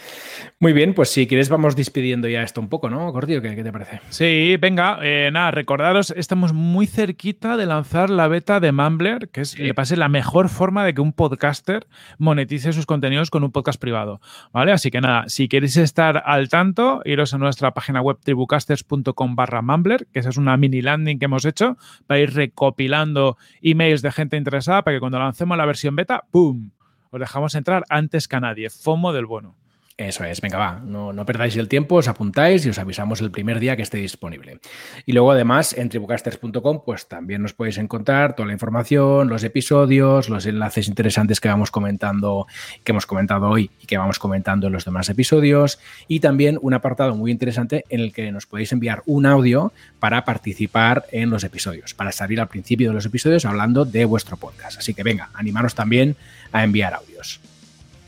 Muy 0.58 0.72
bien, 0.72 0.94
pues 0.94 1.10
si 1.10 1.26
quieres, 1.26 1.48
vamos 1.48 1.76
despidiendo 1.76 2.28
ya 2.28 2.42
esto 2.42 2.60
un 2.60 2.68
poco, 2.68 2.88
¿no, 2.90 3.12
Cortillo? 3.12 3.42
¿Qué, 3.42 3.54
qué 3.54 3.64
te 3.64 3.72
parece? 3.72 4.00
Sí, 4.10 4.56
venga, 4.58 4.98
eh, 5.02 5.30
nada, 5.32 5.50
recordaros, 5.50 6.12
estamos 6.16 6.52
muy 6.52 6.86
cerquita 6.86 7.56
de 7.56 7.66
lanzar 7.66 8.10
la 8.10 8.28
beta 8.28 8.60
de 8.60 8.72
Mumbler, 8.72 9.28
que 9.28 9.42
es, 9.42 9.58
le 9.58 9.74
pase 9.74 9.96
la 9.96 10.08
mejor 10.08 10.48
forma 10.48 10.84
de 10.84 10.94
que 10.94 11.00
un 11.00 11.12
podcaster 11.12 11.86
monetice 12.18 12.41
sus 12.72 12.86
contenidos 12.86 13.30
con 13.30 13.44
un 13.44 13.52
podcast 13.52 13.80
privado. 13.80 14.20
¿Vale? 14.52 14.72
Así 14.72 14.90
que 14.90 15.00
nada, 15.00 15.24
si 15.28 15.48
queréis 15.48 15.76
estar 15.76 16.22
al 16.24 16.48
tanto, 16.48 17.02
iros 17.04 17.34
a 17.34 17.38
nuestra 17.38 17.72
página 17.72 18.00
web 18.00 18.18
tribucasters.com 18.22 19.36
barra 19.36 19.62
Mumbler, 19.62 20.06
que 20.12 20.20
esa 20.20 20.30
es 20.30 20.36
una 20.36 20.56
mini 20.56 20.82
landing 20.82 21.18
que 21.18 21.24
hemos 21.26 21.44
hecho 21.44 21.76
para 22.06 22.20
ir 22.20 22.34
recopilando 22.34 23.36
emails 23.62 24.02
de 24.02 24.12
gente 24.12 24.36
interesada 24.36 24.82
para 24.82 24.96
que 24.96 25.00
cuando 25.00 25.18
lancemos 25.18 25.56
la 25.56 25.66
versión 25.66 25.96
beta, 25.96 26.24
¡pum! 26.30 26.70
Os 27.10 27.20
dejamos 27.20 27.54
entrar 27.54 27.84
antes 27.88 28.26
que 28.26 28.36
a 28.36 28.40
nadie. 28.40 28.70
FOMO 28.70 29.12
del 29.12 29.26
bueno. 29.26 29.61
Eso 29.98 30.24
es, 30.24 30.40
venga, 30.40 30.56
va, 30.56 30.80
no, 30.82 31.12
no, 31.12 31.26
perdáis 31.26 31.54
el 31.56 31.68
tiempo, 31.68 31.96
os 31.96 32.08
apuntáis 32.08 32.64
y 32.64 32.70
os 32.70 32.78
avisamos 32.78 33.20
el 33.20 33.30
primer 33.30 33.60
día 33.60 33.76
que 33.76 33.82
esté 33.82 33.98
disponible. 33.98 34.58
Y 35.04 35.12
luego 35.12 35.32
además 35.32 35.74
en 35.76 35.90
tribucasters.com 35.90 36.82
pues 36.84 37.06
también 37.08 37.42
nos 37.42 37.52
podéis 37.52 37.76
encontrar 37.76 38.34
toda 38.34 38.46
la 38.46 38.54
información, 38.54 39.28
los 39.28 39.44
episodios, 39.44 40.30
los 40.30 40.46
enlaces 40.46 40.88
interesantes 40.88 41.40
que 41.40 41.48
vamos 41.48 41.70
comentando, 41.70 42.46
que 42.84 42.92
hemos 42.92 43.04
comentado 43.04 43.50
hoy 43.50 43.70
y 43.80 43.86
que 43.86 43.98
vamos 43.98 44.18
comentando 44.18 44.68
en 44.68 44.72
los 44.72 44.86
demás 44.86 45.10
episodios 45.10 45.78
y 46.08 46.20
también 46.20 46.58
un 46.62 46.72
apartado 46.72 47.14
muy 47.14 47.30
interesante 47.30 47.84
en 47.90 48.00
el 48.00 48.14
que 48.14 48.32
nos 48.32 48.46
podéis 48.46 48.72
enviar 48.72 49.02
un 49.04 49.26
audio 49.26 49.74
para 50.00 50.24
participar 50.24 51.04
en 51.12 51.28
los 51.28 51.44
episodios, 51.44 51.92
para 51.92 52.12
salir 52.12 52.40
al 52.40 52.48
principio 52.48 52.88
de 52.88 52.94
los 52.94 53.04
episodios 53.04 53.44
hablando 53.44 53.84
de 53.84 54.06
vuestro 54.06 54.38
podcast. 54.38 54.78
Así 54.78 54.94
que 54.94 55.02
venga, 55.02 55.28
animaros 55.34 55.74
también 55.74 56.16
a 56.50 56.64
enviar 56.64 56.94
audios. 56.94 57.41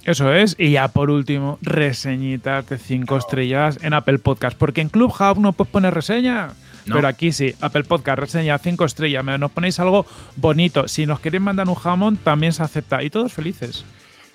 Eso 0.04 0.32
es. 0.32 0.54
Y 0.58 0.72
ya 0.72 0.88
por 0.88 1.10
último, 1.10 1.58
reseñitas 1.62 2.68
de 2.68 2.78
cinco 2.78 3.16
estrellas 3.16 3.78
en 3.82 3.94
Apple 3.94 4.18
Podcast. 4.18 4.56
Porque 4.56 4.80
en 4.80 4.88
Clubhouse 4.88 5.38
no 5.38 5.52
puedes 5.52 5.72
poner 5.72 5.94
reseña. 5.94 6.50
Pero 6.86 7.08
aquí 7.08 7.32
sí, 7.32 7.54
Apple 7.60 7.84
Podcast, 7.84 8.18
reseña 8.18 8.58
cinco 8.58 8.84
estrellas. 8.84 9.24
Nos 9.24 9.50
ponéis 9.50 9.80
algo 9.80 10.04
bonito. 10.36 10.86
Si 10.88 11.06
nos 11.06 11.20
queréis 11.20 11.42
mandar 11.42 11.68
un 11.68 11.74
jamón, 11.74 12.18
también 12.18 12.52
se 12.52 12.62
acepta. 12.62 13.02
Y 13.02 13.08
todos 13.08 13.32
felices. 13.32 13.84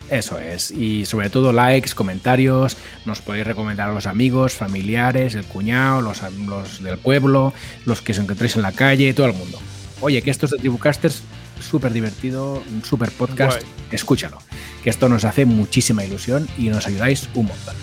Eso 0.10 0.40
es. 0.40 0.72
Y 0.72 1.06
sobre 1.06 1.30
todo 1.30 1.54
likes, 1.54 1.92
comentarios. 1.94 2.76
Nos 3.06 3.22
podéis 3.22 3.46
recomendar 3.46 3.90
a 3.90 3.94
los 3.94 4.08
amigos, 4.08 4.54
familiares, 4.54 5.36
el 5.36 5.46
cuñado, 5.46 6.02
los, 6.02 6.22
los 6.48 6.82
del 6.82 6.98
pueblo, 6.98 7.54
los 7.86 8.02
que 8.02 8.14
os 8.14 8.18
encontréis 8.18 8.56
en 8.56 8.64
la 8.64 8.72
calle, 8.72 9.14
todo 9.14 9.28
el 9.28 9.34
mundo. 9.34 9.60
Oye, 10.02 10.22
que 10.24 10.32
esto 10.32 10.46
es 10.46 10.52
de 10.54 10.58
Tribucasters 10.58 11.22
súper 11.62 11.94
divertido, 11.94 12.64
súper 12.84 13.12
podcast. 13.12 13.62
Escúchalo, 13.92 14.40
que 14.84 14.90
esto 14.90 15.10
nos 15.10 15.26
hace 15.26 15.46
muchísima 15.46 16.04
ilusión 16.04 16.48
y 16.58 16.70
nos 16.70 16.88
ayudáis 16.88 17.30
un 17.34 17.48
montón. 17.48 17.76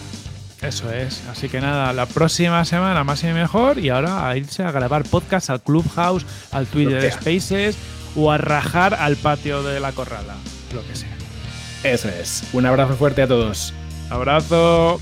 Eso 0.63 0.91
es. 0.91 1.23
Así 1.31 1.49
que 1.49 1.61
nada, 1.61 1.93
la 1.93 2.07
próxima 2.07 2.65
semana 2.65 3.05
más 3.05 3.23
y 3.23 3.29
mejor. 3.29 3.79
Y 3.79 3.91
ahora 3.91 4.29
a 4.29 4.37
irse 4.37 4.63
a 4.63 4.73
grabar 4.73 5.05
podcast 5.05 5.51
al 5.51 5.63
Clubhouse, 5.63 6.25
al 6.51 6.67
Twitter 6.67 7.13
Spaces 7.13 7.77
o 8.17 8.33
a 8.33 8.39
rajar 8.39 8.95
al 8.95 9.17
patio 9.17 9.63
de 9.63 9.81
la 9.81 9.93
corrala. 9.93 10.35
Lo 10.75 10.87
que 10.87 10.97
sea. 10.97 11.17
Eso 11.85 12.09
es. 12.09 12.43
Un 12.53 12.67
abrazo 12.67 12.95
fuerte 12.97 13.23
a 13.23 13.29
todos. 13.29 13.75
Abrazo. 14.11 15.01